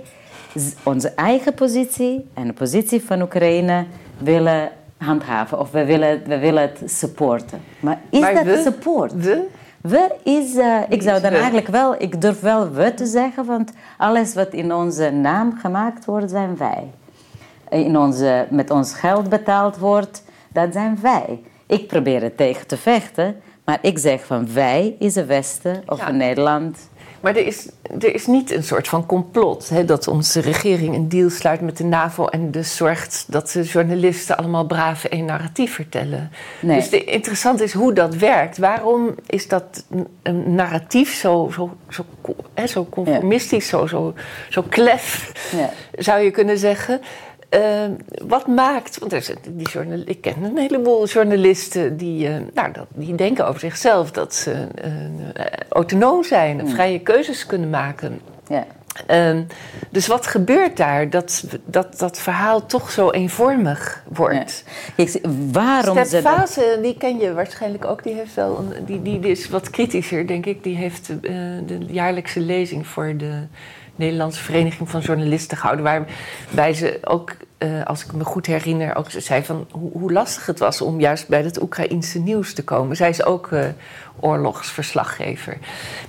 onze 0.84 1.09
eigen 1.09 1.53
positie 1.53 2.29
en 2.34 2.47
de 2.47 2.53
positie 2.53 3.03
van 3.03 3.21
Oekraïne 3.21 3.86
willen 4.17 4.69
handhaven 4.97 5.59
of 5.59 5.71
we 5.71 5.86
willen, 5.86 6.21
we 6.25 6.39
willen 6.39 6.61
het 6.61 6.91
supporten. 6.91 7.61
Maar 7.79 7.99
is 8.09 8.19
dat 8.19 8.43
we, 8.43 8.61
support? 8.63 9.13
We? 9.13 9.47
We 9.82 10.15
is, 10.23 10.55
uh, 10.55 10.77
ik 10.89 11.01
zou 11.01 11.21
dan 11.21 11.32
eigenlijk 11.32 11.67
wel, 11.67 12.01
ik 12.01 12.21
durf 12.21 12.39
wel 12.39 12.71
we 12.71 12.93
te 12.93 13.05
zeggen, 13.05 13.45
want 13.45 13.71
alles 13.97 14.34
wat 14.34 14.53
in 14.53 14.73
onze 14.73 15.09
naam 15.09 15.57
gemaakt 15.57 16.05
wordt, 16.05 16.29
zijn 16.29 16.57
wij. 16.57 16.91
In 17.69 17.97
onze, 17.97 18.47
met 18.49 18.69
ons 18.69 18.93
geld 18.93 19.29
betaald 19.29 19.77
wordt, 19.77 20.23
dat 20.49 20.73
zijn 20.73 20.97
wij. 21.01 21.41
Ik 21.72 21.88
probeer 21.88 22.22
het 22.22 22.38
tegen 22.38 22.67
te 22.67 22.78
vechten, 22.78 23.41
maar 23.65 23.78
ik 23.82 23.97
zeg 23.99 24.26
van 24.26 24.53
wij 24.53 24.95
is 24.99 25.15
een 25.15 25.26
Westen 25.26 25.84
of 25.86 26.07
een 26.07 26.17
Nederland 26.17 26.78
maar 27.22 27.36
er 27.36 27.45
is, 27.45 27.67
er 27.99 28.13
is 28.13 28.28
niet 28.28 28.51
een 28.51 28.63
soort 28.63 28.88
van 28.88 29.05
complot 29.05 29.69
hè, 29.69 29.86
dat 29.86 30.07
onze 30.07 30.39
regering 30.39 30.95
een 30.95 31.09
deal 31.09 31.30
sluit 31.30 31.61
met 31.61 31.78
de 31.78 31.84
NAVO 31.84 32.26
en 32.26 32.51
dus 32.51 32.76
zorgt 32.76 33.26
dat 33.28 33.51
de 33.51 33.63
journalisten 33.63 34.38
allemaal 34.38 34.65
braaf 34.65 35.03
één 35.03 35.26
narratief 35.26 35.74
vertellen. 35.74 36.32
Nee. 36.59 36.76
Dus 36.76 36.89
de, 36.89 37.03
interessant 37.03 37.61
is 37.61 37.74
hoe 37.74 37.93
dat 37.93 38.15
werkt. 38.15 38.57
Waarom 38.57 39.15
is 39.26 39.47
dat 39.47 39.86
een 40.24 40.55
narratief 40.55 41.13
zo, 41.13 41.49
zo, 41.53 41.78
zo, 41.89 42.05
hè, 42.53 42.67
zo 42.67 42.86
conformistisch, 42.86 43.67
zo, 43.67 43.88
zo, 43.88 44.13
zo 44.49 44.63
klef, 44.69 45.32
ja. 45.57 45.69
zou 46.03 46.22
je 46.22 46.32
kunnen 46.32 46.57
zeggen? 46.57 47.01
Ehm, 47.51 47.91
wat 48.27 48.47
maakt, 48.47 48.99
want 48.99 49.13
er 49.13 49.33
die 49.49 49.69
journal, 49.69 50.01
ik 50.05 50.21
ken 50.21 50.43
een 50.43 50.57
heleboel 50.57 51.07
journalisten 51.07 51.97
die, 51.97 52.27
uh, 52.27 52.35
nou, 52.53 52.71
dat, 52.71 52.85
die 52.93 53.15
denken 53.15 53.47
over 53.47 53.59
zichzelf 53.59 54.11
dat 54.11 54.35
ze 54.35 54.67
uh, 54.85 55.43
autonoom 55.69 56.23
zijn 56.23 56.59
en 56.59 56.69
vrije 56.69 56.99
keuzes 56.99 57.45
kunnen 57.45 57.69
maken. 57.69 58.21
Ehm, 59.07 59.43
dus 59.89 60.07
wat 60.07 60.27
gebeurt 60.27 60.77
daar 60.77 61.09
dat, 61.09 61.43
dat 61.65 61.99
dat 61.99 62.19
verhaal 62.19 62.65
toch 62.65 62.91
zo 62.91 63.09
eenvormig 63.09 64.03
wordt? 64.07 64.63
Ja. 64.95 65.05
waarom 65.51 66.05
Step 66.05 66.21
Fase, 66.21 66.79
die 66.81 66.97
ken 66.97 67.17
je 67.17 67.33
waarschijnlijk 67.33 67.85
ook, 67.85 68.03
die, 68.03 68.13
heeft 68.13 68.33
wel 68.33 68.57
een, 68.57 68.85
die, 68.85 69.01
die, 69.01 69.19
die 69.19 69.31
is 69.31 69.49
wat 69.49 69.69
kritischer, 69.69 70.27
denk 70.27 70.45
ik. 70.45 70.63
Die 70.63 70.75
heeft 70.75 71.07
de 71.65 71.77
jaarlijkse 71.87 72.39
lezing 72.39 72.87
voor 72.87 73.17
de 73.17 73.33
Nederlandse 74.01 74.43
Vereniging 74.43 74.89
van 74.89 75.01
Journalisten 75.01 75.57
gehouden. 75.57 75.85
Waarbij 75.85 76.73
ze 76.73 76.99
ook, 77.03 77.31
uh, 77.57 77.85
als 77.85 78.05
ik 78.05 78.13
me 78.13 78.23
goed 78.23 78.45
herinner, 78.45 78.95
ook 78.95 79.05
zei 79.09 79.43
van 79.43 79.67
hoe, 79.71 79.91
hoe, 79.91 80.11
lastig 80.11 80.45
het 80.45 80.59
was 80.59 80.81
om 80.81 80.99
juist 80.99 81.27
bij 81.27 81.41
het 81.41 81.61
Oekraïense 81.61 82.19
nieuws 82.19 82.53
te 82.53 82.63
komen. 82.63 82.95
Zij 82.95 83.09
is 83.09 83.25
ook 83.25 83.51
uh, 83.51 83.65
oorlogsverslaggever. 84.19 85.57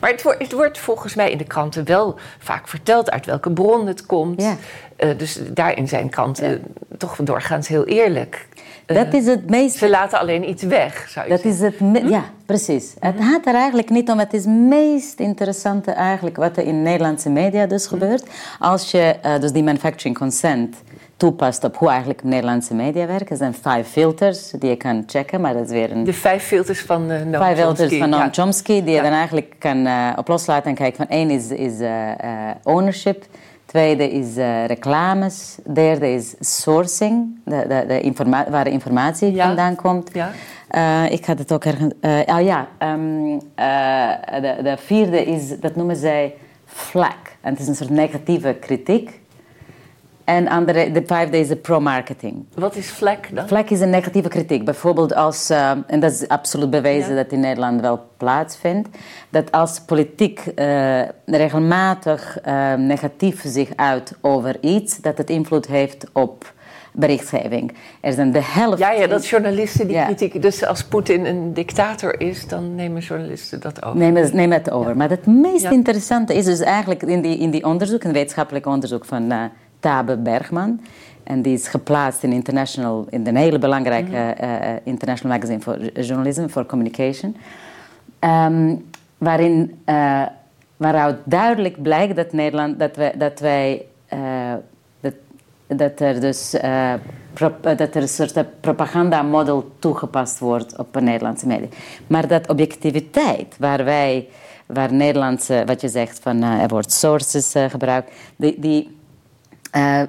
Maar 0.01 0.11
het, 0.11 0.23
wordt, 0.23 0.43
het 0.43 0.53
wordt 0.53 0.79
volgens 0.79 1.15
mij 1.15 1.31
in 1.31 1.39
de 1.39 1.45
kranten 1.45 1.85
wel 1.85 2.19
vaak 2.39 2.69
verteld 2.69 3.11
uit 3.11 3.27
welke 3.27 3.51
bron 3.51 3.87
het 3.87 4.07
komt. 4.07 4.43
Ja. 4.43 4.57
Uh, 4.99 5.19
dus 5.19 5.41
daarin 5.51 5.89
zijn 5.89 6.11
kranten 6.11 6.51
ja. 6.51 6.97
toch 6.97 7.17
doorgaans 7.17 7.69
heel 7.69 7.85
eerlijk. 7.85 8.47
Dat 8.95 9.15
is 9.15 9.27
het 9.27 9.51
meest... 9.51 9.77
Ze 9.77 9.89
laten 9.89 10.19
alleen 10.19 10.49
iets 10.49 10.63
weg, 10.63 11.09
zou 11.09 11.27
je 11.27 11.33
dat 11.33 11.41
zeggen. 11.41 11.67
Is 11.67 11.73
het 11.73 12.03
hm? 12.03 12.09
Ja, 12.09 12.25
precies. 12.47 12.95
Het 12.99 13.15
gaat 13.19 13.47
er 13.47 13.55
eigenlijk 13.55 13.91
niet 13.91 14.11
om. 14.11 14.19
Het 14.19 14.33
is 14.33 14.45
het 14.45 14.55
meest 14.55 15.21
interessante 15.21 15.91
eigenlijk 15.91 16.37
wat 16.37 16.57
er 16.57 16.65
in 16.65 16.83
Nederlandse 16.83 17.31
media 17.31 17.67
dus 17.67 17.85
hm? 17.85 17.89
gebeurt. 17.89 18.25
Als 18.59 18.91
je 18.91 19.17
uh, 19.27 19.41
dus 19.41 19.53
die 19.53 19.63
manufacturing 19.63 20.19
consent 20.19 20.77
toepast 21.17 21.65
op 21.65 21.77
hoe 21.77 21.89
eigenlijk 21.89 22.23
Nederlandse 22.23 22.75
media 22.75 23.07
werken. 23.07 23.29
Er 23.29 23.37
zijn 23.37 23.55
vijf 23.55 23.89
filters 23.89 24.51
die 24.51 24.71
je 24.71 24.77
kan 24.77 25.03
checken, 25.07 25.41
maar 25.41 25.55
dat 25.55 25.65
is 25.65 25.71
weer 25.71 25.91
een... 25.91 26.05
De 26.05 26.13
vijf 26.13 26.45
filters 26.45 26.81
van 26.81 27.11
uh, 27.11 27.23
Noam 27.23 27.43
Vijf 27.43 27.59
filters 27.59 27.97
van 27.97 28.09
Noam 28.09 28.33
Chomsky, 28.33 28.83
die 28.83 28.95
je 28.95 29.03
dan 29.03 29.13
eigenlijk 29.13 29.55
kan 29.59 29.87
uh, 29.87 30.13
op 30.17 30.29
loslaten 30.29 30.71
en 30.71 30.75
kijken 30.75 30.97
van 30.97 31.09
één 31.09 31.31
is, 31.31 31.51
is 31.51 31.73
ownership... 32.63 33.25
Tweede 33.73 34.11
is 34.11 34.37
uh, 34.37 34.67
reclames. 34.67 35.57
Derde 35.73 36.13
is 36.13 36.35
sourcing, 36.41 37.41
de, 37.45 37.65
de, 37.69 37.85
de 37.87 38.01
informa 38.01 38.51
waar 38.51 38.65
de 38.65 38.71
informatie 38.71 39.37
vandaan 39.37 39.77
komt. 39.77 40.11
Ja. 40.13 40.31
Uh, 40.71 41.13
ik 41.13 41.25
had 41.25 41.39
het 41.39 41.53
ook 41.53 41.65
ergens... 41.65 41.93
Uh, 42.01 42.21
oh 42.27 42.41
ja, 42.41 42.69
um, 42.79 43.39
de, 43.55 44.59
de, 44.63 44.77
vierde 44.77 45.25
is, 45.25 45.61
dat 45.61 45.77
noemen 45.77 45.97
zij 45.97 46.35
flak. 46.65 47.37
En 47.41 47.53
het 47.53 47.61
is 47.61 47.69
een 47.69 47.75
soort 47.75 47.91
negatieve 47.91 48.57
kritiek. 48.61 49.21
En 50.33 50.49
andere, 50.49 50.93
de 50.93 51.03
vijfde 51.07 51.39
is 51.39 51.49
de 51.49 51.57
pro-marketing. 51.57 52.45
Wat 52.55 52.77
is 52.77 52.91
vlek 52.91 53.29
dan? 53.33 53.49
Vlek 53.49 53.71
is 53.71 53.81
een 53.81 53.91
negatieve 53.91 54.29
kritiek. 54.29 54.65
Bijvoorbeeld 54.65 55.15
als, 55.15 55.51
uh, 55.51 55.71
en 55.87 56.01
dat 56.01 56.13
is 56.13 56.29
absoluut 56.29 56.71
bewezen 56.71 57.17
dat 57.17 57.33
in 57.33 57.41
Nederland 57.41 57.81
wel 57.81 58.01
plaatsvindt, 58.17 58.89
dat 59.31 59.53
als 59.53 59.81
politiek 59.81 60.43
uh, 60.57 61.03
regelmatig 61.27 62.39
uh, 62.47 62.75
negatief 62.75 63.43
zich 63.47 63.69
uit 63.77 64.15
over 64.21 64.57
iets, 64.61 65.01
dat 65.01 65.19
het 65.19 65.31
invloed 65.31 65.67
heeft 65.67 66.07
op 66.13 66.53
berichtgeving. 66.93 67.75
Er 68.01 68.13
zijn 68.13 68.33
de 68.33 68.43
helft... 68.43 68.79
Ja, 68.79 68.93
ja 68.93 69.07
dat 69.07 69.27
journalisten 69.27 69.89
die 69.89 70.05
kritiek... 70.05 70.43
Dus 70.43 70.65
als 70.67 70.85
Poetin 70.85 71.27
een 71.27 71.55
dictator 71.55 72.21
is, 72.21 72.49
dan 72.49 72.75
nemen 72.75 73.03
journalisten 73.03 73.61
dat 73.61 73.85
over. 73.85 73.99
Nemen, 73.99 74.31
nemen 74.33 74.59
het 74.59 74.71
over. 74.71 74.97
Maar 74.97 75.11
het 75.11 75.27
meest 75.27 75.65
interessante 75.65 76.35
is 76.35 76.45
dus 76.45 76.61
eigenlijk 76.61 77.03
in 77.03 77.21
die, 77.21 77.39
in 77.39 77.51
die 77.51 77.65
onderzoek, 77.65 78.05
een 78.05 78.13
wetenschappelijk 78.13 78.67
onderzoek 78.67 79.05
van 79.05 79.51
Tabe 79.83 80.17
Bergman. 80.17 80.81
En 81.23 81.43
die 81.43 81.55
is 81.55 81.69
geplaatst 81.69 82.23
in, 82.23 82.33
international, 82.33 83.07
in 83.11 83.27
een 83.27 83.37
hele 83.37 83.59
belangrijke 83.59 84.11
mm 84.11 84.45
uh, 84.45 84.77
international 84.83 85.37
magazine 85.37 85.61
for 85.61 86.01
journalism, 86.03 86.47
for 86.47 86.67
communication. 86.67 87.37
Um, 88.21 88.85
waarin, 89.19 89.79
uh, 89.87 90.23
waaruit 90.77 91.17
duidelijk 91.25 91.83
blijkt 91.83 92.17
dat, 92.17 92.33
Nederland, 92.33 92.79
dat, 92.79 92.97
wij, 92.97 93.15
dat 93.17 93.41
wij 93.41 93.87
dat, 95.01 95.15
dat 95.67 96.01
er 96.01 96.21
dus 96.21 96.51
dat 97.63 97.95
er 97.95 98.03
een 98.03 98.09
soort 98.09 98.61
propagandamodel 98.61 99.73
toegepast 99.79 100.39
wordt 100.39 100.79
op 100.79 101.01
Nederlandse 101.01 101.47
media. 101.47 101.69
Maar 102.07 102.29
dat 102.29 102.49
objectiviteit, 102.49 103.57
waar 103.59 103.85
wij, 103.85 104.29
waar 104.67 104.93
Nederlandse, 104.93 105.63
wat 105.67 105.81
je 105.81 105.89
zegt 105.89 106.19
van 106.19 106.43
er 106.43 106.69
wordt 106.69 106.93
sources 106.93 107.55
gebruikt, 107.69 108.13
die, 108.37 108.61
die 108.61 108.97
uh, 109.77 110.01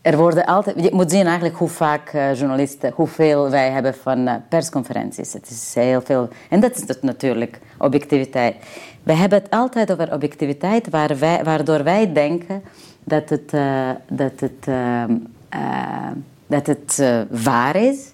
er 0.00 0.16
worden 0.16 0.44
altijd, 0.44 0.82
je 0.82 0.90
moet 0.92 1.10
zien 1.10 1.26
eigenlijk 1.26 1.56
hoe 1.56 1.68
vaak 1.68 2.12
uh, 2.12 2.34
journalisten, 2.34 2.92
hoeveel 2.94 3.50
wij 3.50 3.70
hebben 3.70 3.94
van 3.94 4.28
uh, 4.28 4.34
persconferenties. 4.48 5.32
Het 5.32 5.50
is 5.50 5.74
heel 5.74 6.00
veel. 6.00 6.28
En 6.48 6.60
dat 6.60 6.76
is 6.76 7.00
natuurlijk, 7.00 7.58
objectiviteit. 7.78 8.56
We 9.02 9.12
hebben 9.12 9.38
het 9.38 9.50
altijd 9.50 9.92
over 9.92 10.12
objectiviteit, 10.12 10.90
waar 10.90 11.18
wij, 11.18 11.44
waardoor 11.44 11.84
wij 11.84 12.12
denken 12.12 12.62
dat 13.04 13.28
het, 13.28 13.50
dat 14.08 14.40
het, 14.40 14.68
dat 16.46 16.66
het 16.66 17.02
waar 17.30 17.76
is. 17.76 18.12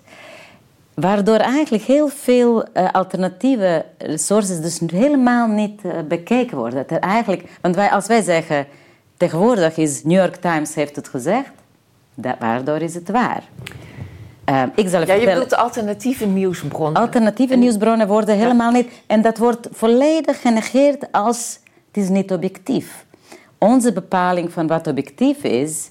Waardoor 0.95 1.37
eigenlijk 1.37 1.85
heel 1.85 2.09
veel 2.09 2.69
alternatieve 2.93 3.85
sources 4.15 4.61
dus 4.61 4.81
helemaal 4.93 5.49
niet 5.49 5.83
bekeken 6.09 6.57
worden. 6.57 6.79
Dat 6.79 6.91
er 6.91 7.09
eigenlijk, 7.09 7.45
want 7.61 7.75
wij, 7.75 7.91
als 7.91 8.07
wij 8.07 8.23
zeggen 8.23 8.67
Tegenwoordig 9.19 9.77
is 9.77 10.05
New 10.05 10.19
York 10.19 10.37
Times 10.37 10.75
heeft 10.75 10.97
het 10.97 11.09
gezegd, 11.09 11.51
dat, 12.15 12.37
waardoor 12.39 12.81
is 12.81 12.95
het 12.95 13.11
waar. 13.11 13.43
Uh, 14.49 14.63
ik 14.75 14.89
zal 14.89 15.07
ja, 15.07 15.15
je 15.15 15.27
bedoelt 15.27 15.57
alternatieve 15.57 16.27
nieuwsbronnen. 16.27 17.03
Alternatieve 17.03 17.57
nieuwsbronnen 17.57 18.07
worden 18.07 18.37
helemaal 18.37 18.71
niet... 18.71 18.91
En 19.07 19.23
dat 19.23 19.39
wordt 19.39 19.69
volledig 19.71 20.41
genegeerd 20.41 21.13
als 21.13 21.59
het 21.87 22.03
is 22.03 22.09
niet 22.09 22.33
objectief. 22.33 23.07
Onze 23.59 23.93
bepaling 23.93 24.53
van 24.53 24.67
wat 24.67 24.87
objectief 24.87 25.43
is... 25.43 25.89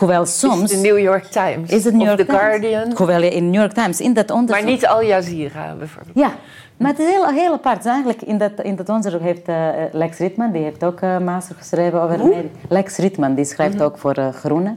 Hoewel 0.00 0.26
soms... 0.26 0.62
Is 0.62 0.80
de 0.80 0.88
New 0.88 0.98
York 0.98 1.24
Times. 1.24 1.70
Is 1.70 1.84
het 1.84 1.94
New 1.94 2.06
York 2.06 2.18
The 2.18 2.24
Times. 2.24 2.40
Guardian. 2.40 2.92
Hoewel 2.96 3.22
je 3.22 3.30
in 3.30 3.50
New 3.50 3.60
York 3.60 3.72
Times 3.72 4.00
in 4.00 4.12
dat 4.12 4.30
onderzoek... 4.30 4.64
Maar 4.64 4.72
niet 4.72 4.86
Al 4.86 5.02
Jazeera 5.02 5.74
bijvoorbeeld. 5.74 6.16
Ja, 6.18 6.32
maar 6.76 6.90
het 6.90 6.98
is 6.98 7.08
heel, 7.08 7.28
heel 7.28 7.52
apart. 7.52 7.86
Eigenlijk 7.86 8.22
in 8.22 8.38
dat, 8.38 8.52
in 8.62 8.76
dat 8.76 8.88
onderzoek 8.88 9.20
heeft 9.20 9.48
uh, 9.48 9.68
Lex 9.92 10.18
Ritman, 10.18 10.52
die 10.52 10.62
heeft 10.62 10.84
ook 10.84 11.00
uh, 11.00 11.18
master 11.18 11.56
geschreven 11.56 12.02
over... 12.02 12.18
Hoe? 12.18 12.44
Lex 12.68 12.96
Ritman, 12.96 13.34
die 13.34 13.44
schrijft 13.44 13.72
mm 13.72 13.78
-hmm. 13.78 13.88
ook 13.88 13.98
voor 13.98 14.18
uh, 14.18 14.28
Groene. 14.28 14.74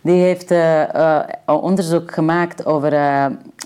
Die 0.00 0.22
heeft 0.22 0.54
onderzoek 1.46 2.12
gemaakt 2.12 2.66
over 2.66 2.92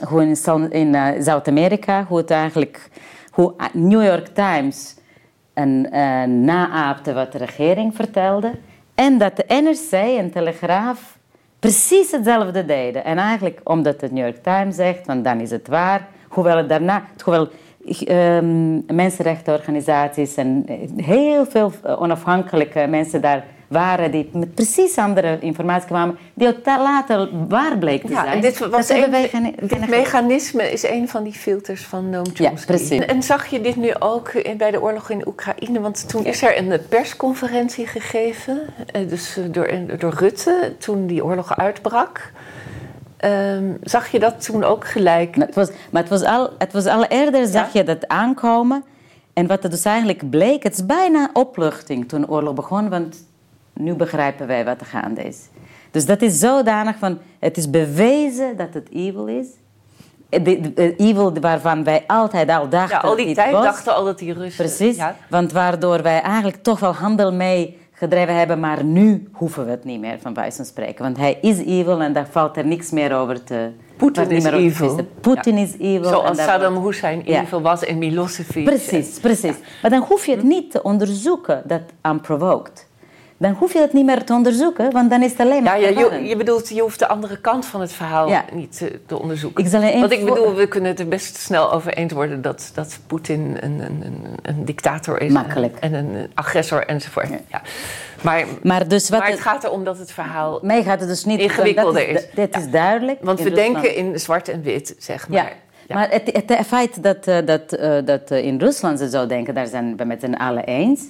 hoe 0.08 0.22
in, 0.22 0.70
in 0.70 1.22
Zuid-Amerika, 1.22 2.04
hoe 2.08 2.18
het 2.18 2.30
eigenlijk... 2.30 2.90
Hoe 3.30 3.54
New 3.72 4.04
York 4.04 4.26
Times 4.26 4.96
een, 5.54 5.88
naapte 6.44 7.12
wat 7.12 7.32
de 7.32 7.38
regering 7.38 7.94
vertelde. 7.94 8.50
En 9.02 9.18
dat 9.18 9.36
de 9.36 9.44
NRC 9.48 9.92
en 10.18 10.30
Telegraaf 10.30 11.18
precies 11.58 12.10
hetzelfde 12.10 12.64
deden. 12.64 13.04
En 13.04 13.18
eigenlijk, 13.18 13.60
omdat 13.64 14.00
de 14.00 14.08
New 14.10 14.24
York 14.24 14.42
Times 14.42 14.76
zegt, 14.76 15.06
want 15.06 15.24
dan 15.24 15.40
is 15.40 15.50
het 15.50 15.68
waar... 15.68 16.08
Hoewel 16.28 16.56
het 16.56 16.68
daarna... 16.68 17.04
Hoewel 17.24 17.48
um, 18.08 18.84
mensenrechtenorganisaties 18.86 20.34
en 20.34 20.64
heel 20.96 21.46
veel 21.46 21.72
onafhankelijke 21.82 22.86
mensen 22.86 23.20
daar 23.20 23.44
waren 23.72 24.10
die 24.10 24.30
met 24.32 24.54
precies 24.54 24.96
andere 24.96 25.38
informatie 25.40 25.86
kwamen, 25.86 26.18
die 26.34 26.48
ook 26.48 26.64
later 26.64 27.28
waar 27.48 27.78
bleek 27.78 28.02
te 28.02 28.12
ja, 28.12 28.22
zijn. 28.22 28.34
En 28.34 28.40
dit, 28.40 28.58
was 28.58 28.88
een, 28.88 29.54
dit 29.60 29.88
mechanisme 29.88 30.72
is 30.72 30.88
een 30.88 31.08
van 31.08 31.22
die 31.22 31.32
filters 31.32 31.84
van 31.84 32.10
Noam 32.10 32.24
Chomsky. 32.24 32.42
Ja, 32.42 32.52
precies. 32.66 33.04
En, 33.04 33.22
zag 33.22 33.46
je 33.46 33.60
dit 33.60 33.76
nu 33.76 33.94
ook 33.98 34.32
bij 34.56 34.70
de 34.70 34.82
oorlog 34.82 35.10
in 35.10 35.28
Oekraïne? 35.28 35.80
Want 35.80 36.08
toen 36.08 36.24
is 36.24 36.42
er 36.42 36.58
een 36.58 36.80
persconferentie 36.88 37.86
gegeven, 37.86 38.60
eh, 38.86 39.08
dus 39.08 39.38
door, 39.50 39.70
door 39.98 40.14
Rutte, 40.14 40.74
toen 40.78 41.06
die 41.06 41.24
oorlog 41.24 41.56
uitbrak. 41.56 42.32
Um, 43.24 43.78
zag 43.82 44.08
je 44.08 44.18
dat 44.18 44.44
toen 44.44 44.64
ook 44.64 44.86
gelijk? 44.86 45.36
Maar 45.36 45.46
het 45.46 45.54
was, 45.54 45.70
maar 45.90 46.02
het 46.02 46.10
was, 46.10 46.22
al, 46.22 46.50
het 46.58 46.72
was 46.72 46.86
al 46.86 47.04
eerder, 47.04 47.46
zag 47.46 47.72
je 47.72 47.84
dat 47.84 48.08
aankomen. 48.08 48.84
En 49.32 49.46
wat 49.46 49.64
er 49.64 49.70
dus 49.70 49.84
eigenlijk 49.84 50.30
bleek, 50.30 50.62
het 50.62 50.72
is 50.72 50.86
bijna 50.86 51.30
opluchting 51.32 52.08
toen 52.08 52.20
de 52.20 52.28
oorlog 52.28 52.54
begon, 52.54 52.88
want 52.88 53.16
nu 53.72 53.94
begrijpen 53.94 54.46
wij 54.46 54.64
wat 54.64 54.80
er 54.80 54.86
gaande 54.86 55.22
is. 55.22 55.48
Dus 55.90 56.06
dat 56.06 56.22
is 56.22 56.38
zodanig 56.38 56.96
van, 56.98 57.18
het 57.38 57.56
is 57.56 57.70
bewezen 57.70 58.56
dat 58.56 58.74
het 58.74 58.88
evil 58.92 59.26
is. 59.26 59.46
De, 60.28 60.94
evil 60.96 61.32
waarvan 61.40 61.84
wij 61.84 62.04
altijd 62.06 62.48
al 62.48 62.68
dachten. 62.68 62.96
Ja, 62.96 63.08
al 63.08 63.16
die 63.16 63.34
tijd 63.34 63.52
was. 63.52 63.64
dachten 63.64 63.94
al 63.94 64.04
dat 64.04 64.18
die 64.18 64.32
Russen. 64.32 64.64
Precies, 64.64 64.96
ja. 64.96 65.16
want 65.28 65.52
waardoor 65.52 66.02
wij 66.02 66.20
eigenlijk 66.20 66.62
toch 66.62 66.80
wel 66.80 66.94
handel 66.94 67.32
mee 67.32 67.78
gedreven 67.92 68.36
hebben, 68.36 68.60
maar 68.60 68.84
nu 68.84 69.28
hoeven 69.32 69.64
we 69.64 69.70
het 69.70 69.84
niet 69.84 70.00
meer 70.00 70.18
van 70.20 70.34
wijze 70.34 70.56
van 70.56 70.64
spreken. 70.64 71.04
Want 71.04 71.16
hij 71.16 71.38
is 71.40 71.58
evil 71.58 72.00
en 72.00 72.12
daar 72.12 72.28
valt 72.30 72.56
er 72.56 72.66
niks 72.66 72.90
meer 72.90 73.14
over 73.14 73.44
te... 73.44 73.70
Poetin 73.96 74.30
is 74.30 74.44
evil. 74.44 75.06
Poetin 75.20 75.56
is 75.56 75.78
evil. 75.78 76.08
Zoals 76.08 76.42
Saddam 76.42 76.84
Hussein 76.84 77.20
evil 77.20 77.62
was 77.62 77.84
en 77.84 77.98
Milosevic. 77.98 78.64
Precies, 78.64 79.18
precies. 79.20 79.56
Maar 79.82 79.90
dan 79.90 80.02
hoef 80.02 80.26
je 80.26 80.32
het 80.32 80.42
niet 80.42 80.70
te 80.70 80.82
onderzoeken, 80.82 81.62
dat 81.66 81.82
unprovoked 82.02 82.90
dan 83.42 83.52
hoef 83.52 83.72
je 83.72 83.78
dat 83.78 83.92
niet 83.92 84.04
meer 84.04 84.24
te 84.24 84.32
onderzoeken, 84.32 84.92
want 84.92 85.10
dan 85.10 85.22
is 85.22 85.30
het 85.30 85.40
alleen 85.40 85.62
maar. 85.62 85.80
Ja, 85.80 85.88
ja 85.88 86.14
je, 86.14 86.24
je, 86.24 86.36
bedoelt, 86.36 86.68
je 86.68 86.80
hoeft 86.80 86.98
de 86.98 87.08
andere 87.08 87.40
kant 87.40 87.66
van 87.66 87.80
het 87.80 87.92
verhaal 87.92 88.44
niet 88.52 88.76
te, 88.76 89.00
te 89.06 89.18
onderzoeken. 89.18 89.64
Ik 89.64 89.70
zal 89.70 89.80
want 89.80 90.12
ik 90.12 90.24
bedoel, 90.24 90.54
we 90.54 90.68
kunnen 90.68 90.90
het 90.90 91.00
er 91.00 91.08
best 91.08 91.36
snel 91.36 91.72
over 91.72 91.92
eens 91.94 92.12
worden 92.12 92.42
dat, 92.42 92.70
dat 92.74 92.98
Poetin 93.06 93.56
een, 93.60 93.80
een, 93.80 94.02
een, 94.04 94.24
een 94.42 94.64
dictator 94.64 95.20
is. 95.20 95.32
Makkelijk. 95.32 95.76
En 95.80 95.94
een 95.94 96.30
agressor 96.34 96.86
enzovoort. 96.86 97.28
Ja. 97.48 97.62
Maar, 98.22 98.44
maar, 98.62 98.88
dus 98.88 99.08
wat 99.08 99.18
maar 99.18 99.30
het, 99.30 99.40
gaat 99.40 99.64
erom 99.64 99.84
dat 99.84 99.98
het 99.98 100.12
verhaal. 100.12 100.58
Mij 100.62 100.82
gaat 100.82 101.00
het 101.00 101.08
dus 101.08 101.24
niet. 101.24 101.40
ingewikkelder 101.40 102.08
is. 102.08 102.26
Dit 102.34 102.56
is 102.56 102.70
duidelijk. 102.70 103.18
Want 103.22 103.40
we 103.40 103.50
denken 103.50 103.94
in 103.94 104.20
zwart 104.20 104.48
en 104.48 104.62
wit, 104.62 104.94
zeg 104.98 105.28
maar. 105.28 105.56
Ja. 105.88 105.94
Maar 105.94 106.10
het, 106.10 106.30
het, 106.46 106.66
feit 106.66 107.02
dat, 107.02 107.28
uh, 107.28 107.36
dat, 107.44 107.78
uh, 107.78 107.98
dat 108.04 108.30
in 108.30 108.58
Rusland 108.58 108.98
ze 108.98 109.08
zo 109.10 109.26
denken, 109.26 109.54
daar 109.54 109.66
zijn 109.66 109.96
we 109.96 110.04
met 110.04 110.20
z'n 110.20 110.32
allen 110.32 110.64
eens. 110.64 111.02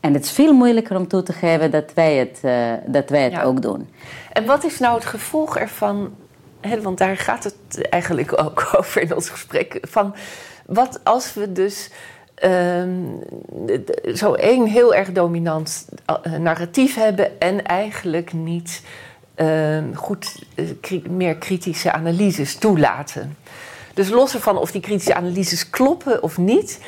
En 0.00 0.14
het 0.14 0.24
is 0.24 0.30
veel 0.30 0.52
moeilijker 0.52 0.96
om 0.96 1.08
toe 1.08 1.22
te 1.22 1.32
geven 1.32 1.70
dat 1.70 1.92
wij 1.94 2.16
het, 2.16 2.40
uh, 2.44 2.72
dat 2.86 3.10
wij 3.10 3.22
het 3.22 3.32
ja. 3.32 3.42
ook 3.42 3.62
doen. 3.62 3.88
En 4.32 4.46
wat 4.46 4.64
is 4.64 4.78
nou 4.78 4.94
het 4.94 5.04
gevolg 5.04 5.56
ervan? 5.56 6.14
Hè, 6.60 6.82
want 6.82 6.98
daar 6.98 7.16
gaat 7.16 7.44
het 7.44 7.88
eigenlijk 7.88 8.40
ook 8.42 8.68
over 8.78 9.02
in 9.02 9.14
ons 9.14 9.28
gesprek. 9.28 9.78
Van 9.80 10.14
wat 10.66 11.00
als 11.04 11.34
we 11.34 11.52
dus 11.52 11.90
um, 12.44 13.20
zo 14.14 14.34
één 14.34 14.66
heel 14.66 14.94
erg 14.94 15.12
dominant 15.12 15.88
uh, 16.26 16.32
narratief 16.32 16.94
hebben 16.94 17.40
en 17.40 17.64
eigenlijk 17.64 18.32
niet 18.32 18.82
uh, 19.36 19.78
goed 19.94 20.42
uh, 20.54 21.04
meer 21.08 21.36
kritische 21.36 21.92
analyses 21.92 22.54
toelaten. 22.56 23.36
Dus 23.98 24.08
los 24.08 24.34
ervan 24.34 24.58
of 24.58 24.70
die 24.70 24.80
kritische 24.80 25.14
analyses 25.14 25.70
kloppen 25.70 26.22
of 26.22 26.38
niet, 26.38 26.80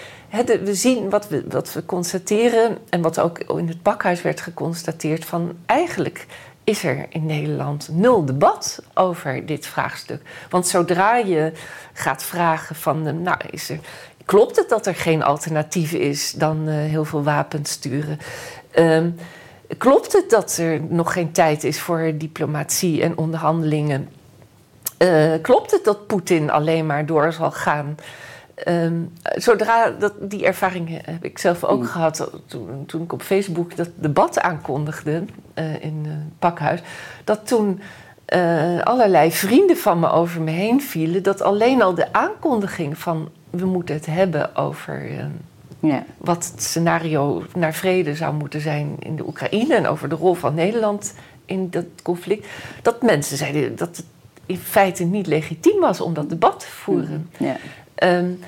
we 0.63 0.75
zien 0.75 1.11
wat 1.11 1.29
we, 1.29 1.45
wat 1.49 1.73
we 1.73 1.85
constateren 1.87 2.79
en 2.89 3.03
wat 3.03 3.21
ook 3.21 3.39
in 3.39 3.69
het 3.69 3.83
pakhuis 3.83 4.23
werd 4.23 4.41
geconstateerd: 4.41 5.25
van 5.25 5.57
eigenlijk 5.67 6.27
is 6.65 6.85
er 6.85 7.07
in 7.09 7.27
Nederland 7.27 7.89
nul 7.93 8.25
debat 8.25 8.83
over 8.95 9.47
dit 9.47 9.67
vraagstuk. 9.67 10.23
Want 10.51 10.67
zodra 10.67 11.17
je 11.17 11.53
gaat 11.93 12.23
vragen 12.23 12.77
van, 12.77 13.23
nou, 13.23 13.39
is 13.51 13.71
er, 13.71 13.79
klopt 14.25 14.57
het 14.57 14.69
dat 14.69 14.87
er 14.87 14.95
geen 14.95 15.23
alternatief 15.23 15.93
is 15.93 16.33
dan 16.33 16.69
uh, 16.69 16.75
heel 16.75 17.05
veel 17.05 17.23
wapens 17.23 17.71
sturen? 17.71 18.19
Um, 18.79 19.17
klopt 19.79 20.13
het 20.13 20.31
dat 20.31 20.57
er 20.57 20.81
nog 20.89 21.13
geen 21.13 21.33
tijd 21.33 21.65
is 21.65 21.81
voor 21.81 22.13
diplomatie 22.19 23.03
en 23.03 23.17
onderhandelingen? 23.17 24.09
Uh, 25.03 25.32
klopt 25.42 25.70
het 25.70 25.84
dat 25.84 26.07
Poetin 26.07 26.51
alleen 26.51 26.86
maar 26.86 27.07
door 27.07 27.32
zal 27.32 27.51
gaan? 27.51 27.96
Um, 28.68 29.12
zodra 29.22 29.90
dat, 29.90 30.12
die 30.20 30.44
ervaring 30.44 31.01
heb 31.05 31.24
ik 31.24 31.38
zelf 31.38 31.64
ook 31.64 31.80
mm. 31.80 31.86
gehad 31.86 32.30
toen, 32.46 32.86
toen, 32.86 33.03
ik 33.03 33.12
op 33.12 33.22
Facebook 33.22 33.76
dat 33.76 33.88
debat 33.94 34.40
aankondigde 34.40 35.24
uh, 35.55 35.84
in 35.84 36.05
het 36.09 36.38
pakhuis, 36.38 36.80
dat 37.24 37.46
toen 37.46 37.80
uh, 38.34 38.80
allerlei 38.80 39.32
vrienden 39.32 39.76
van 39.76 39.98
me 39.98 40.11
over 40.11 40.42
me 40.42 40.51
heen 40.51 40.82
vielen, 40.82 41.22
dat 41.22 41.42
alleen 41.42 41.82
al 41.82 41.94
de 41.94 42.12
aankondiging 42.12 42.98
van 42.98 43.28
we 43.51 43.66
moeten 43.66 43.94
het 43.94 44.07
hebben 44.07 44.57
over 44.57 45.11
uh, 45.11 45.24
ja. 45.80 46.05
wat 46.18 46.51
het 46.53 46.62
scenario 46.62 47.42
naar 47.55 47.74
vrede 47.74 48.14
zou 48.14 48.34
moeten 48.34 48.61
zijn 48.61 48.96
in 48.98 49.16
de 49.16 49.26
Oekraïne 49.26 49.74
en 49.74 49.86
over 49.86 50.09
de 50.09 50.14
rol 50.14 50.34
van 50.34 50.55
Nederland 50.55 51.14
in 51.44 51.70
dat 51.70 51.86
conflict, 52.03 52.46
dat 52.82 53.03
mensen 53.03 53.36
zeiden 53.36 53.76
dat 53.76 53.96
het 53.96 54.07
in 54.51 54.59
feite 54.59 55.05
niet 55.05 55.26
legitiem 55.26 55.80
was 55.80 56.01
om 56.01 56.14
dat 56.14 56.28
debat 56.28 56.61
te 56.61 56.66
voeren. 56.66 57.30
Ja. 57.38 57.57
Um, 58.03 58.40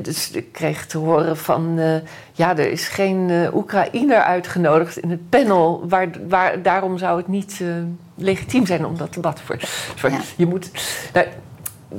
dus 0.00 0.30
ik 0.30 0.52
kreeg 0.52 0.86
te 0.86 0.98
horen 0.98 1.36
van, 1.36 1.78
uh, 1.78 1.96
ja, 2.32 2.56
er 2.56 2.70
is 2.70 2.88
geen 2.88 3.28
uh, 3.28 3.54
Oekraïner 3.54 4.20
uitgenodigd 4.20 4.96
in 4.96 5.10
het 5.10 5.28
panel, 5.28 5.88
waar, 5.88 6.08
waar, 6.28 6.62
daarom 6.62 6.98
zou 6.98 7.16
het 7.16 7.28
niet 7.28 7.58
uh, 7.62 7.74
legitiem 8.14 8.66
zijn 8.66 8.86
om 8.86 8.96
dat 8.96 9.14
debat 9.14 9.36
te 9.36 9.42
voeren. 9.42 9.68
Sorry, 9.94 10.14
ja. 10.14 10.22
je 10.36 10.46
moet... 10.46 10.70
Nou, 11.12 11.26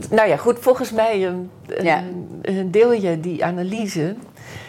nou, 0.10 0.28
ja, 0.28 0.38
goed, 0.38 0.60
volgens 0.60 0.92
mij 0.92 1.34
ja. 1.82 2.04
deel 2.66 2.94
je 2.94 3.20
die 3.20 3.46
analyse. 3.46 4.16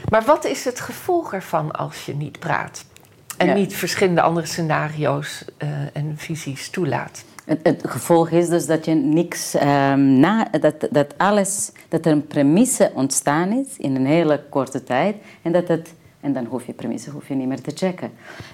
Maar 0.09 0.23
wat 0.25 0.45
is 0.45 0.65
het 0.65 0.81
gevolg 0.81 1.33
ervan 1.33 1.71
als 1.71 2.07
je 2.07 2.15
niet 2.15 2.39
praat? 2.39 2.85
En 3.37 3.47
ja. 3.47 3.55
niet 3.55 3.77
verschillende 3.77 4.21
andere 4.21 4.47
scenario's 4.47 5.45
en 5.93 6.15
visies 6.17 6.71
toelaat? 6.71 7.25
Het, 7.49 7.61
het, 7.63 7.83
gevolg 7.87 8.31
is 8.31 8.49
dus 8.49 8.67
dat 8.67 8.85
je 8.85 8.95
niks 8.95 9.55
um, 9.55 10.01
na, 10.01 10.49
dat, 10.61 10.89
dat 10.91 11.15
alles, 11.17 11.73
dat 11.89 12.07
er 12.07 12.13
een 12.13 12.27
premisse 12.27 12.91
ontstaan 12.95 13.53
is 13.53 13.77
in 13.77 13.95
een 13.95 14.07
hele 14.07 14.41
korte 14.49 14.85
tijd 14.85 15.17
en 15.43 15.53
dat 15.53 15.69
het, 15.69 15.93
en 16.21 16.33
dan 16.33 16.45
hoef 16.45 16.67
je 16.67 16.73
premisse 16.73 17.11
hoef 17.11 17.29
je 17.29 17.35
niet 17.35 17.49
meer 17.49 17.61
te 17.61 17.71
checken. 17.75 18.11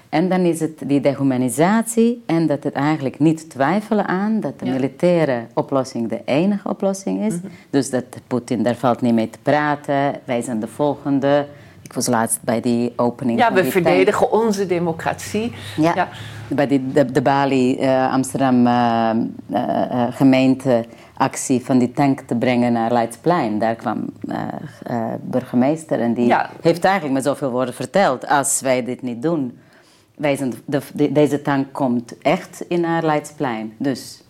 En 0.09 0.29
dan 0.29 0.39
is 0.39 0.59
het 0.59 0.81
die 0.85 1.01
dehumanisatie 1.01 2.23
en 2.25 2.47
dat 2.47 2.63
het 2.63 2.73
eigenlijk 2.73 3.19
niet 3.19 3.49
twijfelen 3.49 4.07
aan 4.07 4.39
dat 4.39 4.59
de 4.59 4.65
ja. 4.65 4.71
militaire 4.71 5.45
oplossing 5.53 6.09
de 6.09 6.21
enige 6.25 6.69
oplossing 6.69 7.25
is. 7.25 7.33
Mm-hmm. 7.33 7.49
Dus 7.69 7.89
dat 7.89 8.05
Poetin, 8.27 8.63
daar 8.63 8.75
valt 8.75 9.01
niet 9.01 9.13
mee 9.13 9.29
te 9.29 9.39
praten, 9.41 10.19
wij 10.23 10.41
zijn 10.41 10.59
de 10.59 10.67
volgende. 10.67 11.47
Ik 11.81 11.93
was 11.93 12.07
laatst 12.07 12.39
bij 12.41 12.61
die 12.61 12.93
opening. 12.95 13.39
Ja, 13.39 13.47
van 13.47 13.55
we 13.55 13.71
verdedigen 13.71 14.31
onze 14.31 14.65
democratie. 14.65 15.51
Ja, 15.77 15.91
ja. 15.95 16.09
Bij 16.47 16.67
die, 16.67 16.91
de, 16.91 17.11
de 17.11 17.21
Bali 17.21 17.77
uh, 17.79 18.11
Amsterdam 18.11 18.67
uh, 18.67 19.09
uh, 19.51 20.07
gemeenteactie 20.09 21.65
van 21.65 21.77
die 21.77 21.91
tank 21.91 22.19
te 22.19 22.35
brengen 22.35 22.73
naar 22.73 22.91
Leidsplein. 22.91 23.59
Daar 23.59 23.75
kwam 23.75 24.09
burgemeester 25.21 25.99
en 25.99 26.13
die 26.13 26.25
ja. 26.25 26.49
heeft 26.61 26.83
eigenlijk 26.83 27.13
met 27.13 27.23
zoveel 27.23 27.51
woorden 27.51 27.73
verteld: 27.73 28.27
als 28.27 28.61
wij 28.61 28.83
dit 28.83 29.01
niet 29.01 29.21
doen, 29.21 29.57
wij 30.15 30.35
zijn 30.35 30.53
de, 30.65 30.81
de, 30.93 31.11
deze 31.11 31.41
tank 31.41 31.73
komt 31.73 32.17
echt 32.17 32.65
in 32.67 32.81
naar 32.81 33.03
Leidsplein. 33.03 33.73
Dus 33.77 34.23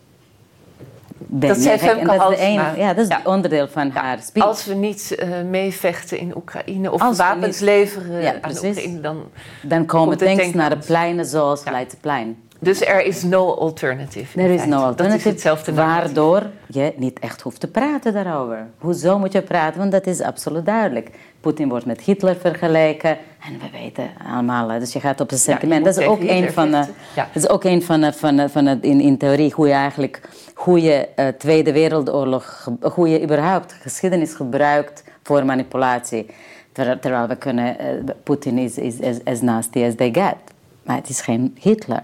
dat 1.17 1.57
zei 1.57 1.77
Femke 1.77 2.05
dat 2.05 2.31
is 2.31 2.53
Ja, 2.53 2.93
dat 2.93 2.97
is 2.97 3.07
ja. 3.07 3.21
onderdeel 3.23 3.67
van 3.67 3.91
ja. 3.93 4.01
haar 4.01 4.19
speech. 4.21 4.45
Als 4.45 4.65
we 4.65 4.73
niet 4.73 5.15
uh, 5.19 5.41
meevechten 5.49 6.17
in 6.17 6.35
Oekraïne 6.35 6.91
of 6.91 7.01
Als 7.01 7.17
wapens 7.17 7.59
niet, 7.59 7.69
leveren 7.69 8.21
ja, 8.21 8.33
aan 8.41 8.51
Oekraïne, 8.51 9.01
dan... 9.01 9.23
Dan 9.61 9.85
komen 9.85 10.17
tanks 10.17 10.53
naar 10.53 10.69
de 10.69 10.77
pleinen 10.77 11.25
zoals 11.25 11.63
ja. 11.63 11.71
Leidseplein. 11.71 12.37
Dus 12.59 12.85
er 12.85 13.05
is 13.05 13.23
no 13.23 13.53
alternative. 13.53 14.41
Er 14.41 14.49
is 14.49 14.65
no 14.65 14.69
Dat 14.69 14.81
alternative, 14.81 15.27
is 15.27 15.33
hetzelfde 15.33 15.73
waardoor 15.73 16.43
je 16.67 16.93
niet 16.95 17.19
echt 17.19 17.41
hoeft 17.41 17.59
te 17.59 17.67
praten 17.67 18.13
daarover. 18.13 18.67
Hoezo 18.77 19.19
moet 19.19 19.31
je 19.31 19.41
praten? 19.41 19.79
Want 19.79 19.91
dat 19.91 20.07
is 20.07 20.21
absoluut 20.21 20.65
duidelijk. 20.65 21.09
Poetin 21.45 21.69
wordt 21.69 21.85
met 21.85 22.01
Hitler 22.01 22.35
vergeleken. 22.35 23.17
En 23.39 23.59
we 23.59 23.79
weten 23.79 24.09
allemaal, 24.27 24.67
dus 24.79 24.93
je 24.93 24.99
gaat 24.99 25.21
op 25.21 25.31
een 25.31 25.37
sentiment. 25.37 25.85
Ja, 25.85 25.91
dat 25.91 26.01
is 26.01 26.07
ook 26.07 26.21
een 26.21 26.51
van, 26.51 26.69
ja. 26.69 26.87
dat 27.15 27.43
is 27.43 27.49
ook 27.49 27.63
een 27.63 27.83
van, 27.83 28.03
uh, 28.03 28.11
van, 28.11 28.49
van 28.49 28.67
in, 28.67 29.01
in 29.01 29.17
theorie 29.17 29.53
hoe 29.53 29.67
je 29.67 29.73
eigenlijk 29.73 30.21
hoe 30.53 30.81
je 30.81 31.07
uh, 31.15 31.27
Tweede 31.27 31.71
Wereldoorlog, 31.71 32.69
hoe 32.81 33.09
je 33.09 33.23
überhaupt 33.23 33.73
geschiedenis 33.73 34.33
gebruikt 34.33 35.03
voor 35.23 35.45
manipulatie. 35.45 36.25
Ter, 36.71 36.99
terwijl 36.99 37.27
we 37.27 37.35
kunnen, 37.35 37.75
uh, 37.79 38.13
Poetin 38.23 38.57
is, 38.57 38.77
is 38.77 39.01
as, 39.01 39.17
as 39.23 39.41
nasty 39.41 39.83
as 39.83 39.95
they 39.95 40.13
get. 40.13 40.35
Maar 40.83 40.95
het 40.95 41.09
is 41.09 41.21
geen 41.21 41.57
Hitler. 41.59 42.03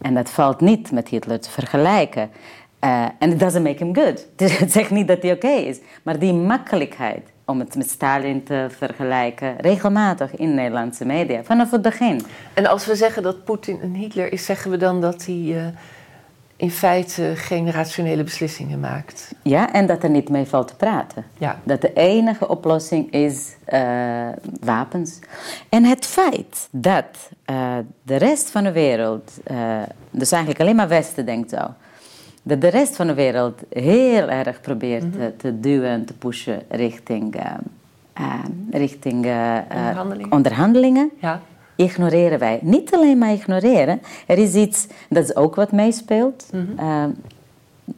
En 0.00 0.14
dat 0.14 0.30
valt 0.30 0.60
niet 0.60 0.92
met 0.92 1.08
Hitler 1.08 1.40
te 1.40 1.50
vergelijken. 1.50 2.30
En 2.78 3.12
uh, 3.28 3.32
it 3.32 3.40
doesn't 3.40 3.64
make 3.64 3.84
him 3.84 3.94
good. 3.94 4.26
Het 4.58 4.72
zegt 4.72 4.90
niet 4.90 5.08
dat 5.08 5.22
hij 5.22 5.32
oké 5.32 5.46
okay 5.46 5.62
is. 5.62 5.78
Maar 6.02 6.18
die 6.18 6.32
makkelijkheid 6.32 7.31
om 7.44 7.58
het 7.58 7.76
met 7.76 7.90
Stalin 7.90 8.44
te 8.44 8.66
vergelijken, 8.76 9.56
regelmatig 9.56 10.36
in 10.36 10.54
Nederlandse 10.54 11.04
media, 11.04 11.42
vanaf 11.42 11.70
het 11.70 11.82
begin. 11.82 12.22
En 12.54 12.66
als 12.66 12.86
we 12.86 12.94
zeggen 12.96 13.22
dat 13.22 13.44
Poetin 13.44 13.78
een 13.82 13.94
Hitler 13.94 14.32
is, 14.32 14.44
zeggen 14.44 14.70
we 14.70 14.76
dan 14.76 15.00
dat 15.00 15.26
hij 15.26 15.34
uh, 15.34 15.64
in 16.56 16.70
feite 16.70 17.32
geen 17.36 17.70
rationele 17.70 18.22
beslissingen 18.22 18.80
maakt? 18.80 19.34
Ja, 19.42 19.72
en 19.72 19.86
dat 19.86 20.02
er 20.02 20.10
niet 20.10 20.28
mee 20.28 20.46
valt 20.46 20.68
te 20.68 20.76
praten. 20.76 21.24
Ja. 21.38 21.60
Dat 21.62 21.80
de 21.80 21.92
enige 21.92 22.48
oplossing 22.48 23.12
is 23.12 23.56
uh, 23.72 24.28
wapens. 24.60 25.18
En 25.68 25.84
het 25.84 26.06
feit 26.06 26.68
dat 26.70 27.30
uh, 27.50 27.76
de 28.02 28.16
rest 28.16 28.50
van 28.50 28.64
de 28.64 28.72
wereld, 28.72 29.32
dus 30.10 30.32
eigenlijk 30.32 30.62
alleen 30.62 30.76
maar 30.76 30.88
Westen 30.88 31.26
denkt 31.26 31.50
zo 31.50 31.74
dat 32.42 32.60
de 32.60 32.68
rest 32.68 32.96
van 32.96 33.06
de 33.06 33.14
wereld 33.14 33.60
heel 33.68 34.28
erg 34.28 34.60
probeert 34.60 35.04
mm 35.04 35.20
-hmm. 35.20 35.36
te, 35.36 35.60
duwen 35.60 35.88
en 35.88 36.04
te 36.04 36.14
pushen 36.14 36.62
richting, 36.68 37.36
uh, 37.36 37.42
uh, 38.20 38.34
richting 38.70 39.26
uh, 39.26 39.58
onderhandelingen. 39.70 40.32
onderhandelingen. 40.32 41.10
Ja. 41.20 41.40
Ignoreren 41.76 42.38
wij. 42.38 42.58
Niet 42.62 42.94
alleen 42.94 43.18
maar 43.18 43.32
ignoreren. 43.32 44.02
Er 44.26 44.38
is 44.38 44.54
iets 44.54 44.86
dat 45.08 45.24
is 45.24 45.36
ook 45.36 45.54
wat 45.54 45.72
meespeelt. 45.72 46.46
Mm 46.52 46.68
-hmm. 46.76 47.14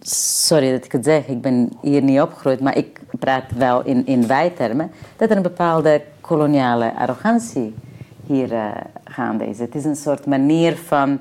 sorry 0.00 0.70
dat 0.70 0.84
ik 0.84 0.92
het 0.92 1.04
zeg, 1.04 1.26
ik 1.26 1.40
ben 1.40 1.72
hier 1.82 2.02
niet 2.02 2.20
opgegroeid, 2.20 2.60
maar 2.60 2.76
ik 2.76 3.00
praat 3.18 3.44
wel 3.56 3.84
in, 3.84 4.06
in 4.06 4.26
wijtermen. 4.26 4.90
Dat 5.16 5.30
er 5.30 5.36
een 5.36 5.42
bepaalde 5.42 6.02
koloniale 6.20 6.94
arrogantie 6.94 7.74
hier 8.26 8.48
gaande 9.04 9.46
is. 9.46 9.58
Het 9.58 9.74
is 9.74 9.84
een 9.84 9.96
soort 9.96 10.26
manier 10.26 10.76
van 10.76 11.20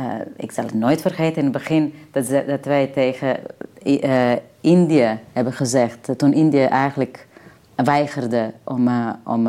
uh, 0.00 0.04
ik 0.36 0.52
zal 0.52 0.64
het 0.64 0.74
nooit 0.74 1.00
vergeten 1.00 1.36
in 1.36 1.42
het 1.42 1.52
begin 1.52 1.94
dat, 2.10 2.26
ze, 2.26 2.44
dat 2.46 2.64
wij 2.64 2.86
tegen 2.86 3.36
uh, 3.84 4.32
Indië 4.60 5.18
hebben 5.32 5.52
gezegd. 5.52 6.08
Toen 6.16 6.32
Indië 6.32 6.64
eigenlijk 6.64 7.26
weigerde 7.74 8.52
om, 8.64 8.88
uh, 8.88 9.08
om, 9.24 9.48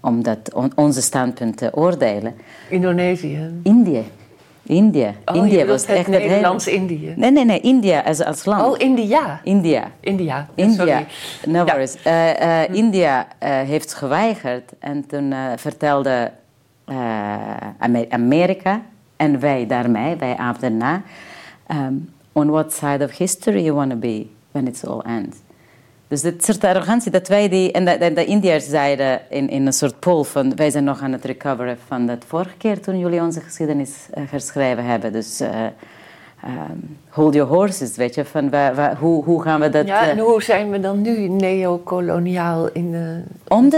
om 0.00 0.22
dat, 0.22 0.54
on, 0.54 0.72
onze 0.74 1.02
standpunt 1.02 1.56
te 1.56 1.70
oordelen. 1.74 2.34
Indonesië? 2.68 3.60
Indië. 3.62 4.04
India. 4.62 5.12
Oh, 5.24 5.36
India 5.36 5.66
was 5.66 5.84
echt 5.84 6.06
het 6.06 6.08
Nederlands 6.08 6.64
hele... 6.64 6.76
Indië. 6.76 7.12
Nee, 7.16 7.30
nee, 7.30 7.44
nee, 7.44 7.60
India 7.60 8.00
als, 8.00 8.24
als 8.24 8.44
land. 8.44 8.62
Oh, 8.62 8.80
India. 8.80 9.40
India. 9.44 9.90
India. 10.00 10.48
India. 10.54 11.04
No 11.46 11.64
ja. 11.64 11.64
worries. 11.64 11.96
Uh, 12.06 12.28
uh, 12.28 12.60
hm. 12.60 12.74
India 12.74 13.26
uh, 13.42 13.48
heeft 13.48 13.94
geweigerd 13.94 14.72
en 14.78 15.06
toen 15.06 15.34
vertelde 15.56 16.30
Amerika 18.08 18.82
en 19.22 19.40
wij 19.40 19.66
daarmee, 19.66 20.16
wij 20.16 20.36
af 20.36 20.58
daarna, 20.58 21.02
um, 21.70 22.10
on 22.32 22.50
what 22.50 22.72
side 22.72 23.04
of 23.04 23.16
history 23.16 23.62
you 23.62 23.74
want 23.74 23.90
to 23.90 23.96
be 23.96 24.26
when 24.50 24.66
it's 24.66 24.84
all 24.84 25.00
ends. 25.00 25.36
Dus 26.08 26.20
dit 26.20 26.44
soort 26.44 26.64
arrogantie, 26.64 27.10
dat 27.10 27.28
wij 27.28 27.48
die, 27.48 27.72
en 27.72 27.84
de, 27.84 28.12
de, 28.14 28.24
Indiërs 28.24 28.68
zeiden 28.68 29.20
in, 29.30 29.48
in 29.48 29.66
een 29.66 29.72
soort 29.72 29.98
poll 29.98 30.22
van, 30.22 30.56
wij 30.56 30.70
zijn 30.70 30.84
nog 30.84 31.02
aan 31.02 31.12
het 31.12 31.24
recoveren 31.24 31.78
van 31.86 32.06
dat 32.06 32.24
vorige 32.26 32.56
keer 32.56 32.80
toen 32.80 32.98
jullie 32.98 33.20
onze 33.20 33.40
geschiedenis 33.40 34.08
uh, 34.14 34.24
geschreven 34.28 34.84
hebben. 34.84 35.12
Dus 35.12 35.40
uh, 35.40 35.48
um, 36.44 36.98
hold 37.08 37.34
your 37.34 37.48
horses, 37.48 37.96
weet 37.96 38.14
je, 38.14 38.24
van 38.24 38.50
waar, 38.50 38.74
waar, 38.74 38.96
hoe, 38.96 39.24
hoe 39.24 39.42
gaan 39.42 39.60
we 39.60 39.68
dat... 39.68 39.86
Ja, 39.86 40.08
en 40.08 40.18
hoe 40.18 40.42
zijn 40.42 40.70
we 40.70 40.80
dan 40.80 41.00
nu 41.00 41.28
neocoloniaal 41.28 42.68
in 42.72 42.90
de 42.90 43.22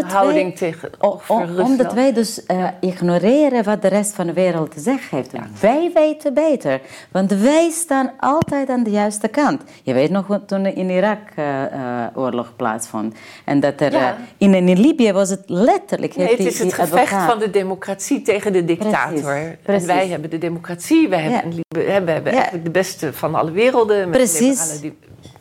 houding 0.06 0.58
wij, 0.58 0.70
tegen 0.70 0.90
o, 0.98 1.20
Omdat 1.62 1.92
wij 1.92 2.12
dus 2.12 2.42
uh, 2.50 2.66
ignoreren 2.80 3.64
wat 3.64 3.82
de 3.82 3.88
rest 3.88 4.14
van 4.14 4.26
de 4.26 4.32
wereld 4.32 4.70
te 4.70 4.80
zeggen 4.80 5.16
heeft. 5.16 5.32
Ja. 5.32 5.46
Wij 5.60 5.90
weten 5.94 6.34
beter, 6.34 6.80
want 7.10 7.32
wij 7.32 7.70
staan 7.70 8.10
altijd 8.18 8.68
aan 8.68 8.82
de 8.82 8.90
juiste 8.90 9.28
kant. 9.28 9.62
Je 9.82 9.92
weet 9.92 10.10
nog 10.10 10.38
toen 10.46 10.64
er 10.64 10.76
in 10.76 10.90
Irak 10.90 11.18
uh, 11.38 11.44
uh, 11.44 12.04
oorlog 12.14 12.52
plaatsvond. 12.56 13.14
En 13.44 13.60
dat 13.60 13.80
er, 13.80 13.92
ja. 13.92 14.16
in, 14.38 14.54
in 14.54 14.80
Libië 14.80 15.12
was 15.12 15.30
het 15.30 15.42
letterlijk... 15.46 16.16
Nee, 16.16 16.28
het 16.28 16.38
is 16.38 16.58
het 16.58 16.72
gevecht 16.72 16.92
advocaat. 16.92 17.30
van 17.30 17.38
de 17.38 17.50
democratie 17.50 18.22
tegen 18.22 18.52
de 18.52 18.64
dictator. 18.64 19.22
Precies, 19.22 19.56
precies. 19.62 19.88
En 19.88 19.94
wij 19.94 20.08
hebben 20.08 20.30
de 20.30 20.38
democratie, 20.38 21.08
wij 21.08 21.22
hebben, 21.22 21.54
ja. 21.54 21.62
we 21.68 21.80
hebben 21.80 22.53
eigenlijk 22.54 22.74
de 22.74 22.80
beste 22.80 23.12
van 23.12 23.34
alle 23.34 23.50
werelden. 23.50 23.98
Met 24.08 24.10
Precies. 24.10 24.80
de 24.80 24.92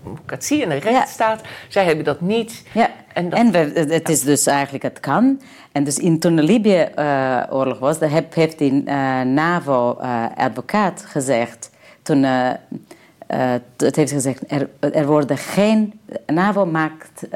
democratie 0.03 0.63
en 0.63 0.69
de 0.69 0.75
rechtsstaat. 0.75 1.39
Ja. 1.41 1.47
Zij 1.67 1.85
hebben 1.85 2.05
dat 2.05 2.21
niet. 2.21 2.63
Ja. 2.73 2.89
En, 3.13 3.29
dat... 3.29 3.39
en 3.39 3.51
we, 3.51 3.85
het 3.89 4.09
is 4.09 4.21
dus 4.21 4.45
eigenlijk, 4.45 4.83
het 4.83 4.99
kan. 4.99 5.41
En 5.71 5.83
dus 5.83 5.97
in, 5.97 6.19
toen 6.19 6.35
de 6.35 6.43
Libië-oorlog 6.43 7.75
uh, 7.75 7.81
was, 7.81 7.99
heb, 7.99 8.33
heeft 8.33 8.57
die 8.57 8.71
uh, 8.85 9.21
NAVO-advocaat 9.21 11.01
uh, 11.03 11.09
gezegd... 11.09 11.71
Toen, 12.01 12.23
het 13.77 13.95
heeft 13.95 14.11
gezegd, 14.11 14.43
er, 14.47 14.69
er 14.79 15.05
worden 15.05 15.37
geen... 15.37 15.99
NAVO 16.25 16.65
maakt 16.65 17.27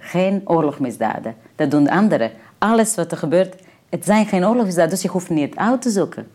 geen 0.00 0.42
oorlogsmisdaden. 0.44 1.34
Dat 1.56 1.70
doen 1.70 1.88
anderen. 1.88 2.30
Alles 2.58 2.94
wat 2.94 3.10
er 3.10 3.16
gebeurt, 3.16 3.54
het 3.88 4.04
zijn 4.04 4.26
geen 4.26 4.46
oorlogsmisdaden, 4.46 4.90
dus 4.90 5.02
je 5.02 5.08
hoeft 5.08 5.30
niet 5.30 5.56
uit 5.56 5.82
te 5.82 5.90
zoeken. 5.90 6.26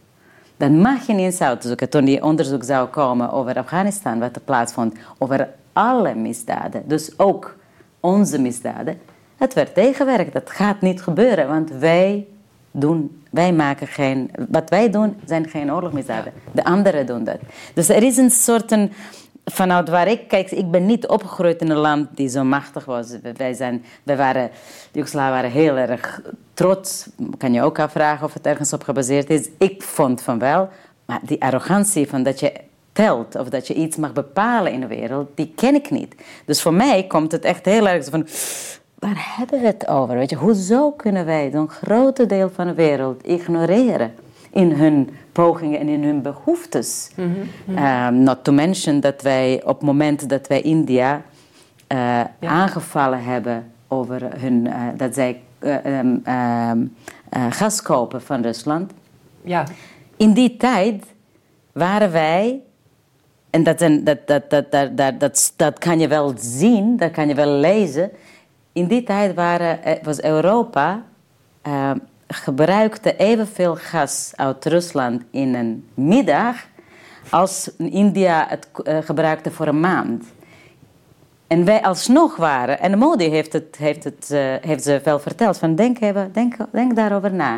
Dan 0.59 0.81
mag 0.81 1.07
je 1.07 1.13
niet 1.13 1.25
eens 1.25 1.41
uit 1.41 1.61
te 1.61 1.67
zoeken. 1.67 1.89
Toen 1.89 2.05
die 2.05 2.23
onderzoek 2.23 2.63
zou 2.63 2.87
komen 2.87 3.31
over 3.31 3.57
Afghanistan, 3.57 4.19
wat 4.19 4.35
er 4.35 4.41
plaatsvond, 4.41 4.95
over 5.17 5.49
alle 5.73 6.15
misdaden, 6.15 6.83
dus 6.87 7.19
ook 7.19 7.55
onze 7.99 8.39
misdaden, 8.39 8.99
het 9.37 9.53
werd 9.53 9.73
tegengewerkt. 9.73 10.33
Dat 10.33 10.49
gaat 10.49 10.81
niet 10.81 11.01
gebeuren, 11.01 11.47
want 11.47 11.71
wij 11.71 12.27
doen, 12.71 13.21
wij 13.29 13.53
maken 13.53 13.87
geen, 13.87 14.31
wat 14.49 14.69
wij 14.69 14.89
doen 14.89 15.15
zijn 15.25 15.49
geen 15.49 15.73
oorlogsmisdaden. 15.73 16.33
De 16.51 16.63
anderen 16.63 17.05
doen 17.05 17.23
dat. 17.23 17.39
Dus 17.73 17.89
er 17.89 18.03
is 18.03 18.17
een 18.17 18.31
soort 18.31 18.71
een, 18.71 18.91
vanuit 19.51 19.89
waar 19.89 20.07
ik 20.07 20.27
kijk, 20.27 20.51
ik 20.51 20.71
ben 20.71 20.85
niet 20.85 21.07
opgegroeid 21.07 21.61
in 21.61 21.69
een 21.69 21.77
land 21.77 22.07
die 22.15 22.29
zo 22.29 22.43
machtig 22.43 22.85
was. 22.85 23.07
Wij, 23.35 23.53
zijn, 23.53 23.85
wij 24.03 24.17
waren, 24.17 24.49
de 24.91 24.99
Joegoslaven 24.99 25.33
waren 25.33 25.51
heel 25.51 25.75
erg 25.75 26.21
trots. 26.53 27.09
Kan 27.37 27.53
je 27.53 27.61
ook 27.61 27.79
afvragen 27.79 28.25
of 28.25 28.33
het 28.33 28.45
ergens 28.45 28.73
op 28.73 28.83
gebaseerd 28.83 29.29
is. 29.29 29.49
Ik 29.57 29.83
vond 29.83 30.21
van 30.21 30.39
wel. 30.39 30.69
Maar 31.05 31.19
die 31.23 31.41
arrogantie 31.41 32.07
van 32.07 32.23
dat 32.23 32.39
je 32.39 32.53
telt 32.91 33.35
of 33.35 33.49
dat 33.49 33.67
je 33.67 33.73
iets 33.73 33.97
mag 33.97 34.13
bepalen 34.13 34.71
in 34.71 34.79
de 34.79 34.87
wereld, 34.87 35.29
die 35.35 35.51
ken 35.55 35.75
ik 35.75 35.89
niet. 35.89 36.15
Dus 36.45 36.61
voor 36.61 36.73
mij 36.73 37.03
komt 37.07 37.31
het 37.31 37.45
echt 37.45 37.65
heel 37.65 37.87
erg 37.87 38.05
van. 38.05 38.27
Waar 38.99 39.33
hebben 39.37 39.59
we 39.59 39.65
het 39.65 39.87
over? 39.87 40.15
Weet 40.15 40.29
je, 40.29 40.35
hoezo 40.35 40.91
kunnen 40.91 41.25
wij 41.25 41.49
zo'n 41.53 41.69
grote 41.69 42.25
deel 42.25 42.49
van 42.49 42.67
de 42.67 42.73
wereld 42.73 43.25
ignoreren 43.25 44.13
in 44.49 44.71
hun 44.71 45.09
pogingen 45.31 45.79
en 45.79 45.87
in 45.87 46.03
hun 46.03 46.21
behoeftes? 46.21 47.09
Mm 47.15 47.33
-hmm. 47.65 47.77
um, 47.77 48.23
not 48.23 48.43
to 48.43 48.51
mention 48.51 48.99
dat 48.99 49.21
wij 49.21 49.61
op 49.63 49.75
het 49.75 49.85
moment 49.85 50.29
dat 50.29 50.47
wij 50.47 50.61
India 50.61 51.15
uh, 51.15 51.19
ja. 52.39 52.47
aangevallen 52.47 53.23
hebben 53.23 53.71
over 53.87 54.39
hun, 54.41 54.65
uh, 54.65 54.73
dat 54.97 55.13
zij 55.13 55.41
um, 55.63 56.23
gas 57.49 57.81
kopen 57.81 58.21
van 58.21 58.41
Rusland. 58.41 58.91
Ja. 59.41 59.63
In 60.17 60.33
die 60.33 60.57
tijd 60.57 61.03
waren 61.71 62.11
wij, 62.11 62.61
en 63.49 63.63
dat, 63.63 63.79
dat, 63.79 64.05
dat, 64.05 64.27
dat, 64.49 64.71
dat, 64.71 64.97
dat, 64.97 65.19
dat, 65.19 65.53
dat 65.55 65.79
kan 65.79 65.99
je 65.99 66.07
wel 66.07 66.33
zien, 66.37 66.97
dat 66.97 67.11
kan 67.11 67.27
je 67.27 67.35
wel 67.35 67.51
lezen. 67.51 68.11
In 68.73 68.87
die 68.87 69.03
tijd 69.03 69.35
waren, 69.35 69.79
was 70.03 70.21
Europa 70.21 71.03
uh, 71.67 71.91
gebruikte 72.33 73.15
evenveel 73.15 73.75
gas 73.75 74.33
uit 74.35 74.65
Rusland 74.65 75.23
in 75.31 75.55
een 75.55 75.87
middag 75.93 76.55
als 77.29 77.71
India 77.77 78.45
het 78.49 78.67
uh, 78.83 78.97
gebruikte 78.97 79.51
voor 79.51 79.67
een 79.67 79.79
maand. 79.79 80.25
En 81.47 81.65
wij 81.65 81.81
alsnog 81.81 82.35
waren, 82.35 82.79
en 82.79 82.97
Modi 82.97 83.29
heeft, 83.29 83.53
het, 83.53 83.75
heeft, 83.77 84.03
het, 84.03 84.29
uh, 84.31 84.39
heeft 84.61 84.83
ze 84.83 85.01
wel 85.03 85.19
verteld, 85.19 85.57
van 85.57 85.75
denk, 85.75 85.99
even, 85.99 86.31
denk, 86.33 86.55
denk 86.71 86.95
daarover 86.95 87.33
na. 87.33 87.55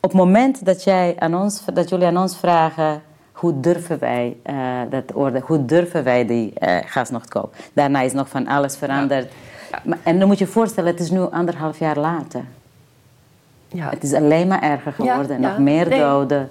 Op 0.00 0.10
het 0.10 0.12
moment 0.12 0.64
dat, 0.64 0.84
jij 0.84 1.14
aan 1.18 1.34
ons, 1.34 1.64
dat 1.74 1.88
jullie 1.88 2.06
aan 2.06 2.16
ons 2.16 2.36
vragen, 2.36 3.02
hoe 3.32 3.60
durven 3.60 3.98
wij 3.98 4.36
uh, 4.46 4.80
dat 4.90 5.12
orde, 5.12 5.40
hoe 5.40 5.64
durven 5.64 6.04
wij 6.04 6.26
die 6.26 6.52
uh, 6.58 6.76
gas 6.84 7.10
nog 7.10 7.22
te 7.22 7.28
kopen? 7.28 7.58
Daarna 7.72 8.00
is 8.00 8.12
nog 8.12 8.28
van 8.28 8.46
alles 8.46 8.76
veranderd. 8.76 9.24
Ja. 9.24 9.30
Ja. 9.70 9.82
Maar, 9.84 9.98
en 10.02 10.18
dan 10.18 10.28
moet 10.28 10.38
je 10.38 10.44
je 10.44 10.50
voorstellen, 10.50 10.90
het 10.90 11.00
is 11.00 11.10
nu 11.10 11.20
anderhalf 11.20 11.78
jaar 11.78 11.98
later. 11.98 12.44
Ja. 13.72 13.90
Het 13.90 14.02
is 14.02 14.12
alleen 14.12 14.48
maar 14.48 14.62
erger 14.62 14.92
geworden. 14.92 15.40
Nog 15.40 15.58
meer 15.58 15.88
nee. 15.88 15.98
doden, 15.98 16.48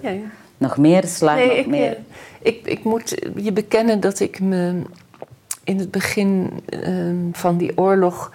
nog 0.56 0.76
meer 0.76 1.04
slag, 1.06 1.34
nee, 1.34 1.46
nog 1.46 1.56
ik, 1.56 1.66
meer... 1.66 1.96
Ik, 2.42 2.66
ik 2.66 2.84
moet 2.84 3.16
je 3.36 3.52
bekennen 3.52 4.00
dat 4.00 4.20
ik 4.20 4.40
me 4.40 4.82
in 5.64 5.78
het 5.78 5.90
begin 5.90 6.50
uh, 6.68 7.14
van 7.32 7.56
die 7.56 7.78
oorlog 7.78 8.32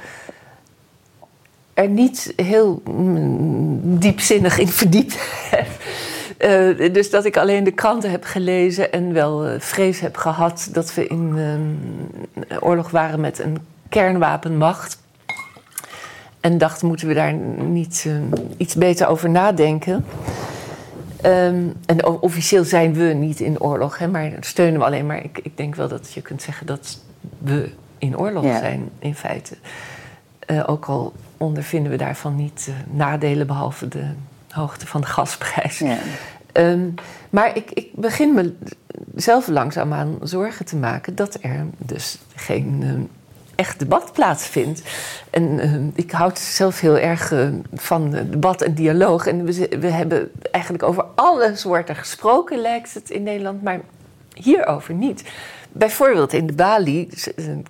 er 1.73 1.89
niet 1.89 2.33
heel 2.35 2.81
mm, 2.85 3.99
diepzinnig 3.99 4.57
in 4.57 4.67
verdiept 4.67 5.17
heb. 5.49 5.67
Uh, 6.39 6.93
dus 6.93 7.09
dat 7.09 7.25
ik 7.25 7.37
alleen 7.37 7.63
de 7.63 7.71
kranten 7.71 8.11
heb 8.11 8.23
gelezen 8.23 8.91
en 8.91 9.13
wel 9.13 9.47
uh, 9.47 9.59
vrees 9.59 9.99
heb 9.99 10.17
gehad 10.17 10.69
dat 10.71 10.93
we 10.93 11.07
in 11.07 11.33
uh, 12.49 12.57
oorlog 12.59 12.89
waren 12.89 13.19
met 13.19 13.39
een 13.39 13.57
kernwapenmacht. 13.89 14.99
En 16.47 16.57
dacht, 16.57 16.83
moeten 16.83 17.07
we 17.07 17.13
daar 17.13 17.33
niet 17.63 18.09
iets 18.57 18.75
beter 18.75 19.07
over 19.07 19.29
nadenken? 19.29 20.05
Um, 21.25 21.73
en 21.85 22.05
officieel 22.05 22.63
zijn 22.63 22.93
we 22.93 23.03
niet 23.03 23.39
in 23.39 23.59
oorlog, 23.59 23.97
hè, 23.97 24.07
maar 24.07 24.31
steunen 24.39 24.79
we 24.79 24.85
alleen 24.85 25.05
maar. 25.05 25.23
Ik, 25.23 25.39
ik 25.43 25.57
denk 25.57 25.75
wel 25.75 25.87
dat 25.87 26.13
je 26.13 26.21
kunt 26.21 26.41
zeggen 26.41 26.65
dat 26.65 26.99
we 27.37 27.71
in 27.97 28.17
oorlog 28.17 28.43
ja. 28.43 28.59
zijn, 28.59 28.89
in 28.99 29.15
feite. 29.15 29.55
Uh, 30.47 30.63
ook 30.67 30.85
al 30.85 31.13
ondervinden 31.37 31.91
we 31.91 31.97
daarvan 31.97 32.35
niet 32.35 32.67
uh, 32.69 32.75
nadelen 32.97 33.47
behalve 33.47 33.87
de 33.87 34.05
hoogte 34.49 34.87
van 34.87 35.01
de 35.01 35.07
gasprijs. 35.07 35.79
Ja. 35.79 35.97
Um, 36.53 36.93
maar 37.29 37.55
ik, 37.55 37.71
ik, 37.71 37.89
begin 37.95 38.33
me 38.33 38.53
zelf 39.15 39.47
langzaamaan 39.47 40.17
zorgen 40.21 40.65
te 40.65 40.75
maken 40.75 41.15
dat 41.15 41.37
er 41.41 41.65
dus 41.77 42.17
geen 42.35 43.09
echt 43.57 43.79
debat 43.79 44.13
plaatsvindt. 44.13 44.81
En 45.29 45.91
ik 45.95 46.11
houd 46.11 46.39
zelf 46.39 46.79
heel 46.79 46.97
erg 46.97 47.33
van 47.73 48.11
debat 48.11 48.61
en 48.61 48.73
dialoog. 48.73 49.27
En 49.27 49.45
we, 49.45 49.77
we 49.79 49.87
hebben 49.87 50.31
eigenlijk 50.51 50.83
over 50.83 51.05
alle 51.15 51.51
soorten 51.55 51.95
gesproken, 51.95 52.61
lijkt 52.61 52.93
het 52.93 53.09
in 53.09 53.23
Nederland, 53.23 53.63
maar 53.63 53.81
hierover 54.33 54.93
niet. 54.93 55.23
Bijvoorbeeld 55.71 56.33
in 56.33 56.47
de 56.47 56.53
Bali 56.53 57.09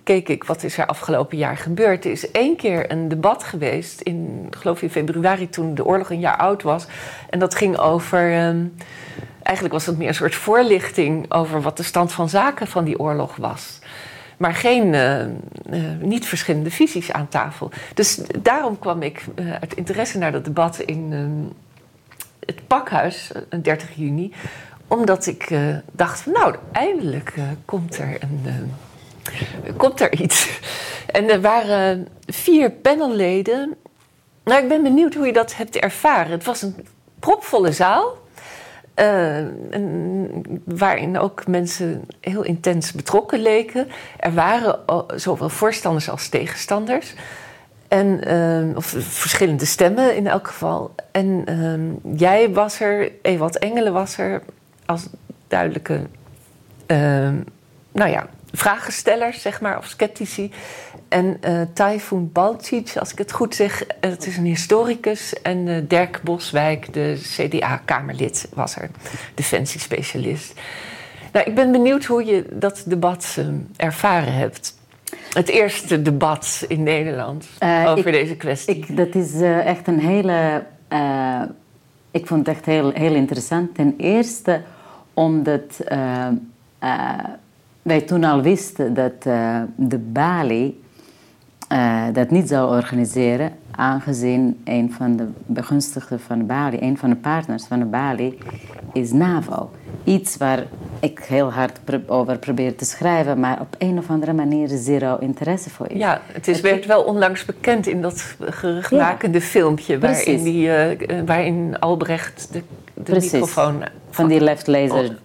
keek 0.02 0.28
ik 0.28 0.44
wat 0.44 0.62
is 0.62 0.78
er 0.78 0.86
afgelopen 0.86 1.38
jaar 1.38 1.56
gebeurd. 1.56 2.04
Er 2.04 2.10
is 2.10 2.30
één 2.30 2.56
keer 2.56 2.92
een 2.92 3.08
debat 3.08 3.44
geweest, 3.44 4.00
in, 4.00 4.46
geloof 4.50 4.82
in 4.82 4.90
februari 4.90 5.48
toen 5.48 5.74
de 5.74 5.84
oorlog 5.84 6.10
een 6.10 6.20
jaar 6.20 6.36
oud 6.36 6.62
was. 6.62 6.86
En 7.30 7.38
dat 7.38 7.54
ging 7.54 7.78
over, 7.78 8.32
ehm, 8.32 8.66
eigenlijk 9.42 9.74
was 9.74 9.86
het 9.86 9.98
meer 9.98 10.08
een 10.08 10.14
soort 10.14 10.34
voorlichting 10.34 11.32
over 11.32 11.62
wat 11.62 11.76
de 11.76 11.82
stand 11.82 12.12
van 12.12 12.28
zaken 12.28 12.66
van 12.66 12.84
die 12.84 12.98
oorlog 12.98 13.36
was. 13.36 13.78
Maar 14.38 14.54
geen, 14.54 14.92
uh, 14.92 15.20
uh, 15.20 15.26
niet 16.00 16.26
verschillende 16.26 16.70
visies 16.70 17.12
aan 17.12 17.28
tafel. 17.28 17.70
Dus 17.94 18.20
daarom 18.42 18.78
kwam 18.78 19.02
ik 19.02 19.24
uh, 19.34 19.52
uit 19.52 19.74
interesse 19.74 20.18
naar 20.18 20.32
dat 20.32 20.44
debat 20.44 20.78
in 20.78 21.08
ehm, 21.12 21.54
het 22.46 22.66
pakhuis, 22.66 23.30
30 23.62 23.94
juni 23.94 24.32
omdat 24.90 25.26
ik 25.26 25.48
dacht 25.92 26.20
van 26.20 26.32
nou, 26.32 26.54
eindelijk 26.72 27.34
komt 27.64 27.98
er 27.98 28.18
een... 28.20 28.72
Komt 29.76 30.00
er 30.00 30.20
iets. 30.20 30.60
En 31.06 31.30
er 31.30 31.40
waren 31.40 32.08
vier 32.26 32.70
panelleden. 32.70 33.76
Nou, 34.44 34.62
ik 34.62 34.68
ben 34.68 34.82
benieuwd 34.82 35.14
hoe 35.14 35.26
je 35.26 35.32
dat 35.32 35.56
hebt 35.56 35.76
ervaren. 35.76 36.32
Het 36.32 36.44
was 36.44 36.62
een 36.62 36.86
propvolle 37.18 37.72
zaal. 37.72 38.16
Waarin 40.64 41.18
ook 41.18 41.46
mensen 41.46 42.04
heel 42.20 42.42
intens 42.42 42.92
betrokken 42.92 43.42
leken. 43.42 43.88
Er 44.16 44.34
waren 44.34 44.78
zowel 45.20 45.48
voorstanders 45.48 46.10
als 46.10 46.28
tegenstanders. 46.28 47.14
En, 47.88 48.22
of 48.76 48.94
verschillende 48.98 49.64
stemmen 49.64 50.16
in 50.16 50.26
elk 50.26 50.46
geval. 50.46 50.94
En 51.10 51.44
jij 52.16 52.50
was 52.50 52.80
er, 52.80 53.12
Ewald 53.22 53.58
Engelen 53.58 53.92
was 53.92 54.18
er, 54.18 54.42
als 54.86 55.06
duidelijke 55.48 56.00
nou 57.92 58.10
ja, 58.10 58.28
vragenstellers, 58.52 59.42
zeg 59.42 59.60
maar, 59.60 59.78
of 59.78 59.86
sceptici. 59.86 60.52
En 61.08 61.38
uh, 61.44 61.60
Typhoon 61.72 62.30
Balcic, 62.32 62.96
als 62.96 63.12
ik 63.12 63.18
het 63.18 63.32
goed 63.32 63.54
zeg, 63.54 63.84
het 64.00 64.26
is 64.26 64.36
een 64.36 64.44
historicus. 64.44 65.42
En 65.42 65.66
uh, 65.66 65.76
Dirk 65.88 66.20
Boswijk, 66.22 66.92
de 66.92 67.20
CDA-Kamerlid, 67.22 68.48
was 68.54 68.76
er, 68.76 68.90
defensiespecialist. 69.34 70.60
Nou, 71.32 71.46
ik 71.46 71.54
ben 71.54 71.72
benieuwd 71.72 72.04
hoe 72.04 72.24
je 72.24 72.46
dat 72.52 72.82
debat 72.86 73.36
uh, 73.38 73.46
ervaren 73.76 74.32
hebt. 74.32 74.76
Het 75.32 75.48
eerste 75.48 76.02
debat 76.02 76.64
in 76.68 76.82
Nederland 76.82 77.48
over 77.86 78.06
ik, 78.06 78.12
deze 78.12 78.36
kwestie. 78.36 78.76
Ik, 78.76 78.96
dat 78.96 79.14
is 79.14 79.40
echt 79.40 79.86
een 79.86 80.00
hele. 80.00 80.64
ik 82.10 82.26
vond 82.26 82.46
het 82.46 82.56
echt 82.56 82.66
heel, 82.66 82.90
heel 82.90 83.14
interessant. 83.14 83.74
Ten 83.74 83.94
eerste 83.98 84.62
omdat 85.14 85.80
wij 87.88 88.00
toen 88.00 88.24
al 88.24 88.42
wisten 88.42 88.94
dat 88.94 89.26
uh, 89.26 89.60
de 89.76 89.98
Bali 89.98 90.80
dat 92.12 92.30
niet 92.30 92.48
zou 92.48 92.76
organiseren, 92.76 93.52
aangezien 93.70 94.60
een 94.64 94.92
van 94.92 95.16
de 95.16 95.26
begunstigden 95.46 96.20
van 96.20 96.38
de 96.38 96.44
Bali, 96.44 96.78
een 96.80 96.98
van 96.98 97.10
de 97.10 97.16
partners 97.16 97.64
van 97.64 97.78
de 97.78 97.84
Bali, 97.84 98.38
is 98.92 99.12
NAVO. 99.12 99.70
Iets 100.04 100.36
waar 100.36 100.64
ik 101.00 101.18
heel 101.18 101.52
hard 101.52 101.78
over 102.06 102.38
probeer 102.38 102.76
te 102.76 102.84
schrijven, 102.84 103.40
maar 103.40 103.60
op 103.60 103.76
een 103.78 103.98
of 103.98 104.10
andere 104.10 104.32
manier 104.32 104.68
zero 104.68 105.16
interesse 105.16 105.70
voor 105.70 105.90
is. 105.90 105.98
Ja, 105.98 106.20
het 106.32 106.48
is, 106.48 106.60
werd 106.60 106.86
wel 106.86 107.02
onlangs 107.02 107.44
bekend 107.44 107.86
in 107.86 108.02
dat 108.02 108.36
geruchtmakende 108.40 109.40
filmpje 109.40 109.98
waarin, 109.98 110.42
die, 110.42 110.70
waarin 111.26 111.78
Albrecht 111.78 112.48
de, 112.52 112.62
de 112.94 113.12
microfoon 113.12 113.82
van 114.10 114.28
die 114.28 114.40
left 114.40 114.66
laser 114.66 115.18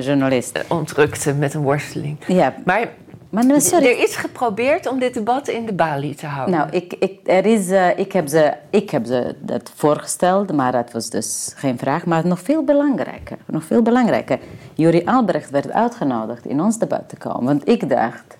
journalist. 0.00 0.56
Eh, 0.56 0.62
ontrukte 0.68 1.34
met 1.34 1.54
een 1.54 1.62
worsteling. 1.62 2.16
Ja. 2.26 2.54
Maar, 2.64 2.88
maar 3.30 3.44
er 3.44 3.98
is 3.98 4.16
geprobeerd 4.16 4.86
om 4.86 4.98
dit 4.98 5.14
debat 5.14 5.48
in 5.48 5.66
de 5.66 5.72
Bali 5.72 6.14
te 6.14 6.26
houden. 6.26 6.56
Nou, 6.56 6.70
ik, 6.70 6.94
ik, 6.98 7.18
er 7.24 7.46
is, 7.46 7.68
uh, 7.68 7.98
ik, 7.98 8.12
heb 8.12 8.28
ze, 8.28 8.52
ik 8.70 8.90
heb 8.90 9.06
ze 9.06 9.34
dat 9.40 9.72
voorgesteld, 9.74 10.52
maar 10.52 10.72
dat 10.72 10.92
was 10.92 11.10
dus 11.10 11.52
geen 11.56 11.78
vraag. 11.78 12.06
Maar 12.06 12.26
nog 12.26 12.40
veel 12.40 12.64
belangrijker, 12.64 13.36
nog 13.46 13.64
veel 13.64 13.82
belangrijker. 13.82 14.38
Juri 14.74 15.02
Albrecht 15.04 15.50
werd 15.50 15.70
uitgenodigd 15.70 16.46
in 16.46 16.60
ons 16.60 16.78
debat 16.78 17.08
te 17.08 17.16
komen. 17.16 17.44
Want 17.44 17.68
ik 17.68 17.88
dacht, 17.88 18.38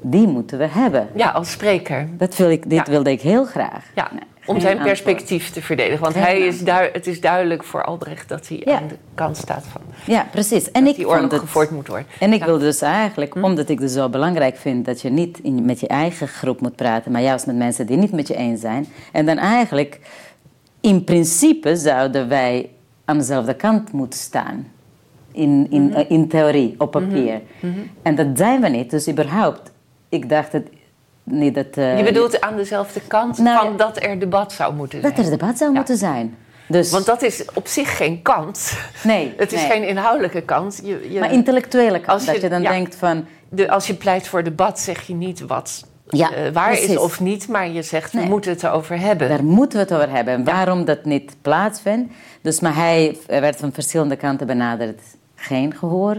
die 0.00 0.26
moeten 0.26 0.58
we 0.58 0.66
hebben. 0.66 1.08
Ja, 1.14 1.30
als 1.30 1.50
spreker. 1.50 2.08
Dat 2.16 2.36
wil 2.36 2.50
ik, 2.50 2.70
dit 2.70 2.88
wilde 2.88 3.10
ik 3.10 3.20
heel 3.20 3.44
graag. 3.44 3.84
Ja. 3.94 4.10
Om 4.48 4.60
zijn 4.60 4.78
perspectief 4.78 5.50
te 5.50 5.62
verdedigen. 5.62 6.00
Want 6.00 6.14
hij 6.14 6.38
is 6.40 6.60
het 6.92 7.06
is 7.06 7.20
duidelijk 7.20 7.64
voor 7.64 7.84
Albrecht 7.84 8.28
dat 8.28 8.48
hij 8.48 8.62
aan 8.64 8.88
de 8.88 8.96
kant 9.14 9.36
staat 9.36 9.64
van. 9.72 9.80
Ja, 10.04 10.26
precies. 10.30 10.70
En 10.70 10.86
ik 10.86 10.96
die 10.96 11.08
oorlog 11.08 11.30
het, 11.30 11.40
gevoerd 11.40 11.70
moet 11.70 11.88
worden. 11.88 12.06
En 12.20 12.32
ik 12.32 12.44
wil 12.44 12.58
dus 12.58 12.80
eigenlijk, 12.80 13.34
hm? 13.34 13.44
omdat 13.44 13.68
ik 13.68 13.78
het 13.78 13.90
zo 13.90 14.08
belangrijk 14.08 14.56
vind 14.56 14.84
dat 14.84 15.00
je 15.00 15.10
niet 15.10 15.38
in, 15.38 15.64
met 15.64 15.80
je 15.80 15.86
eigen 15.86 16.28
groep 16.28 16.60
moet 16.60 16.76
praten, 16.76 17.12
maar 17.12 17.22
juist 17.22 17.46
met 17.46 17.56
mensen 17.56 17.86
die 17.86 17.96
niet 17.96 18.12
met 18.12 18.28
je 18.28 18.36
eens 18.36 18.60
zijn. 18.60 18.86
En 19.12 19.26
dan 19.26 19.36
eigenlijk, 19.36 20.00
in 20.80 21.04
principe 21.04 21.76
zouden 21.76 22.28
wij 22.28 22.70
aan 23.04 23.18
dezelfde 23.18 23.54
kant 23.54 23.92
moeten 23.92 24.18
staan. 24.18 24.66
In, 25.32 25.66
in, 25.70 25.84
mhm. 25.84 26.04
in 26.08 26.28
theorie, 26.28 26.74
op 26.78 26.90
papier. 26.90 27.40
Mhm. 27.60 27.72
Mhm. 27.72 27.78
En 28.02 28.14
dat 28.14 28.26
zijn 28.34 28.60
we 28.60 28.68
niet. 28.68 28.90
Dus 28.90 29.08
überhaupt, 29.08 29.72
ik 30.08 30.28
dacht 30.28 30.52
dat 30.52 30.62
niet 31.30 31.54
dat... 31.54 31.76
Uh, 31.76 31.98
je 31.98 32.04
bedoelt 32.04 32.40
aan 32.40 32.56
dezelfde 32.56 33.00
kant 33.06 33.38
nou, 33.38 33.66
van 33.66 33.76
dat 33.76 34.02
er 34.02 34.18
debat 34.18 34.52
zou 34.52 34.74
moeten 34.74 35.00
zijn? 35.00 35.14
Dat 35.14 35.24
er 35.24 35.30
debat 35.30 35.58
zou 35.58 35.72
moeten 35.72 35.96
zijn. 35.96 36.36
Dus, 36.66 36.90
Want 36.90 37.06
dat 37.06 37.22
is 37.22 37.44
op 37.54 37.66
zich 37.66 37.96
geen 37.96 38.22
kant. 38.22 38.72
Nee. 39.02 39.34
Het 39.36 39.52
is 39.52 39.62
geen 39.62 39.86
inhoudelijke 39.86 40.40
kant. 40.42 40.80
Je, 40.84 41.12
je, 41.12 41.20
maar 41.20 41.32
intellectuele 41.32 42.00
kant. 42.00 42.08
Als 42.08 42.24
je, 42.24 42.32
dat 42.32 42.40
je 42.40 42.48
dan 42.48 42.62
denkt 42.62 42.94
van... 42.94 43.26
De, 43.48 43.70
als 43.70 43.86
je 43.86 43.94
pleit 43.94 44.28
voor 44.28 44.42
debat 44.42 44.80
zeg 44.80 45.06
je 45.06 45.14
niet 45.14 45.40
wat 45.40 45.84
ja, 46.08 46.30
uh, 46.36 46.52
waar 46.52 46.72
is 46.72 46.96
of 46.96 47.20
niet, 47.20 47.48
maar 47.48 47.68
je 47.68 47.82
zegt 47.82 48.12
we 48.12 48.20
moeten 48.20 48.50
het 48.50 48.62
erover 48.62 49.00
hebben. 49.00 49.28
Daar 49.28 49.44
moeten 49.44 49.78
we 49.78 49.84
het 49.84 49.94
over 49.94 50.14
hebben. 50.14 50.34
En 50.34 50.44
waarom 50.44 50.84
dat 50.84 51.04
niet 51.04 51.36
plaatsvindt. 51.42 52.12
Dus, 52.42 52.60
maar 52.60 52.74
hij 52.74 53.16
werd 53.26 53.56
van 53.56 53.72
verschillende 53.72 54.16
kanten 54.16 54.46
benaderd. 54.46 55.00
Geen 55.34 55.74
gehoor. 55.74 56.16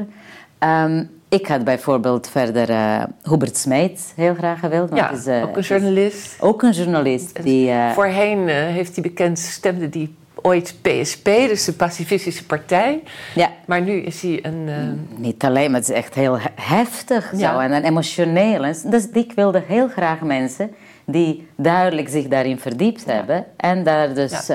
Um, 0.60 1.19
ik 1.30 1.48
had 1.48 1.64
bijvoorbeeld 1.64 2.30
verder 2.30 2.70
uh, 2.70 3.04
Hubert 3.24 3.58
Smeets 3.58 4.12
heel 4.16 4.34
graag 4.34 4.60
gewild. 4.60 4.96
Ja, 4.96 5.12
is, 5.12 5.28
uh, 5.28 5.44
ook 5.44 5.58
een 5.58 5.64
journalist. 5.64 6.36
Ook 6.40 6.62
een 6.62 6.72
journalist. 6.72 7.44
Die, 7.44 7.70
uh, 7.70 7.92
Voorheen 7.92 8.48
heeft 8.48 8.94
hij 8.94 9.04
bekend, 9.04 9.40
stemde 9.40 9.90
die 9.90 10.16
ooit 10.42 10.76
PSP, 10.82 11.26
dus 11.26 11.66
de 11.66 11.74
Pacifistische 11.74 12.46
Partij. 12.46 13.04
Ja. 13.36 13.50
Maar 13.66 13.82
nu 13.82 13.92
is 13.92 14.22
hij 14.22 14.40
een... 14.42 14.70
Niet 15.18 15.44
alleen, 15.44 15.72
maar 15.72 15.80
het 15.80 15.90
is 15.90 15.96
echt 15.96 16.14
heel 16.14 16.38
heftig 16.56 17.32
ja. 17.38 17.54
zo. 17.54 17.60
En 17.60 17.72
een 17.72 17.84
emotioneel. 17.84 18.74
Dus 18.86 19.10
ik 19.10 19.32
wilde 19.36 19.64
heel 19.68 19.88
graag 19.88 20.22
mensen 20.22 20.72
die 21.06 21.48
duidelijk 21.56 22.10
zich 22.10 22.28
daarin 22.28 22.60
verdiept 22.60 23.04
ja. 23.06 23.14
hebben. 23.14 23.46
En 23.58 23.84
daar 23.84 24.14
dus... 24.14 24.52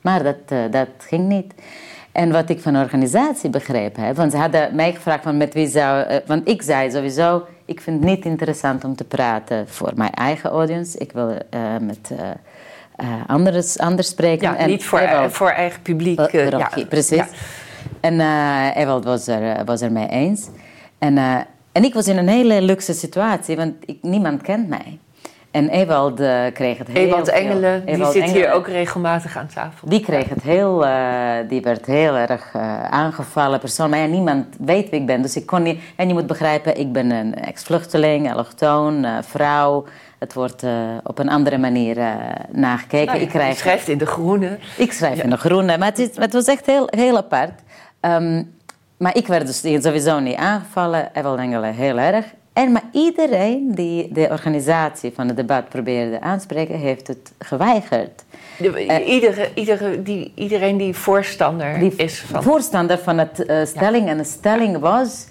Maar 0.00 0.22
dat, 0.22 0.72
dat 0.72 0.88
ging 0.98 1.28
niet. 1.28 1.54
En 2.16 2.32
wat 2.32 2.48
ik 2.48 2.60
van 2.60 2.72
de 2.72 2.78
organisatie 2.78 3.50
begrepen 3.50 4.02
heb, 4.02 4.16
want 4.16 4.32
ze 4.32 4.38
hadden 4.38 4.74
mij 4.74 4.92
gevraagd 4.92 5.22
van 5.22 5.36
met 5.36 5.54
wie 5.54 5.66
zou, 5.66 6.10
uh, 6.10 6.16
want 6.26 6.48
ik 6.48 6.62
zei 6.62 6.90
sowieso, 6.90 7.46
ik 7.64 7.80
vind 7.80 8.00
het 8.00 8.10
niet 8.10 8.24
interessant 8.24 8.84
om 8.84 8.96
te 8.96 9.04
praten 9.04 9.68
voor 9.68 9.92
mijn 9.94 10.12
eigen 10.12 10.50
audience. 10.50 10.98
Ik 10.98 11.12
wil 11.12 11.30
uh, 11.30 11.76
met 11.80 12.10
uh, 12.12 13.06
anders, 13.26 13.78
anders 13.78 14.08
spreken. 14.08 14.50
Ja, 14.50 14.56
en 14.56 14.68
niet 14.68 14.84
voor, 14.84 14.98
Ewald, 14.98 15.32
voor 15.32 15.50
eigen 15.50 15.82
publiek. 15.82 16.30
ja, 16.30 16.70
precies. 16.88 17.16
Ja. 17.16 17.26
En 18.00 18.20
Ewald 18.74 19.04
was 19.04 19.26
er, 19.26 19.64
was 19.64 19.80
er 19.80 19.92
mee 19.92 20.08
eens. 20.08 20.48
En, 20.98 21.18
en 21.72 21.84
ik 21.84 21.94
was 21.94 22.08
in 22.08 22.16
een 22.16 22.28
hele 22.28 22.62
luxe 22.62 22.92
situatie, 22.92 23.56
want 23.56 23.74
ik, 23.84 23.98
niemand 24.02 24.42
kent 24.42 24.68
mij. 24.68 24.98
En 25.56 25.68
Ewald 25.68 26.20
uh, 26.20 26.40
kreeg 26.52 26.78
het 26.78 26.88
heel 26.88 27.06
Ewald 27.06 27.28
Engelen, 27.28 27.86
die 27.86 28.06
zit 28.06 28.30
hier 28.30 28.52
ook 28.52 28.68
regelmatig 28.68 29.36
aan 29.36 29.46
tafel. 29.54 29.88
Die 29.88 30.00
kreeg 30.00 30.28
het 30.28 30.42
heel, 30.42 30.84
uh, 30.84 31.34
die 31.48 31.60
werd 31.60 31.86
heel 31.86 32.16
erg 32.16 32.52
uh, 32.56 32.84
aangevallen 32.84 33.58
persoon. 33.58 33.90
Maar 33.90 33.98
ja, 33.98 34.06
niemand 34.06 34.46
weet 34.58 34.90
wie 34.90 35.00
ik 35.00 35.06
ben, 35.06 35.22
dus 35.22 35.36
ik 35.36 35.46
kon 35.46 35.62
niet... 35.62 35.80
En 35.96 36.08
je 36.08 36.14
moet 36.14 36.26
begrijpen, 36.26 36.78
ik 36.78 36.92
ben 36.92 37.10
een 37.10 37.34
ex-vluchteling, 37.34 38.32
allochtoon, 38.32 39.06
vrouw. 39.22 39.84
Het 40.18 40.34
wordt 40.34 40.64
op 41.02 41.18
een 41.18 41.28
andere 41.28 41.58
manier 41.58 41.96
nagekeken. 42.50 43.06
Nou 43.06 43.18
ja, 43.18 43.24
ik 43.24 43.30
krijg, 43.30 43.52
je 43.52 43.58
schrijft 43.58 43.88
in 43.88 43.98
de 43.98 44.06
groene. 44.06 44.58
Ik 44.76 44.92
schrijf 44.92 45.22
in 45.22 45.30
de 45.30 45.36
groene, 45.36 45.78
maar 45.78 45.88
het, 45.88 45.98
is, 45.98 46.16
het 46.16 46.32
was 46.32 46.44
echt 46.44 46.66
heel, 46.66 46.88
heel 46.90 47.16
apart. 47.16 47.60
Um, 48.00 48.54
maar 48.96 49.16
ik 49.16 49.26
werd 49.26 49.46
dus 49.46 49.82
sowieso 49.82 50.18
niet 50.18 50.36
aangevallen, 50.36 51.10
Ewald 51.12 51.38
Engelen 51.38 51.74
heel 51.74 51.98
erg. 51.98 52.24
En 52.56 52.72
maar 52.72 52.84
iedereen 52.92 53.74
die 53.74 54.12
de 54.12 54.28
organisatie 54.30 55.12
van 55.14 55.26
het 55.26 55.36
debat 55.36 55.68
probeerde 55.68 56.20
aanspreken, 56.20 56.78
heeft 56.78 57.06
het 57.06 57.32
geweigerd. 57.38 58.24
De, 58.58 59.04
iedere, 59.04 59.48
iedere, 59.54 60.02
die, 60.02 60.32
iedereen 60.34 60.76
die 60.76 60.94
voorstander 60.94 61.78
Die 61.78 61.94
is 61.96 62.20
van... 62.20 62.42
voorstander 62.42 62.98
van 62.98 63.18
het 63.18 63.44
eh, 63.44 63.64
stelling. 63.64 64.08
En 64.08 64.16
de 64.16 64.24
stelling 64.24 64.78
was: 64.78 65.26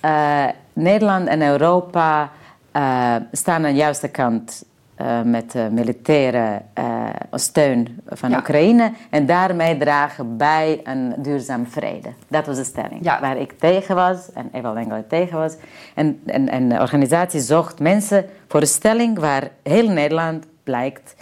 eh, 0.00 0.44
Nederland 0.72 1.28
en 1.28 1.42
Europa 1.42 2.30
eh, 2.72 3.14
staan 3.32 3.66
aan 3.66 3.72
de 3.72 3.78
juiste 3.78 4.08
kant 4.08 4.64
eh, 4.98 5.22
met 5.22 5.52
de 5.52 5.68
militaire 5.70 6.62
eh, 6.74 7.04
steun 7.32 8.00
van 8.06 8.30
Ja. 8.30 8.36
Oekraïne. 8.38 8.92
En 9.10 9.26
daarmee 9.26 9.76
dragen 9.76 10.36
bij 10.36 10.80
een 10.84 11.14
duurzaam 11.18 11.66
vrede. 11.66 12.08
Dat 12.28 12.46
was 12.46 12.56
de 12.56 12.64
stelling. 12.64 12.98
Ja. 13.04 13.20
Waar 13.20 13.36
ik 13.38 13.52
tegen 13.58 13.94
was 13.94 14.32
en 14.32 14.48
Eva 14.52 14.74
Engel 14.74 15.04
tegen 15.08 15.38
was. 15.38 15.54
En, 15.94 16.20
en, 16.26 16.48
en 16.48 16.68
de 16.68 16.78
organisatie 16.80 17.40
zocht 17.40 17.80
mensen 17.80 18.26
voor 18.48 18.60
een 18.60 18.66
stelling 18.66 19.18
waar 19.18 19.48
heel 19.62 19.88
Nederland 19.90 20.46
blijkt 20.64 21.14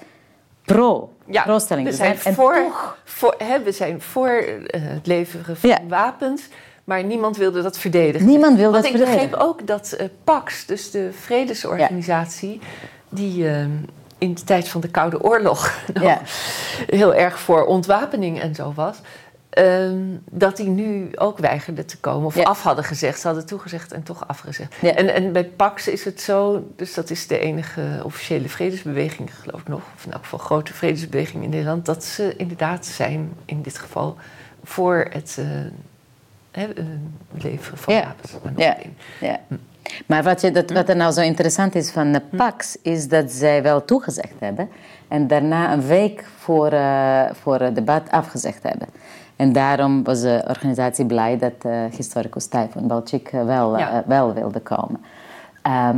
pro. 0.65 1.13
pro-stelling 1.45 1.87
we 1.89 1.95
zijn. 1.95 2.17
En 2.25 2.35
voor, 2.35 2.55
toch- 2.55 2.99
voor, 3.05 3.35
hè, 3.39 3.63
we 3.63 3.73
zijn 3.73 4.01
voor 4.01 4.29
eh, 4.29 4.81
het 4.83 5.07
leveren 5.07 5.57
van 5.57 5.71
Ja. 5.71 5.79
wapens, 5.89 6.49
maar 6.85 7.05
niemand 7.05 7.37
wilde 7.37 7.63
dat 7.63 7.79
verdedigen. 7.79 8.27
Niemand 8.27 8.57
wil 8.57 8.71
Want 8.71 8.85
dat 8.85 8.93
ik 8.93 8.99
verdedigen. 8.99 9.29
begreep 9.31 9.49
ook 9.49 9.67
dat 9.67 9.93
eh, 9.93 10.07
PAX, 10.25 10.67
dus 10.67 10.91
de 10.91 11.09
vredesorganisatie, 11.13 12.61
die 13.17 13.49
eh, 13.49 13.65
in 14.19 14.35
de 14.35 14.45
tijd 14.45 14.69
van 14.69 14.81
de 14.81 14.89
Koude 14.89 15.23
Oorlog 15.23 15.79
Ja. 16.03 16.21
heel 16.87 17.15
erg 17.15 17.39
voor 17.39 17.65
ontwapening 17.65 18.41
en 18.41 18.55
zo 18.55 18.73
was. 18.75 18.97
ehm, 19.51 19.99
dat 20.31 20.57
die 20.57 20.69
nu 20.69 21.09
ook 21.15 21.39
weigerde 21.39 21.85
te 21.85 21.99
komen. 21.99 22.27
Of 22.27 22.35
Ja. 22.35 22.43
af 22.43 22.63
hadden 22.63 22.85
gezegd. 22.85 23.21
Ze 23.21 23.27
hadden 23.27 23.47
toegezegd 23.47 23.93
en 23.93 24.03
toch 24.03 24.29
afgezegd. 24.29 24.75
Ja. 24.81 24.95
En, 24.95 25.15
en 25.15 25.33
bij 25.33 25.45
Pax 25.45 25.89
is 25.89 26.05
het 26.05 26.21
zo, 26.21 26.67
dus 26.77 26.95
dat 26.95 27.11
is 27.11 27.27
de 27.27 27.39
enige 27.39 28.01
officiële 28.03 28.49
vredesbeweging, 28.49 29.31
geloof 29.41 29.61
ik 29.61 29.69
nog, 29.69 29.81
of 29.97 30.05
in 30.05 30.13
elk 30.13 30.23
geval 30.23 30.39
grote 30.39 30.73
vredesbeweging 30.75 31.45
in 31.45 31.51
Nederland, 31.51 31.87
dat 31.87 32.05
ze 32.05 32.35
inderdaad 32.37 32.87
zijn, 32.87 33.33
in 33.45 33.63
dit 33.63 33.79
geval, 33.79 34.17
voor 34.65 35.07
het 35.11 35.39
eh, 36.51 36.65
eh, 36.69 36.71
leveren 37.39 37.79
van 37.79 37.95
Ja. 37.95 38.03
wapens. 38.05 38.33
Ja. 38.57 38.77
Ja. 39.21 39.41
Maar 40.07 40.23
wat, 40.23 40.41
je, 40.41 40.51
dat, 40.51 40.71
wat 40.71 40.89
er 40.89 40.97
nou 40.97 41.13
zo 41.13 41.21
interessant 41.21 41.75
is 41.75 41.91
van 41.91 42.13
de 42.13 42.23
PAX, 42.37 42.79
is 42.83 43.09
dat 43.09 43.31
zij 43.31 43.63
wel 43.63 43.85
toegezegd 43.85 44.35
hebben 44.39 44.69
en 45.09 45.27
daarna 45.27 45.73
een 45.73 45.87
week 45.87 46.25
voor, 46.37 46.69
eh, 46.69 47.23
voor 47.33 47.61
het 47.61 47.75
debat 47.75 48.11
afgezegd 48.11 48.63
hebben. 48.63 48.89
En 49.37 49.53
daarom 49.53 50.05
was 50.05 50.21
de 50.21 50.45
organisatie 50.49 51.07
blij 51.07 51.39
dat 51.39 51.53
uh, 51.67 51.85
historicus 51.97 52.47
Typhoon 52.47 52.87
Balchik 52.87 53.29
eh, 53.33 53.45
wel, 53.45 53.79
Ja. 53.79 54.03
wel 54.07 54.35
wilde 54.35 54.61
komen. 54.61 55.01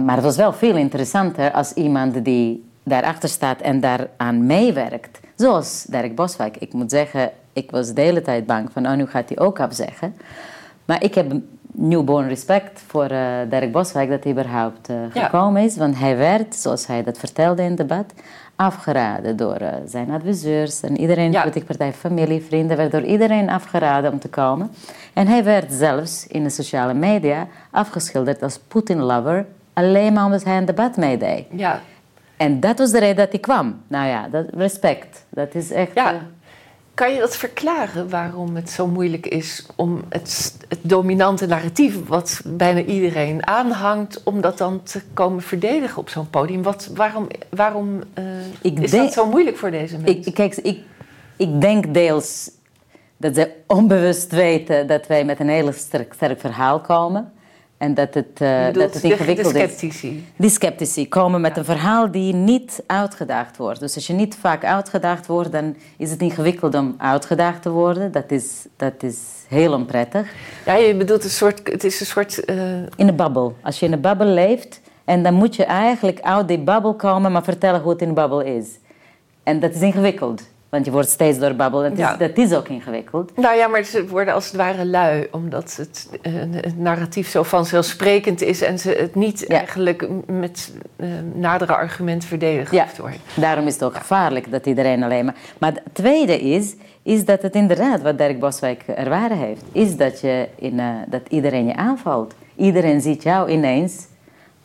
Maar 0.05 0.15
het 0.15 0.25
was 0.25 0.37
wel 0.37 0.53
veel 0.53 0.77
interessanter 0.77 1.53
als 1.53 1.73
iemand 1.73 2.25
die 2.25 2.65
daarachter 2.83 3.29
staat 3.29 3.61
en 3.61 3.81
daaraan 3.81 4.47
meewerkt. 4.47 5.21
Zoals 5.37 5.85
Dirk 5.89 6.15
Boswijk. 6.15 6.57
Ik 6.57 6.73
moet 6.73 6.91
zeggen, 6.91 7.31
ik 7.53 7.71
was 7.71 7.93
de 7.95 8.01
hele 8.01 8.23
tijd 8.23 8.47
bang 8.47 8.73
van, 8.73 8.87
oh, 8.87 8.93
nu 8.95 9.07
gaat 9.07 9.29
hij 9.29 9.39
ook 9.39 9.61
afzeggen. 9.61 10.15
Maar 10.85 11.03
ik 11.03 11.15
heb 11.15 11.33
newborn 11.73 12.29
respect 12.29 12.83
voor 12.87 13.11
uh, 13.13 13.29
Dirk 13.51 13.73
Boswijk 13.73 14.11
dat 14.11 14.23
hij 14.23 14.33
überhaupt 14.33 14.91
uh, 14.91 14.97
Ja. 15.13 15.25
gekomen 15.25 15.63
is. 15.63 15.77
Want 15.77 15.99
hij 15.99 16.17
werd, 16.17 16.55
zoals 16.55 16.87
hij 16.87 17.03
dat 17.03 17.19
vertelde 17.19 17.63
in 17.63 17.69
het 17.69 17.77
debat, 17.77 18.13
afgeraden 18.57 19.37
door 19.37 19.63
uh, 19.63 19.69
zijn 19.87 20.11
adviseurs 20.11 20.81
en 20.81 21.01
iedereen, 21.01 21.33
Ja. 21.33 21.39
politieke 21.41 21.67
partij, 21.67 21.93
familie, 21.93 22.43
vrienden, 22.43 22.77
werd 22.77 22.93
door 22.93 23.03
iedereen 23.05 23.51
afgeraden 23.51 24.13
om 24.13 24.19
te 24.19 24.29
komen. 24.29 24.71
En 25.13 25.27
hij 25.27 25.45
werd 25.45 25.73
zelfs 25.73 26.27
in 26.27 26.43
de 26.43 26.51
sociale 26.51 26.95
media 26.95 27.47
afgeschilderd 27.71 28.43
als 28.43 28.59
Putin-lover, 28.69 29.47
alleen 29.73 30.13
maar 30.13 30.25
omdat 30.25 30.45
hij 30.45 30.57
een 30.57 30.65
debat 30.65 30.97
meedeed. 30.97 31.45
Ja, 31.51 31.81
En 32.37 32.61
dat 32.61 32.79
was 32.79 32.91
de 32.91 32.99
reden 32.99 33.17
dat 33.17 33.31
hij 33.31 33.41
kwam. 33.41 33.81
Nou 33.87 34.07
ja, 34.09 34.29
dat, 34.29 34.45
respect. 34.55 35.25
Dat 35.29 35.55
is 35.55 35.71
echt... 35.71 35.91
ja. 35.95 36.15
Kan 36.99 37.13
je 37.13 37.19
dat 37.21 37.37
verklaren 37.37 38.09
waarom 38.11 38.57
het 38.57 38.71
zo 38.71 38.87
moeilijk 38.87 39.27
is 39.27 39.67
om 39.77 40.03
het, 40.09 40.57
het 40.69 40.79
dominante 40.83 41.47
narratief, 41.47 42.07
wat 42.09 42.41
bijna 42.47 42.81
iedereen 42.83 43.47
aanhangt, 43.47 44.23
om 44.23 44.41
dat 44.41 44.59
dan 44.59 44.83
te 44.83 45.03
komen 45.13 45.43
verdedigen 45.43 45.99
op 45.99 46.09
zo'n 46.09 46.31
podium? 46.31 46.63
Wat, 46.63 46.91
waarom 46.95 47.27
waarom 47.51 48.01
eh, 48.15 48.25
Ik 48.63 48.79
is 48.79 48.91
denk- 48.91 49.03
dat 49.05 49.13
zo 49.13 49.27
moeilijk 49.27 49.57
voor 49.57 49.71
deze 49.71 49.97
mensen? 49.99 50.17
Ik, 50.19 50.27
ik- 50.27 50.35
kijk, 50.35 50.57
ik, 50.57 50.79
ik 51.37 51.61
denk 51.61 51.95
deels 51.95 52.51
dat 53.17 53.35
ze 53.35 53.51
onbewust 53.67 54.33
weten 54.33 54.87
dat 54.87 55.07
wij 55.07 55.25
met 55.25 55.41
een 55.41 55.49
heel 55.49 55.73
sterk, 55.73 56.13
sterk 56.15 56.41
verhaal 56.41 56.81
komen. 56.81 57.33
En 57.79 57.95
dat 57.95 58.15
het, 58.15 58.41
eh, 58.41 58.67
bedoelt 58.67 58.85
dat 58.85 58.95
het 58.95 59.03
ingewikkeld 59.03 59.53
de 59.53 59.63
is. 59.63 59.71
sceptici. 59.71 60.27
Die 60.37 60.51
sceptici 60.51 61.09
komen 61.09 61.41
met 61.41 61.57
een 61.57 61.65
verhaal 61.65 62.11
die 62.11 62.35
niet 62.35 62.83
uitgedaagd 62.87 63.57
wordt. 63.57 63.81
Dus 63.81 63.95
als 63.95 64.07
je 64.07 64.13
niet 64.13 64.37
vaak 64.41 64.65
uitgedaagd 64.65 65.27
wordt, 65.27 65.53
dan 65.53 65.77
is 65.97 66.11
het 66.11 66.21
ingewikkeld 66.21 66.75
om 66.75 66.95
uitgedaagd 66.99 67.63
te 67.63 67.71
worden. 67.71 68.13
Dat 68.13 68.31
is, 68.31 68.67
dat 68.77 69.03
is 69.03 69.19
heel 69.49 69.73
onprettig. 69.73 70.33
Ja, 70.67 70.75
je 70.75 70.97
bedoelt 70.97 71.25
een 71.25 71.31
soort, 71.31 71.61
het 71.65 71.85
is 71.85 72.01
een 72.01 72.07
soort, 72.07 72.45
eh, 72.45 72.57
In 72.97 73.09
een 73.09 73.17
babbel. 73.17 73.57
Als 73.63 73.81
je 73.81 73.87
in 73.87 73.93
een 73.93 74.01
babbel 74.01 74.27
leeft, 74.27 74.81
en 75.05 75.23
dan 75.23 75.35
moet 75.35 75.57
je 75.57 75.65
eigenlijk 75.65 76.21
uit 76.21 76.49
die 76.49 76.59
babbel 76.59 76.95
komen, 76.95 77.33
maar 77.33 77.45
vertellen 77.45 77.81
hoe 77.81 77.93
het 77.93 78.03
in 78.03 78.09
de 78.09 78.15
babbel 78.15 78.41
is. 78.41 78.67
En 79.43 79.61
dat 79.61 79.75
is 79.75 79.81
ingewikkeld. 79.81 80.43
Want 80.69 80.85
je 80.85 80.91
wordt 80.91 81.09
steeds 81.09 81.39
door 81.39 81.55
babbel. 81.55 81.81
Dat 81.83 81.93
is, 81.93 81.99
Ja. 81.99 82.17
dat 82.17 82.37
is 82.39 82.55
ook 82.55 82.69
ingewikkeld. 82.69 83.37
nou 83.37 83.57
ja, 83.57 83.67
maar 83.69 83.83
ze 83.83 84.07
worden 84.09 84.35
als 84.35 84.47
het 84.47 84.55
ware 84.57 84.87
lui, 84.87 85.29
omdat 85.31 85.77
het, 85.77 86.09
eh, 86.23 86.33
het 86.51 86.79
narratief 86.79 87.29
zo 87.29 87.43
vanzelfsprekend 87.43 88.41
is 88.43 88.63
en 88.63 88.79
ze 88.79 88.91
het 88.91 89.15
niet 89.15 89.45
Ja. 89.49 89.57
eigenlijk 89.59 90.09
met 90.27 90.73
eh, 90.97 91.09
nadere 91.35 91.75
argumenten 91.75 92.29
verdedigd 92.29 92.73
Ja. 92.73 92.87
worden. 92.99 93.21
Daarom 93.37 93.67
is 93.67 93.73
het 93.73 93.85
ook 93.85 93.97
gevaarlijk 93.97 94.51
dat 94.51 94.67
iedereen 94.67 95.03
alleen 95.03 95.25
maar... 95.25 95.35
Maar 95.59 95.73
het 95.73 95.83
tweede 95.95 96.41
is, 96.41 96.75
is 97.03 97.25
dat 97.25 97.43
het 97.43 97.55
inderdaad, 97.55 98.03
wat 98.03 98.19
Dirk 98.19 98.41
Boswijk 98.41 98.83
ervaren 98.87 99.37
heeft... 99.39 99.63
is 99.73 99.97
dat, 99.97 100.21
je 100.21 100.49
in, 100.57 100.79
eh, 100.81 100.87
dat 101.07 101.23
iedereen 101.29 101.67
je 101.67 101.77
aanvalt. 101.77 102.35
Iedereen 102.57 103.01
ziet 103.01 103.23
jou 103.23 103.51
ineens 103.51 104.07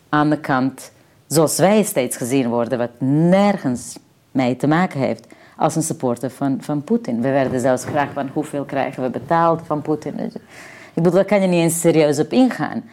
aan 0.10 0.30
de 0.30 0.40
kant... 0.40 0.92
zoals 1.28 1.58
wij 1.58 1.84
steeds 1.84 2.18
gezien 2.18 2.50
worden, 2.50 2.78
wat 2.78 2.92
nergens 3.00 3.98
mee 4.32 4.56
te 4.56 4.68
maken 4.68 5.00
heeft... 5.00 5.28
als 5.58 5.76
een 5.76 5.82
supporter 5.82 6.30
van, 6.30 6.58
van 6.62 6.84
Poetin. 6.84 7.22
We 7.22 7.30
werden 7.30 7.60
zelfs 7.60 7.84
gevraagd 7.86 8.14
van 8.14 8.30
hoeveel 8.34 8.64
krijgen 8.64 9.04
we 9.04 9.10
betaald 9.10 9.62
van 9.66 9.82
Poetin. 9.82 10.16
Dus, 10.16 10.34
Ik 10.34 11.04
bedoel, 11.04 11.12
daar 11.12 11.26
kan 11.26 11.42
je 11.42 11.48
niet 11.48 11.62
eens 11.62 11.80
serieus 11.80 12.20
op 12.20 12.32
ingaan. 12.32 12.84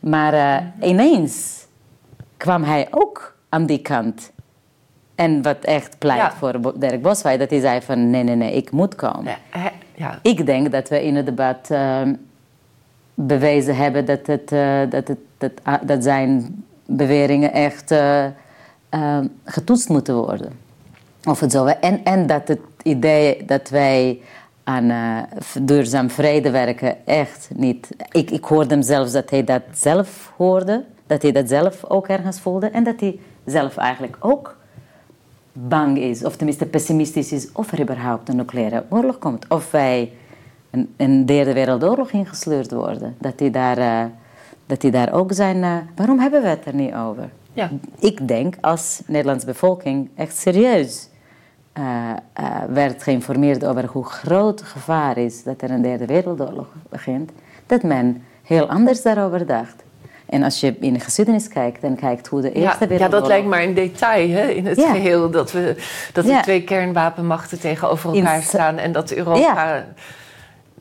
Maar 0.00 0.32
eh, 0.32 0.88
ineens 0.88 1.66
kwam 2.36 2.62
hij 2.62 2.88
ook 2.90 3.36
aan 3.48 3.66
die 3.66 3.78
kant. 3.82 4.30
En 5.14 5.42
wat 5.42 5.58
echt 5.64 5.98
pleit 5.98 6.20
Ja. 6.20 6.32
voor 6.32 6.78
Dirk 6.78 7.02
Boswijk, 7.02 7.38
dat 7.38 7.50
hij 7.50 7.60
zei 7.60 7.80
van 7.82 8.10
nee, 8.10 8.22
nee, 8.22 8.36
nee, 8.36 8.52
ik 8.52 8.70
moet 8.70 8.94
komen. 8.94 9.36
Ja, 9.52 9.72
ja. 9.94 10.18
Ik 10.22 10.46
denk 10.46 10.72
dat 10.72 10.88
we 10.88 11.04
in 11.04 11.16
het 11.16 11.26
debat 11.26 11.70
ehm, 11.70 12.14
bewezen 13.14 13.76
hebben 13.76 14.04
dat, 14.04 14.26
het, 14.26 14.52
eh, 14.52 14.80
dat, 14.90 15.08
het, 15.08 15.18
dat, 15.38 15.52
ah, 15.62 15.74
dat 15.82 16.02
zijn 16.02 16.64
beweringen 16.86 17.52
echt 17.52 17.90
eh, 17.90 18.24
ehm, 18.88 19.26
getoetst 19.44 19.88
moeten 19.88 20.14
worden. 20.16 20.52
Of 21.26 21.40
het 21.40 21.52
zo, 21.52 21.66
en, 21.66 22.04
en 22.04 22.26
dat 22.26 22.48
het 22.48 22.60
idee 22.82 23.44
dat 23.44 23.68
wij 23.68 24.20
aan 24.64 24.90
eh, 24.90 25.18
duurzaam 25.60 26.10
vrede 26.10 26.50
werken 26.50 27.06
echt 27.06 27.48
niet... 27.54 27.88
Ik, 28.10 28.30
ik 28.30 28.44
hoorde 28.44 28.74
hem 28.74 28.82
zelfs 28.82 29.12
dat 29.12 29.30
hij 29.30 29.44
dat 29.44 29.62
zelf 29.72 30.32
hoorde, 30.36 30.84
dat 31.06 31.22
hij 31.22 31.32
dat 31.32 31.48
zelf 31.48 31.84
ook 31.84 32.08
ergens 32.08 32.40
voelde... 32.40 32.66
en 32.66 32.84
dat 32.84 33.00
hij 33.00 33.18
zelf 33.44 33.76
eigenlijk 33.76 34.16
ook 34.20 34.56
bang 35.52 35.98
is, 35.98 36.24
of 36.24 36.36
tenminste 36.36 36.66
pessimistisch 36.66 37.32
is... 37.32 37.52
of 37.52 37.72
er 37.72 37.80
überhaupt 37.80 38.28
een 38.28 38.36
nucleaire 38.36 38.84
oorlog 38.88 39.18
komt. 39.18 39.48
Of 39.48 39.70
wij 39.70 40.12
een, 40.70 40.94
een 40.96 41.26
derde 41.26 41.52
wereldoorlog 41.52 42.10
ingesleurd 42.10 42.72
worden. 42.72 43.14
Dat 43.18 43.40
hij 43.40 43.50
daar, 43.50 43.78
eh, 43.78 44.04
dat 44.66 44.82
hij 44.82 44.90
daar 44.90 45.12
ook 45.12 45.32
zijn... 45.32 45.62
eh, 45.62 45.76
waarom 45.96 46.18
hebben 46.18 46.42
we 46.42 46.48
het 46.48 46.66
er 46.66 46.74
niet 46.74 46.94
over? 46.94 47.30
Ja. 47.52 47.70
Ik 47.98 48.28
denk 48.28 48.54
als 48.60 49.02
Nederlandse 49.06 49.46
bevolking 49.46 50.10
echt 50.14 50.38
serieus 50.38 51.08
eh, 51.76 52.10
eh, 52.32 52.46
werd 52.68 53.02
geïnformeerd 53.02 53.64
over 53.64 53.84
hoe 53.86 54.04
groot 54.04 54.60
het 54.60 54.68
gevaar 54.68 55.16
is 55.18 55.42
dat 55.42 55.62
er 55.62 55.70
een 55.70 55.82
derde 55.82 56.06
wereldoorlog 56.06 56.66
begint, 56.88 57.30
dat 57.66 57.82
men 57.82 58.22
heel 58.42 58.68
anders 58.68 59.02
daarover 59.02 59.46
dacht. 59.46 59.84
En 60.26 60.42
als 60.42 60.60
je 60.60 60.76
in 60.80 60.92
de 60.92 61.00
geschiedenis 61.00 61.48
kijkt 61.48 61.82
en 61.82 61.96
kijkt 61.96 62.26
hoe 62.26 62.40
de 62.40 62.52
Eerste 62.52 62.60
Ja, 62.60 62.76
ja, 62.80 62.86
Wereldoorlog... 62.86 63.20
dat 63.20 63.28
lijkt 63.28 63.46
maar 63.46 63.62
een 63.62 63.74
detail 63.74 64.28
hè, 64.30 64.46
in 64.48 64.66
het 64.66 64.76
Ja. 64.76 64.90
geheel. 64.92 65.30
Dat, 65.30 65.52
we, 65.52 65.76
dat 66.12 66.24
Ja. 66.26 66.36
de 66.36 66.42
twee 66.42 66.62
kernwapenmachten 66.64 67.60
tegenover 67.60 68.16
elkaar 68.16 68.42
staan 68.42 68.76
en 68.76 68.92
dat 68.92 69.12
Europa. 69.12 69.38
Ja. 69.38 69.84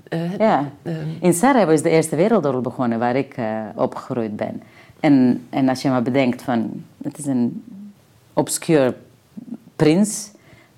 eh, 0.09 0.59
In 1.19 1.33
Sarajevo 1.33 1.71
is 1.71 1.81
de 1.81 1.89
Eerste 1.89 2.15
Wereldoorlog 2.15 2.61
begonnen, 2.63 2.99
waar 2.99 3.15
ik 3.15 3.33
eh, 3.37 3.45
opgegroeid 3.75 4.35
ben. 4.35 4.61
En, 4.99 5.45
en 5.49 5.69
als 5.69 5.81
je 5.81 5.89
maar 5.89 6.01
bedenkt 6.03 6.41
van, 6.41 6.83
het 7.03 7.17
is 7.17 7.25
een 7.25 7.63
obscuur 8.33 8.93
prins, 9.75 10.31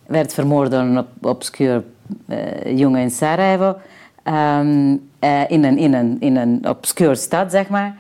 werd 0.08 0.34
vermoord 0.34 0.72
door 0.72 0.80
een 0.80 0.98
ob- 0.98 1.26
obscuur 1.26 1.84
eh, 2.26 2.78
jongen 2.78 3.02
in 3.02 3.12
Sarajevo, 3.12 3.76
ehm, 4.24 4.96
eh, 5.20 5.50
in, 5.50 5.64
een, 5.64 5.78
in, 5.78 5.94
een, 5.94 6.18
in 6.20 6.36
een 6.36 6.68
obscuur 6.68 7.16
stad, 7.16 7.52
zeg 7.52 7.70
maar. 7.70 7.96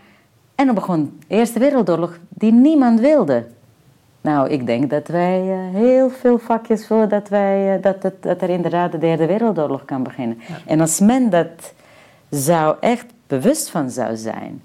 En 0.56 0.66
dan 0.66 0.76
begon 0.76 1.18
de 1.28 1.36
Eerste 1.36 1.60
Wereldoorlog, 1.60 2.20
die 2.30 2.52
niemand 2.52 3.00
wilde. 3.00 3.46
Nou, 4.22 4.50
ik 4.50 4.66
denk 4.66 4.90
dat 4.90 5.08
wij 5.08 5.44
uh, 5.48 5.76
heel 5.76 6.10
veel 6.10 6.40
vakjes 6.40 6.88
voordat 6.88 7.30
wij, 7.30 7.80
dat, 7.82 8.04
het, 8.04 8.24
dat 8.24 8.42
er 8.42 8.50
inderdaad 8.50 8.92
de 8.92 8.98
Derde 8.98 9.26
Wereldoorlog 9.26 9.86
kan 9.86 10.04
beginnen. 10.04 10.38
Ja. 10.48 10.56
En 10.66 10.82
als 10.82 11.00
men 11.00 11.30
dat 11.30 11.74
zou 12.30 12.76
echt 12.80 13.06
bewust 13.28 13.70
van 13.70 13.90
zou 13.90 14.16
zijn, 14.16 14.62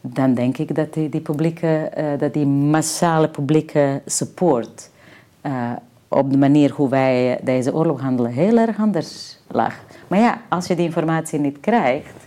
dan 0.00 0.34
denk 0.34 0.58
ik 0.58 0.74
dat 0.74 0.94
die, 0.94 1.08
die 1.08 1.20
publieke, 1.20 1.90
dat 2.18 2.32
die 2.32 2.46
massale 2.46 3.28
publieke 3.28 4.02
support 4.06 4.90
op 6.14 6.30
de 6.30 6.38
manier 6.38 6.70
hoe 6.70 6.88
wij 6.88 7.40
deze 7.42 7.74
oorlog 7.74 8.00
handelen 8.00 8.32
heel 8.32 8.58
erg 8.58 8.78
anders 8.78 9.38
lag. 9.48 9.74
Maar 10.08 10.18
ja, 10.18 10.40
als 10.48 10.66
je 10.66 10.74
die 10.74 10.84
informatie 10.84 11.38
niet 11.38 11.60
krijgt 11.60 12.26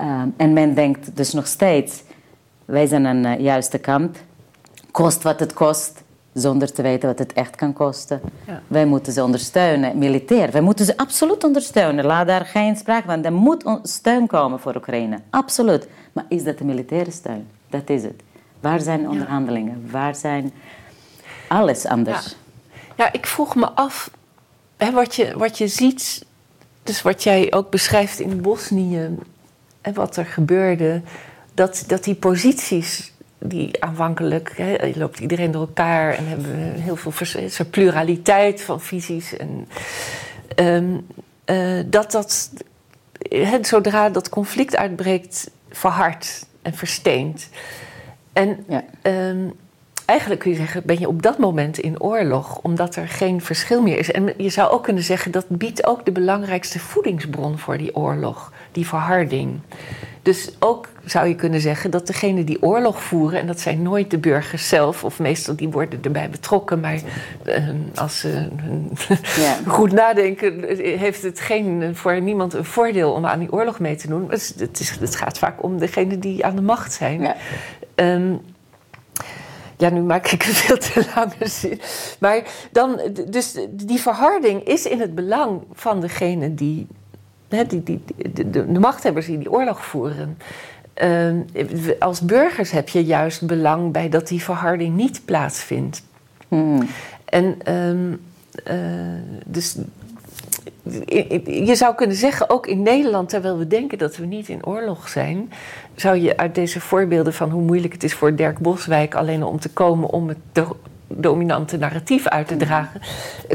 um, 0.00 0.34
en 0.36 0.52
men 0.52 0.74
denkt 0.74 1.16
dus 1.16 1.32
nog 1.32 1.46
steeds, 1.46 2.02
wij 2.64 2.86
zijn 2.86 3.06
aan 3.06 3.22
de 3.22 3.36
juiste 3.38 3.78
kant, 3.78 4.18
kost 4.90 5.22
wat 5.22 5.40
het 5.40 5.52
kost, 5.52 6.02
zonder 6.32 6.72
te 6.72 6.82
weten 6.82 7.08
wat 7.08 7.18
het 7.18 7.32
echt 7.32 7.56
kan 7.56 7.72
kosten. 7.72 8.20
Ja. 8.46 8.62
Wij 8.66 8.86
moeten 8.86 9.12
ze 9.12 9.22
ondersteunen, 9.22 9.98
militair. 9.98 10.50
Wij 10.50 10.60
moeten 10.60 10.84
ze 10.84 10.96
absoluut 10.96 11.44
ondersteunen. 11.44 12.04
Laat 12.04 12.26
daar 12.26 12.44
geen 12.44 12.76
sprake 12.76 13.06
van. 13.06 13.24
Er 13.24 13.32
moet 13.32 13.64
steun 13.82 14.26
komen 14.26 14.60
voor 14.60 14.76
Oekraïne. 14.76 15.18
Absoluut. 15.30 15.88
Maar 16.12 16.24
is 16.28 16.44
dat 16.44 16.58
de 16.58 16.64
militaire 16.64 17.10
steun? 17.10 17.46
Dat 17.70 17.90
is 17.90 18.02
het. 18.02 18.22
Waar 18.60 18.80
zijn 18.80 19.08
onderhandelingen? 19.08 19.88
Waar 19.90 20.14
zijn 20.14 20.52
alles 21.48 21.86
anders? 21.86 22.26
Ja. 22.26 22.37
Ja, 22.98 23.12
ik 23.12 23.26
vroeg 23.26 23.54
me 23.54 23.70
af, 23.70 24.10
hè, 24.76 24.90
wat, 24.90 25.14
je, 25.14 25.38
wat 25.38 25.58
je 25.58 25.68
ziet, 25.68 26.24
dus 26.82 27.02
wat 27.02 27.22
jij 27.22 27.52
ook 27.52 27.70
beschrijft 27.70 28.20
in 28.20 28.40
Bosnië 28.40 29.18
en 29.80 29.94
wat 29.94 30.16
er 30.16 30.26
gebeurde, 30.26 31.02
dat, 31.54 31.84
dat 31.86 32.04
die 32.04 32.14
posities 32.14 33.12
die 33.38 33.84
aanvankelijk, 33.84 34.52
hè, 34.56 34.90
loopt 34.94 35.18
iedereen 35.18 35.50
door 35.50 35.60
elkaar 35.60 36.14
en 36.14 36.26
hebben 36.26 36.50
we 36.50 36.80
heel 36.80 36.96
veel 36.96 37.10
vers, 37.10 37.60
pluraliteit 37.70 38.62
van 38.62 38.80
visies. 38.80 39.36
En, 39.36 39.68
um, 40.56 41.06
uh, 41.46 41.82
dat 41.86 42.10
dat, 42.12 42.50
hè, 43.18 43.64
zodra 43.64 44.10
dat 44.10 44.28
conflict 44.28 44.76
uitbreekt, 44.76 45.50
verhardt 45.70 46.46
en 46.62 46.74
versteent. 46.74 47.48
En 48.32 48.64
ja. 48.68 48.84
um, 49.02 49.52
eigenlijk 50.08 50.40
kun 50.40 50.50
je 50.50 50.56
zeggen, 50.56 50.82
ben 50.84 50.98
je 51.00 51.08
op 51.08 51.22
dat 51.22 51.38
moment 51.38 51.78
in 51.78 52.00
oorlog, 52.00 52.58
omdat 52.62 52.96
er 52.96 53.08
geen 53.08 53.40
verschil 53.40 53.82
meer 53.82 53.98
is. 53.98 54.10
En 54.10 54.32
je 54.36 54.48
zou 54.48 54.70
ook 54.70 54.82
kunnen 54.82 55.02
zeggen, 55.02 55.30
dat 55.32 55.48
biedt 55.48 55.86
ook 55.86 56.04
de 56.04 56.12
belangrijkste 56.12 56.78
voedingsbron 56.78 57.58
voor 57.58 57.78
die 57.78 57.96
oorlog, 57.96 58.52
die 58.72 58.86
verharding. 58.86 59.60
Dus 60.22 60.50
ook 60.58 60.88
zou 61.04 61.28
je 61.28 61.34
kunnen 61.34 61.60
zeggen 61.60 61.90
dat 61.90 62.06
degenen 62.06 62.44
die 62.46 62.62
oorlog 62.62 63.02
voeren, 63.02 63.40
en 63.40 63.46
dat 63.46 63.60
zijn 63.60 63.82
nooit 63.82 64.10
de 64.10 64.18
burgers 64.18 64.68
zelf, 64.68 65.04
of 65.04 65.18
meestal 65.18 65.56
die 65.56 65.68
worden 65.68 65.98
erbij 66.02 66.30
betrokken, 66.30 66.80
maar 66.80 66.98
uh, 67.46 67.68
als 67.94 68.18
ze 68.20 68.48
uh, 69.08 69.16
Ja. 69.36 69.56
goed 69.76 69.92
nadenken, 69.92 70.64
heeft 70.98 71.22
het 71.22 71.40
geen, 71.40 71.96
voor 71.96 72.20
niemand 72.20 72.54
een 72.54 72.64
voordeel 72.64 73.12
om 73.12 73.26
aan 73.26 73.38
die 73.38 73.52
oorlog 73.52 73.78
mee 73.78 73.96
te 73.96 74.08
doen. 74.08 74.30
Het, 74.30 74.40
is- 74.40 74.54
het, 74.60 74.80
is, 74.80 74.90
het 75.00 75.16
gaat 75.16 75.38
vaak 75.38 75.62
om 75.62 75.78
degenen 75.78 76.20
die 76.20 76.44
aan 76.44 76.56
de 76.56 76.62
macht 76.62 76.92
zijn. 76.92 77.20
Ja. 77.20 77.36
Ehm, 77.94 78.32
ja, 79.78 79.88
nu 79.88 80.00
maak 80.00 80.26
ik 80.26 80.44
een 80.44 80.54
veel 80.64 80.78
te 80.78 81.06
lange 81.14 81.48
zin. 81.48 81.80
Maar 82.18 82.42
dan, 82.72 83.00
dus 83.28 83.56
die 83.70 84.00
verharding 84.00 84.64
is 84.64 84.86
in 84.86 85.00
het 85.00 85.14
belang 85.14 85.62
van 85.72 86.00
degene 86.00 86.54
die, 86.54 86.86
hè, 87.48 87.66
die, 87.66 87.82
die, 87.82 88.02
de, 88.32 88.50
de, 88.50 88.72
de 88.72 88.78
machthebbers 88.78 89.26
die 89.26 89.38
die 89.38 89.52
oorlog 89.52 89.84
voeren. 89.84 90.38
Ehm, 90.94 91.40
als 91.98 92.20
burgers 92.20 92.70
heb 92.70 92.88
je 92.88 93.04
juist 93.04 93.46
belang 93.46 93.92
bij 93.92 94.08
dat 94.08 94.28
die 94.28 94.42
verharding 94.42 94.96
niet 94.96 95.22
plaatsvindt. 95.24 96.02
Hmm. 96.48 96.88
En 97.24 97.56
ehm, 97.64 98.12
eh, 98.64 98.74
dus 99.46 99.76
je 101.44 101.74
zou 101.74 101.94
kunnen 101.94 102.16
zeggen, 102.16 102.50
ook 102.50 102.66
in 102.66 102.82
Nederland, 102.82 103.28
terwijl 103.28 103.58
we 103.58 103.66
denken 103.66 103.98
dat 103.98 104.16
we 104.16 104.26
niet 104.26 104.48
in 104.48 104.66
oorlog 104.66 105.08
zijn, 105.08 105.52
zou 106.00 106.16
je 106.16 106.36
uit 106.36 106.54
deze 106.54 106.80
voorbeelden 106.80 107.32
van 107.34 107.50
hoe 107.50 107.62
moeilijk 107.62 107.92
het 107.92 108.04
is 108.04 108.14
voor 108.14 108.34
Dirk 108.34 108.58
Boswijk 108.58 109.14
alleen 109.14 109.42
om 109.42 109.60
te 109.60 109.68
komen 109.70 110.08
om 110.10 110.28
het 110.28 110.38
do- 110.52 110.76
dominante 111.08 111.76
narratief 111.76 112.26
uit 112.26 112.46
te 112.48 112.56
dragen, 112.56 113.00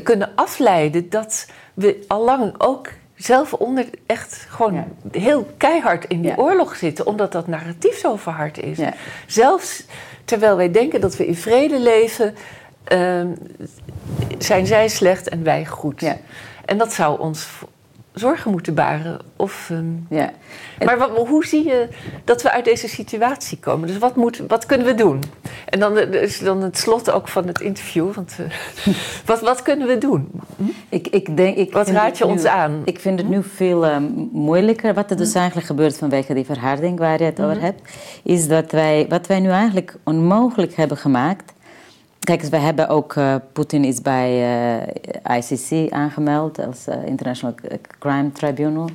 kunnen 0.04 0.30
afleiden 0.36 1.10
dat 1.10 1.48
we 1.74 2.04
allang 2.08 2.54
ook 2.58 2.88
zelf 3.16 3.54
onder 3.54 3.86
echt 4.06 4.46
gewoon 4.50 4.74
Ja. 4.74 4.86
heel 5.12 5.48
keihard 5.58 6.06
in 6.06 6.22
die 6.22 6.30
Ja. 6.32 6.36
oorlog 6.38 6.76
zitten, 6.76 7.08
omdat 7.08 7.32
dat 7.32 7.48
narratief 7.48 7.98
zo 7.98 8.16
verhard 8.16 8.60
is. 8.60 8.78
Ja. 8.78 8.94
Zelfs 9.28 9.86
terwijl 10.26 10.56
wij 10.56 10.72
denken 10.72 11.02
dat 11.02 11.18
we 11.18 11.28
in 11.28 11.36
vrede 11.36 11.80
leven, 11.80 12.36
ehm, 12.84 13.28
zijn 14.38 14.66
zij 14.66 14.88
slecht 14.88 15.30
en 15.30 15.44
wij 15.44 15.66
goed. 15.66 16.02
Ja. 16.02 16.18
En 16.66 16.78
dat 16.78 16.94
zou 16.94 17.20
ons 17.20 17.48
zorgen 18.14 18.52
moeten 18.52 18.74
baren. 18.74 19.20
Of, 19.36 19.70
ehm, 19.72 19.86
Ja. 20.10 20.32
Maar 20.86 20.98
wat, 20.98 21.28
hoe 21.28 21.46
zie 21.46 21.64
je 21.66 21.88
dat 22.24 22.42
we 22.42 22.52
uit 22.52 22.66
deze 22.66 22.88
situatie 22.88 23.58
komen? 23.60 23.88
Dus 23.88 23.98
wat, 23.98 24.16
moet, 24.16 24.42
wat 24.48 24.66
kunnen 24.66 24.88
we 24.88 24.94
doen? 24.94 25.24
En 25.70 25.80
dan, 25.80 25.98
eh, 25.98 26.22
is 26.22 26.40
dan 26.40 26.62
het 26.62 26.78
slot 26.78 27.12
ook 27.12 27.28
van 27.28 27.48
het 27.48 27.62
interview. 27.62 28.14
Want, 28.14 28.36
eh, 28.40 28.94
wat, 29.26 29.42
wat 29.42 29.62
kunnen 29.62 29.88
we 29.88 29.98
doen? 29.98 30.32
Ik, 30.90 31.08
ik 31.08 31.38
denk, 31.38 31.58
ik 31.58 31.74
Wat 31.74 31.88
raad 31.90 32.18
je 32.18 32.26
nu- 32.26 32.32
ons 32.32 32.46
aan? 32.46 32.82
Ik 32.86 33.00
vind 33.00 33.20
het 33.20 33.30
nu 33.30 33.44
veel 33.44 33.86
eh, 33.86 33.98
moeilijker. 34.32 34.94
Wat 34.94 35.12
er 35.12 35.18
dus 35.18 35.34
eigenlijk 35.34 35.68
gebeurt 35.68 35.98
vanwege 35.98 36.34
die 36.34 36.46
verharding 36.46 37.00
waar 37.00 37.20
je 37.20 37.26
het 37.26 37.42
over 37.42 37.62
hebt, 37.62 37.82
is 38.24 38.48
dat 38.48 38.72
wij, 38.72 39.06
wat 39.10 39.28
wij 39.28 39.40
nu 39.40 39.50
eigenlijk 39.50 39.96
onmogelijk 40.04 40.76
hebben 40.76 40.98
gemaakt. 40.98 41.54
Kijk 42.20 42.42
we 42.42 42.58
hebben 42.58 42.88
ook, 42.90 43.16
eh, 43.16 43.36
Poetin 43.54 43.84
is 43.84 44.02
bij 44.02 44.32
ICC 45.38 45.92
aangemeld 45.92 46.66
als 46.66 46.88
International 47.06 47.56
Crime 48.00 48.32
Tribunal. 48.32 48.90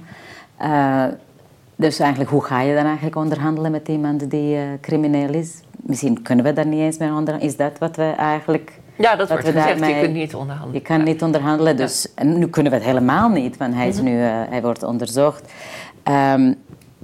Dus 1.79 1.99
eigenlijk, 1.99 2.31
hoe 2.31 2.45
ga 2.45 2.61
je 2.61 2.74
dan 2.74 2.85
eigenlijk 2.85 3.16
onderhandelen 3.16 3.70
met 3.70 3.89
iemand 3.89 4.31
die 4.31 4.57
eh, 4.57 4.62
crimineel 4.81 5.35
is? 5.35 5.61
Misschien 5.76 6.22
kunnen 6.22 6.45
we 6.45 6.53
daar 6.53 6.66
niet 6.66 6.81
eens 6.81 6.99
mee 6.99 7.09
onderhandelen. 7.09 7.41
Is 7.51 7.57
dat 7.57 7.79
wat 7.79 7.97
we 7.97 8.03
eigenlijk... 8.16 8.81
Ja, 8.97 9.16
dat 9.16 9.29
wordt 9.29 9.45
we 9.45 9.53
gezegd. 9.53 9.87
Je 9.87 10.01
kunt 10.01 10.12
niet 10.14 10.35
onderhandelen. 10.35 10.74
Je 10.74 10.89
kan 10.89 11.03
niet 11.05 11.22
onderhandelen, 11.22 11.76
dus 11.76 12.07
nu 12.22 12.49
kunnen 12.49 12.72
we 12.72 12.79
het 12.79 12.87
helemaal 12.87 13.29
niet, 13.29 13.57
want 13.57 13.74
hij, 13.74 13.89
is 13.89 14.01
nu, 14.01 14.22
eh, 14.22 14.43
hij 14.49 14.62
wordt 14.62 14.83
onderzocht. 14.83 15.53
Ehm, 16.03 16.53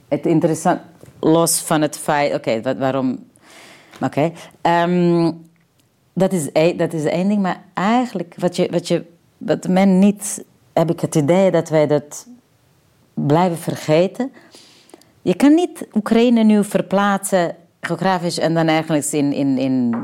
het 0.08 0.26
interessant, 0.26 0.80
los 1.20 1.60
van 1.60 1.82
het 1.82 1.98
feit, 1.98 2.34
oké, 2.34 2.76
waarom. 2.78 3.18
Oké, 4.00 4.32
ehm, 4.60 5.32
dat, 6.12 6.32
is, 6.32 6.52
één- 6.52 6.76
dat 6.76 6.92
is 6.92 7.04
één 7.04 7.28
ding, 7.28 7.42
maar 7.42 7.62
eigenlijk 7.74 8.34
wat, 8.38 8.56
je, 8.56 8.68
wat, 8.70 8.88
je, 8.88 9.04
wat 9.38 9.68
men 9.68 9.98
niet, 9.98 10.44
heb 10.72 10.90
ik 10.90 11.00
het 11.00 11.14
idee 11.14 11.50
dat 11.50 11.68
wij 11.68 11.86
dat 11.86 12.26
blijven 13.14 13.58
vergeten. 13.58 14.32
Je 15.24 15.34
kan 15.34 15.54
niet 15.54 15.86
Oekraïne 15.94 16.42
nu 16.42 16.64
verplaatsen 16.64 17.54
geografisch 17.80 18.38
en 18.38 18.54
dan 18.54 18.68
ergens 18.68 19.12
in, 19.12 19.32
in, 19.32 19.58
in, 19.58 19.94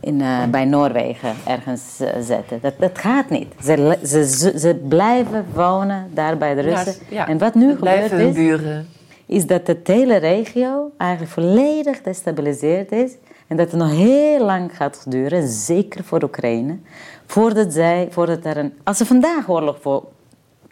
in, 0.00 0.20
eh, 0.20 0.44
bij 0.50 0.64
Noorwegen 0.64 1.34
ergens 1.46 2.00
eh, 2.00 2.20
zetten. 2.20 2.58
Dat, 2.62 2.74
dat 2.78 2.98
gaat 2.98 3.30
niet. 3.30 3.46
Ze, 3.62 3.98
ze, 4.04 4.26
ze, 4.26 4.58
ze 4.58 4.74
blijven 4.88 5.46
wonen 5.54 6.10
daar 6.14 6.38
bij 6.38 6.54
de 6.54 6.60
Russen. 6.60 6.94
Ja, 7.08 7.16
ja. 7.16 7.28
En 7.28 7.38
wat 7.38 7.54
nu 7.54 7.74
gebeurd 7.74 8.12
is, 8.12 8.34
buren. 8.34 8.86
is 9.26 9.46
dat 9.46 9.66
de 9.66 9.78
hele 9.82 10.16
regio 10.16 10.90
eigenlijk 10.96 11.32
volledig 11.32 12.02
destabiliseerd 12.02 12.92
is. 12.92 13.12
En 13.46 13.56
dat 13.56 13.70
het 13.70 13.80
nog 13.80 13.90
heel 13.90 14.44
lang 14.44 14.76
gaat 14.76 15.04
duren, 15.08 15.48
zeker 15.48 16.04
voor 16.04 16.22
Oekraïne, 16.22 16.78
voordat 17.26 17.72
zij, 17.72 18.08
voordat 18.10 18.44
er 18.44 18.56
een... 18.56 18.72
Als 18.84 18.96
ze 18.96 19.06
vandaag 19.06 19.48
oorlog 19.48 19.78
voor 19.80 20.04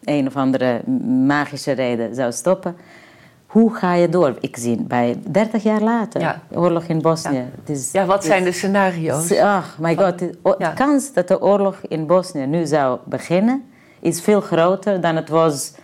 een 0.05 0.27
of 0.27 0.37
andere 0.37 0.81
magische 1.27 1.73
reden 1.73 2.15
zou 2.15 2.33
stoppen, 2.33 2.77
hoe 3.49 3.75
ga 3.75 3.95
je 3.95 4.09
door? 4.09 4.37
Ik 4.41 4.57
zie 4.57 4.83
bij 4.83 5.17
30 5.31 5.63
jaar 5.63 5.81
later, 5.81 6.21
Ja. 6.21 6.43
oorlog 6.53 6.85
in 6.85 7.01
Bosnië. 7.03 7.37
Ja. 7.37 7.45
Het 7.61 7.69
is, 7.69 7.93
Ja, 7.93 8.05
wat 8.07 8.25
zijn 8.25 8.45
de 8.45 8.53
scenario's? 8.53 9.33
Ach, 9.39 9.77
my 9.79 9.97
god. 9.97 10.19
De 10.19 10.55
Ja. 10.59 10.71
kans 10.71 11.13
dat 11.13 11.29
de 11.29 11.41
oorlog 11.41 11.81
in 11.89 12.07
Bosnië 12.07 12.47
nu 12.47 12.67
zou 12.67 12.99
beginnen, 13.05 13.65
is 14.01 14.21
veel 14.21 14.41
groter 14.41 15.01
dan 15.01 15.17
het 15.17 15.29
was 15.29 15.75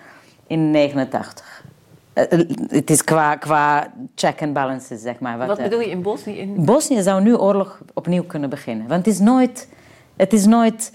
in 0.47 0.71
89. 0.71 1.65
Eh, 2.12 2.33
eh, 2.33 2.49
Het 2.69 2.91
is 2.91 3.05
qua, 3.05 3.37
qua 3.37 3.93
check 4.15 4.43
and 4.43 4.53
balances, 4.53 5.03
zeg 5.03 5.19
maar. 5.21 5.39
Wat 5.39 5.59
eh, 5.59 5.65
bedoel 5.65 5.81
je 5.81 5.91
in 5.91 6.03
Bosnië? 6.03 6.39
In... 6.39 6.65
Bosnië 6.65 7.03
zou 7.03 7.23
nu 7.23 7.37
oorlog 7.37 7.81
opnieuw 7.95 8.25
kunnen 8.25 8.51
beginnen. 8.51 8.89
Want 8.89 9.05
het 9.05 9.15
is 9.15 9.21
nooit... 9.21 9.69
Het 10.17 10.33
is 10.33 10.47
nooit 10.47 10.91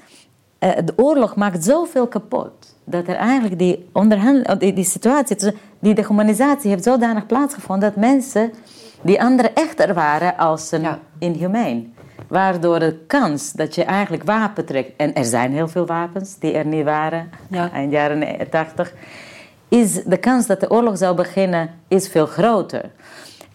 de 0.59 0.93
oorlog 0.95 1.35
maakt 1.35 1.63
zoveel 1.63 2.07
kapot. 2.07 2.58
Dat 2.89 3.07
er 3.07 3.15
eigenlijk 3.15 3.59
die, 3.59 3.89
onderhandel, 3.93 4.57
die, 4.57 4.73
die 4.73 4.83
situatie, 4.83 5.37
die 5.79 5.93
dehumanisatie 5.93 6.69
heeft 6.69 6.83
zodanig 6.83 7.25
plaatsgevonden... 7.25 7.89
dat 7.89 7.97
mensen 8.03 8.51
die 9.01 9.21
anderen 9.21 9.55
echter 9.55 9.93
waren 9.93 10.37
als 10.37 10.71
een 10.71 10.81
Ja. 10.81 10.99
inhumeen. 11.19 11.93
Waardoor 12.27 12.79
de 12.79 12.99
kans 13.07 13.51
dat 13.51 13.75
je 13.75 13.83
eigenlijk 13.83 14.23
wapen 14.23 14.65
trekt... 14.65 14.91
En 14.97 15.13
er 15.13 15.25
zijn 15.25 15.51
heel 15.53 15.67
veel 15.67 15.85
wapens 15.85 16.37
die 16.39 16.51
er 16.53 16.65
niet 16.65 16.83
waren 16.83 17.29
Ja. 17.49 17.71
eind 17.71 17.91
jaren 17.91 18.49
80... 18.49 18.93
Is 19.67 20.03
de 20.03 20.17
kans 20.17 20.45
dat 20.47 20.59
de 20.59 20.69
oorlog 20.69 20.97
zou 20.97 21.15
beginnen 21.15 21.69
is 21.87 22.07
veel 22.07 22.25
groter. 22.25 22.89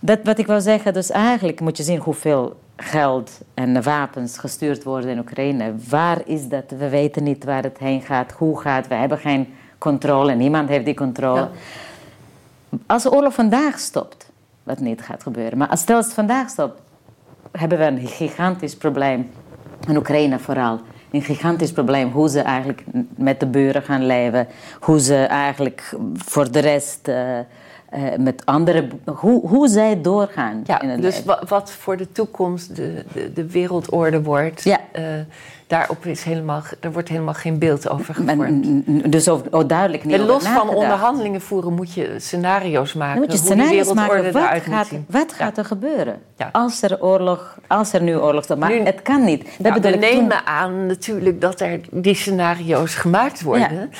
dat 0.00 0.18
wat 0.24 0.38
ik 0.38 0.46
wil 0.46 0.60
zeggen, 0.60 0.92
dus 0.92 1.10
eigenlijk 1.10 1.60
moet 1.60 1.76
je 1.76 1.82
zien 1.82 1.98
hoeveel 1.98 2.56
geld 2.76 3.40
en 3.54 3.82
wapens 3.82 4.38
gestuurd 4.38 4.84
worden 4.84 5.10
in 5.10 5.18
Oekraïne. 5.18 5.74
Waar 5.88 6.18
is 6.24 6.48
dat? 6.48 6.64
We 6.78 6.88
weten 6.88 7.22
niet 7.22 7.44
waar 7.44 7.62
het 7.62 7.78
heen 7.78 8.02
gaat, 8.02 8.32
hoe 8.32 8.60
gaat. 8.60 8.88
We 8.88 8.94
hebben 8.94 9.18
geen 9.18 9.54
controle, 9.78 10.34
niemand 10.34 10.68
heeft 10.68 10.84
die 10.84 10.94
controle. 10.94 11.48
Als 12.86 13.02
de 13.02 13.12
oorlog 13.12 13.34
vandaag 13.34 13.78
stopt, 13.78 14.30
wat 14.62 14.78
niet 14.78 15.02
gaat 15.02 15.22
gebeuren, 15.22 15.58
maar 15.58 15.68
als 15.68 15.80
stel 15.80 15.96
het 15.96 16.12
vandaag 16.12 16.48
stopt, 16.48 16.80
hebben 17.52 17.78
we 17.78 17.84
een 17.84 18.06
gigantisch 18.06 18.76
probleem. 18.76 19.30
In 19.88 19.96
Oekraïne 19.96 20.38
vooral. 20.38 20.80
Een 21.10 21.22
gigantisch 21.22 21.72
probleem 21.72 22.10
hoe 22.10 22.28
ze 22.28 22.40
eigenlijk 22.40 22.84
met 23.16 23.40
de 23.40 23.46
buren 23.46 23.82
gaan 23.82 24.06
leven. 24.06 24.48
Hoe 24.80 25.00
ze 25.00 25.16
eigenlijk 25.16 25.94
voor 26.14 26.50
de 26.50 26.58
rest 26.58 27.08
uh, 27.08 27.38
uh, 27.96 28.02
met 28.18 28.42
andere. 28.46 28.88
Hoe, 29.04 29.48
hoe 29.48 29.68
zij 29.68 30.00
doorgaan. 30.00 30.62
Ja, 30.66 30.80
in 30.80 30.88
het 30.88 31.02
dus 31.02 31.16
leven. 31.24 31.48
wat 31.48 31.70
voor 31.72 31.96
de 31.96 32.12
toekomst 32.12 32.76
de, 32.76 33.04
de, 33.12 33.32
de 33.32 33.46
wereldorde 33.50 34.22
wordt, 34.22 34.64
Ja. 34.64 34.78
eh, 34.92 35.02
daarop 35.66 36.06
is 36.06 36.22
helemaal, 36.22 36.62
daar 36.80 36.92
wordt 36.92 37.08
helemaal 37.08 37.34
geen 37.34 37.58
beeld 37.58 37.88
over 37.88 38.14
gevormd. 38.14 39.12
dus 39.12 39.28
oh, 39.28 39.40
duidelijk 39.66 40.04
niet 40.04 40.14
En 40.14 40.26
los 40.26 40.44
van 40.46 40.68
onderhandelingen 40.68 41.40
voeren 41.40 41.72
moet 41.72 41.92
je 41.94 42.14
scenario's 42.18 42.92
maken. 42.92 43.20
Dan 43.20 43.22
moet 43.28 43.38
je 43.38 43.44
scenario's 43.46 43.92
wereldorde 43.92 44.32
maken. 44.32 44.70
Wat, 44.70 44.78
gaat, 44.78 44.88
wat 45.06 45.30
Ja. 45.38 45.44
gaat 45.44 45.58
er 45.58 45.64
gebeuren? 45.64 46.20
Ja. 46.36 46.48
Als 46.52 46.82
er 46.82 47.02
oorlog, 47.02 47.58
als 47.66 47.92
er 47.92 48.02
nu 48.02 48.16
oorlog 48.16 48.44
stopt. 48.44 48.60
Maar 48.60 48.70
Nu- 48.70 48.80
het 48.84 49.02
kan 49.02 49.24
niet. 49.24 49.44
Dat 49.44 49.58
Nou, 49.58 49.80
we 49.80 49.90
toen- 49.90 50.00
nemen 50.00 50.46
aan 50.46 50.86
natuurlijk 50.86 51.40
dat 51.40 51.60
er 51.60 51.80
die 51.90 52.14
scenario's 52.14 52.94
gemaakt 52.94 53.42
worden 53.42 53.90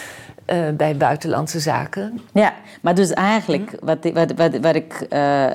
eh, 0.45 0.59
bij 0.76 0.97
buitenlandse 0.97 1.59
zaken. 1.61 2.20
Ja, 2.32 2.53
maar 2.82 2.95
dus 2.95 3.11
eigenlijk, 3.12 3.72
Mhm. 3.72 3.84
wat, 3.84 4.12
wat, 4.12 4.32
wat, 4.36 4.57
waar, 4.61 4.76
ik, 4.76 5.07
eh, 5.09 5.51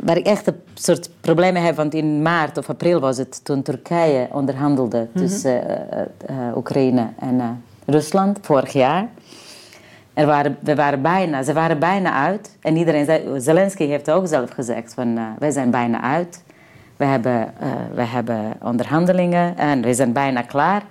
waar 0.00 0.16
ik 0.16 0.26
echt 0.26 0.46
een 0.46 0.60
soort 0.74 1.10
problemen 1.20 1.62
heb, 1.62 1.76
want 1.76 1.94
in 1.94 2.22
maart 2.22 2.58
of 2.58 2.68
april 2.70 3.00
was 3.00 3.16
het 3.18 3.44
toen 3.44 3.62
Turkije 3.62 4.28
onderhandelde 4.32 5.08
Mhm. 5.12 5.24
tussen 5.24 5.62
Oekraïne 6.56 7.08
en 7.18 7.62
Rusland 7.86 8.38
vorig 8.42 8.72
jaar. 8.72 9.06
Er 10.14 10.26
waren, 10.26 10.56
we 10.60 10.74
waren 10.74 11.02
bijna, 11.02 11.42
ze 11.42 11.52
waren 11.52 11.78
bijna 11.78 12.12
uit. 12.12 12.56
En 12.60 12.76
iedereen 12.76 13.04
zei, 13.04 13.40
Zelensky 13.40 13.86
heeft 13.86 14.10
ook 14.10 14.26
zelf 14.26 14.50
gezegd 14.50 14.94
van, 14.94 15.18
wij 15.38 15.50
zijn 15.50 15.70
bijna 15.70 16.00
uit. 16.02 16.42
We 16.96 17.04
hebben, 17.04 17.52
we 17.94 18.02
hebben 18.02 18.52
onderhandelingen 18.62 19.56
en 19.56 19.82
we 19.82 19.94
zijn 19.94 20.12
bijna 20.12 20.42
klaar. 20.42 20.82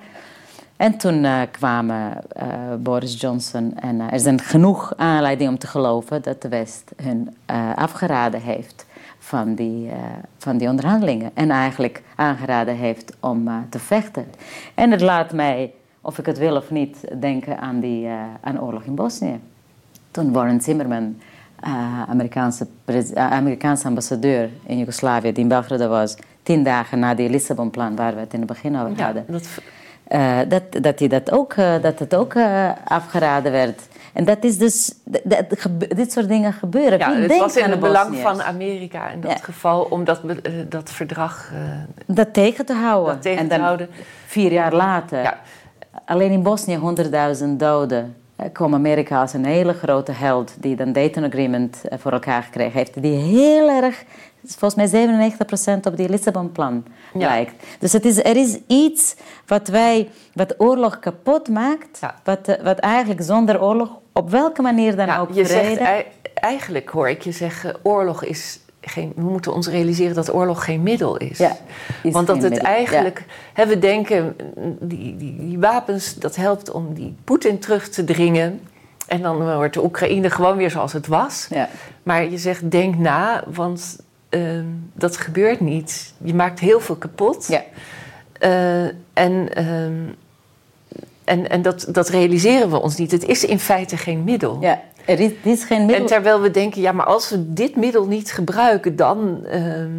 En 0.84 0.98
toen 0.98 1.26
eh, 1.26 1.42
kwamen 1.52 2.14
eh, 2.30 2.48
Boris 2.80 3.22
Johnson 3.22 3.74
en 3.76 4.02
eh, 4.02 4.14
er 4.14 4.20
zijn 4.20 4.42
genoeg 4.42 4.94
aanleidingen 4.98 5.52
om 5.52 5.60
te 5.60 5.68
geloven 5.68 6.22
dat 6.22 6.42
de 6.42 6.50
West 6.50 6.92
hun 7.04 7.36
afgeraden 7.76 8.42
heeft 8.42 8.86
van 9.20 9.56
die, 9.56 9.90
van 10.38 10.58
die 10.58 10.68
onderhandelingen. 10.68 11.32
En 11.34 11.52
eigenlijk 11.52 12.02
aangeraden 12.16 12.76
heeft 12.76 13.14
om 13.20 13.66
te 13.70 13.80
vechten. 13.80 14.26
En 14.74 14.92
het 14.92 15.02
laat 15.02 15.34
mij, 15.34 15.74
of 16.02 16.18
ik 16.18 16.26
het 16.26 16.38
wil 16.38 16.56
of 16.56 16.70
niet, 16.70 16.98
denken 17.20 17.60
aan 17.60 17.80
die 17.80 18.08
aan 18.42 18.62
oorlog 18.62 18.84
in 18.84 18.96
Bosnië. 18.96 19.40
Toen 20.12 20.32
Warren 20.32 20.62
Zimmerman, 20.62 21.18
Amerikaanse, 22.08 22.68
Amerikaanse 23.16 23.88
ambassadeur 23.88 24.50
in 24.66 24.78
Joegoslavië, 24.78 25.32
die 25.32 25.44
in 25.44 25.50
Belgrado 25.50 25.88
was, 25.88 26.16
tien 26.44 26.64
dagen 26.64 27.00
na 27.00 27.16
die 27.16 27.30
Lissabonplan 27.30 27.96
waar 27.96 28.14
we 28.14 28.20
het 28.20 28.34
in 28.34 28.40
het 28.40 28.50
begin 28.50 28.78
over 28.78 28.98
Ja, 28.98 29.04
hadden. 29.04 29.26
dat, 29.28 29.48
Eh, 30.14 30.38
dat, 30.48 30.64
dat, 30.84 31.00
hij 31.00 31.08
dat, 31.08 31.32
ook, 31.32 31.54
eh, 31.54 31.74
dat 31.82 32.00
het 32.00 32.16
ook 32.16 32.34
eh, 32.34 32.70
afgeraden 32.86 33.52
werd. 33.52 33.82
En 34.14 34.26
dat 34.26 34.44
is 34.44 34.58
dus, 34.58 34.94
dat, 35.24 35.44
dit 35.96 36.12
soort 36.12 36.28
dingen 36.28 36.54
gebeuren. 36.54 37.00
ja, 37.00 37.14
het 37.16 37.38
was 37.38 37.56
in 37.58 37.70
het 37.70 37.80
belang 37.80 38.18
van 38.18 38.42
Amerika 38.44 39.10
in 39.10 39.22
dat 39.22 39.32
Ja. 39.32 39.38
geval 39.38 39.82
om 39.90 40.04
dat, 40.04 40.22
dat 40.70 40.90
verdrag 40.92 41.52
Dat 42.06 42.34
tegen 42.34 42.66
te 42.66 42.74
houden. 42.74 43.14
dat 43.14 43.22
tegen 43.22 43.40
en 43.40 43.48
te 43.48 43.56
dan 43.56 43.64
houden. 43.64 43.90
vier 44.26 44.52
jaar 44.52 44.74
later, 44.74 45.22
Ja. 45.22 45.40
alleen 46.06 46.32
in 46.32 46.44
Bosnië 46.44 46.78
100.000 46.78 47.60
doden. 47.60 48.16
kwam 48.52 48.74
Amerika 48.74 49.22
als 49.22 49.34
een 49.34 49.46
hele 49.46 49.74
grote 49.74 50.12
held 50.12 50.54
die 50.60 50.76
dan 50.76 50.92
Dayton 50.94 51.24
Agreement 51.24 51.82
voor 51.92 52.12
elkaar 52.12 52.44
gekregen 52.44 52.78
heeft. 52.78 53.02
Die 53.02 53.18
heel 53.18 53.70
erg, 53.70 54.04
volgens 54.46 54.92
mij 54.92 55.08
97% 55.78 55.80
op 55.88 55.98
die 55.98 56.10
Lissabonplan 56.10 56.86
Ja. 57.14 57.28
lijkt. 57.28 57.54
Dus 57.80 57.94
het 57.94 58.06
is, 58.06 58.24
er 58.24 58.36
is 58.36 58.58
iets 58.68 59.16
wat 59.46 59.68
wij, 59.68 60.10
wat 60.34 60.54
oorlog 60.58 61.00
kapot 61.00 61.48
maakt. 61.50 61.98
Ja. 62.02 62.16
Wat, 62.24 62.48
eh, 62.48 62.64
wat 62.64 62.80
eigenlijk 62.80 63.22
zonder 63.22 63.62
oorlog, 63.64 63.90
op 64.14 64.30
welke 64.30 64.62
manier 64.62 64.96
dan 64.96 65.06
Ja, 65.06 65.20
ook 65.20 65.34
je 65.34 65.46
zegt, 65.46 65.82
eigenlijk 66.34 66.90
hoor 66.90 67.10
ik 67.10 67.22
je 67.22 67.32
zeggen, 67.32 67.76
oorlog 67.84 68.24
is 68.24 68.60
geen, 68.82 69.12
we 69.16 69.22
moeten 69.22 69.54
ons 69.54 69.68
realiseren 69.68 70.16
dat 70.16 70.34
oorlog 70.34 70.64
geen 70.64 70.84
middel 70.84 71.18
is. 71.18 71.38
Ja, 71.38 71.58
is 72.04 72.14
Want 72.14 72.28
dat 72.28 72.42
het 72.42 72.50
middel, 72.50 72.68
eigenlijk, 72.68 73.26
hè, 73.54 73.66
we 73.66 73.80
denken, 73.80 74.36
die, 74.80 75.18
die, 75.18 75.36
die 75.38 75.60
wapens, 75.60 76.16
dat 76.16 76.36
helpt 76.36 76.72
om 76.72 76.94
die 76.94 77.16
Poetin 77.24 77.60
terug 77.60 77.90
te 77.90 78.04
dringen. 78.04 78.62
En 79.08 79.22
dan 79.22 79.56
wordt 79.56 79.74
de 79.74 79.84
Oekraïne 79.84 80.30
gewoon 80.30 80.58
weer 80.58 80.72
zoals 80.72 80.94
het 80.94 81.08
was. 81.08 81.48
Ja. 81.50 81.70
Maar 82.04 82.30
je 82.30 82.38
zegt, 82.38 82.72
denk 82.72 82.98
na, 82.98 83.44
want 83.48 83.98
ehm, 84.34 84.66
dat 84.94 85.18
gebeurt 85.18 85.60
niet. 85.60 86.14
Je 86.24 86.34
maakt 86.34 86.60
heel 86.60 86.80
veel 86.80 86.96
kapot. 86.96 87.48
Ja. 87.48 87.64
Eh, 88.40 88.84
en 89.14 89.54
ehm, 89.54 89.94
en, 91.24 91.50
en 91.50 91.62
dat, 91.62 91.86
dat 91.90 92.10
realiseren 92.10 92.70
we 92.70 92.82
ons 92.82 92.96
niet. 92.96 93.12
Het 93.12 93.26
is 93.26 93.46
in 93.46 93.60
feite 93.60 93.98
geen 93.98 94.24
middel. 94.24 94.58
Ja, 94.62 94.82
er 95.06 95.20
is, 95.20 95.32
er 95.44 95.52
is 95.52 95.64
geen 95.64 95.80
middel... 95.80 96.02
En 96.02 96.06
terwijl 96.06 96.42
we 96.42 96.52
denken, 96.52 96.82
ja, 96.82 96.92
maar 96.92 97.06
als 97.06 97.30
we 97.30 97.54
dit 97.54 97.76
middel 97.76 98.08
niet 98.08 98.32
gebruiken, 98.32 98.96
dan, 98.96 99.46
ehm, 99.46 99.90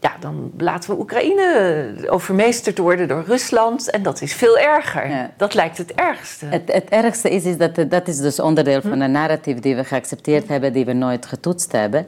ja, 0.00 0.16
dan 0.20 0.52
laten 0.58 0.90
we 0.90 1.00
Oekraïne 1.00 1.94
overmeesterd 2.06 2.78
worden 2.78 3.08
door 3.08 3.24
Rusland. 3.26 3.90
En 3.90 4.02
dat 4.02 4.20
is 4.20 4.34
veel 4.34 4.58
erger. 4.58 5.08
Ja. 5.08 5.30
Dat 5.36 5.54
lijkt 5.54 5.78
het 5.78 5.94
ergste. 5.94 6.46
Het, 6.46 6.72
het 6.72 6.88
ergste 6.88 7.30
is, 7.30 7.44
is 7.44 7.56
dat 7.56 7.90
dat 7.90 8.08
is 8.08 8.18
dus 8.18 8.40
onderdeel 8.40 8.80
van 8.80 9.00
een 9.00 9.10
narratief 9.10 9.58
die 9.58 9.76
we 9.76 9.84
geaccepteerd 9.84 10.48
hebben, 10.48 10.72
die 10.72 10.84
we 10.84 10.92
nooit 10.92 11.26
getoetst 11.26 11.72
hebben. 11.72 12.06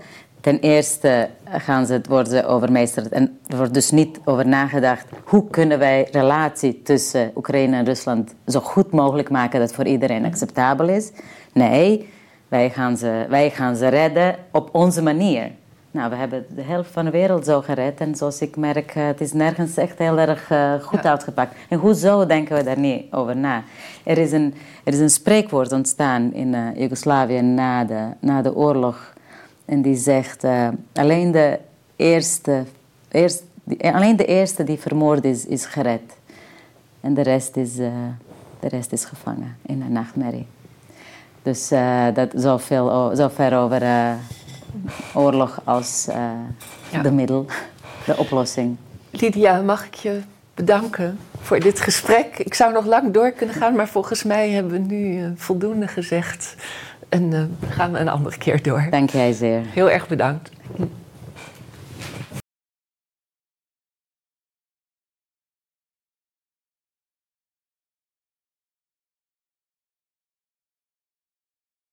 Ten 0.49 0.59
eerste 0.61 1.29
gaan 1.49 1.87
ze, 1.87 2.01
worden 2.09 2.33
ze 2.33 2.47
overmeesterd 2.47 3.09
en 3.09 3.39
er 3.47 3.57
wordt 3.57 3.75
dus 3.75 3.91
niet 3.91 4.21
over 4.25 4.47
nagedacht 4.47 5.07
hoe 5.25 5.51
kunnen 5.51 5.79
wij 5.79 6.09
relatie 6.13 6.83
tussen 6.83 7.31
Oekraïne 7.37 7.77
en 7.77 7.85
Rusland 7.85 8.35
zo 8.47 8.61
goed 8.61 8.93
mogelijk 8.93 9.31
maken 9.31 9.61
dat 9.61 9.73
voor 9.73 9.87
iedereen 9.87 10.25
acceptabel 10.25 10.89
is. 10.89 11.11
Nee, 11.53 12.09
wij 12.49 12.71
gaan 12.71 12.97
ze, 12.97 13.27
wij 13.29 13.51
gaan 13.51 13.77
ze 13.77 13.89
redden 13.89 14.37
op 14.53 14.69
onze 14.73 15.03
manier. 15.03 15.51
Nou, 15.91 16.11
we 16.11 16.17
hebben 16.17 16.47
de 16.55 16.63
helft 16.63 16.91
van 16.91 17.05
de 17.05 17.11
wereld 17.11 17.45
zo 17.45 17.61
gered. 17.61 18.01
En 18.01 18.15
zoals 18.15 18.41
ik 18.41 18.57
merk, 18.57 18.95
eh, 18.95 19.07
het 19.07 19.21
is 19.21 19.33
nergens 19.33 19.77
echt 19.77 19.99
heel 19.99 20.19
erg 20.19 20.51
eh, 20.51 20.73
goed 20.81 21.03
Ja. 21.03 21.11
uitgepakt. 21.11 21.55
En 21.69 21.79
hoezo 21.79 22.27
denken 22.27 22.57
we 22.57 22.63
daar 22.63 22.79
niet 22.79 23.13
over 23.13 23.37
na? 23.37 23.63
Er 24.05 24.19
is 24.19 24.33
een, 24.33 24.55
er 24.85 24.93
is 24.93 24.99
een 24.99 25.11
spreekwoord 25.11 25.73
ontstaan 25.73 26.33
in 26.33 26.55
eh, 26.55 26.61
Joegoslavië 26.75 27.41
na 27.41 27.85
de, 27.85 28.05
na 28.21 28.43
de 28.43 28.55
oorlog. 28.55 29.17
En 29.69 29.83
die 29.83 29.97
zegt, 29.97 30.45
eh, 30.45 30.69
alleen, 30.95 31.31
de 31.31 31.59
eerste, 31.97 32.65
eerst, 33.09 33.43
die- 33.65 33.93
alleen 33.95 34.17
de 34.17 34.25
eerste 34.25 34.65
die 34.65 34.79
vermoord 34.79 35.25
is, 35.25 35.47
is 35.47 35.65
gered. 35.67 36.13
En 37.01 37.15
de 37.15 37.23
rest 37.23 37.57
is, 37.57 37.79
eh, 37.79 37.89
de 38.61 38.69
rest 38.69 38.93
is 38.93 39.05
gevangen 39.05 39.57
in 39.67 39.83
een 39.83 39.93
nachtmerrie. 39.93 40.47
Dus 41.43 41.71
eh, 41.71 42.05
dat 42.15 42.29
zoveel, 42.35 43.11
zover 43.17 43.57
over 43.59 43.83
eh, 43.83 44.13
oorlog 45.15 45.61
als 45.65 46.07
eh, 46.09 46.31
Ja. 46.91 47.03
de 47.03 47.11
middel, 47.11 47.47
de 48.07 48.17
oplossing. 48.17 48.77
Lydia, 49.11 49.61
mag 49.61 49.87
ik 49.87 49.95
je 49.95 50.21
bedanken 50.55 51.19
voor 51.41 51.61
dit 51.61 51.81
gesprek? 51.81 52.39
Ik 52.39 52.55
zou 52.55 52.73
nog 52.73 52.85
lang 52.87 53.13
door 53.13 53.31
kunnen 53.31 53.55
gaan, 53.55 53.75
maar 53.75 53.89
volgens 53.89 54.23
mij 54.23 54.51
hebben 54.51 54.73
we 54.73 54.79
nu 54.95 55.23
eh, 55.23 55.31
voldoende 55.37 55.89
gezegd. 55.89 56.55
En 57.09 57.33
eh, 57.33 57.71
gaan 57.71 57.93
we 57.93 57.99
een 57.99 58.09
andere 58.09 58.39
keer 58.39 58.63
door. 58.63 58.87
Dank 58.91 59.11
jij 59.11 59.33
zeer. 59.33 59.61
Heel 59.67 59.91
erg 59.91 60.09
bedankt. 60.09 60.51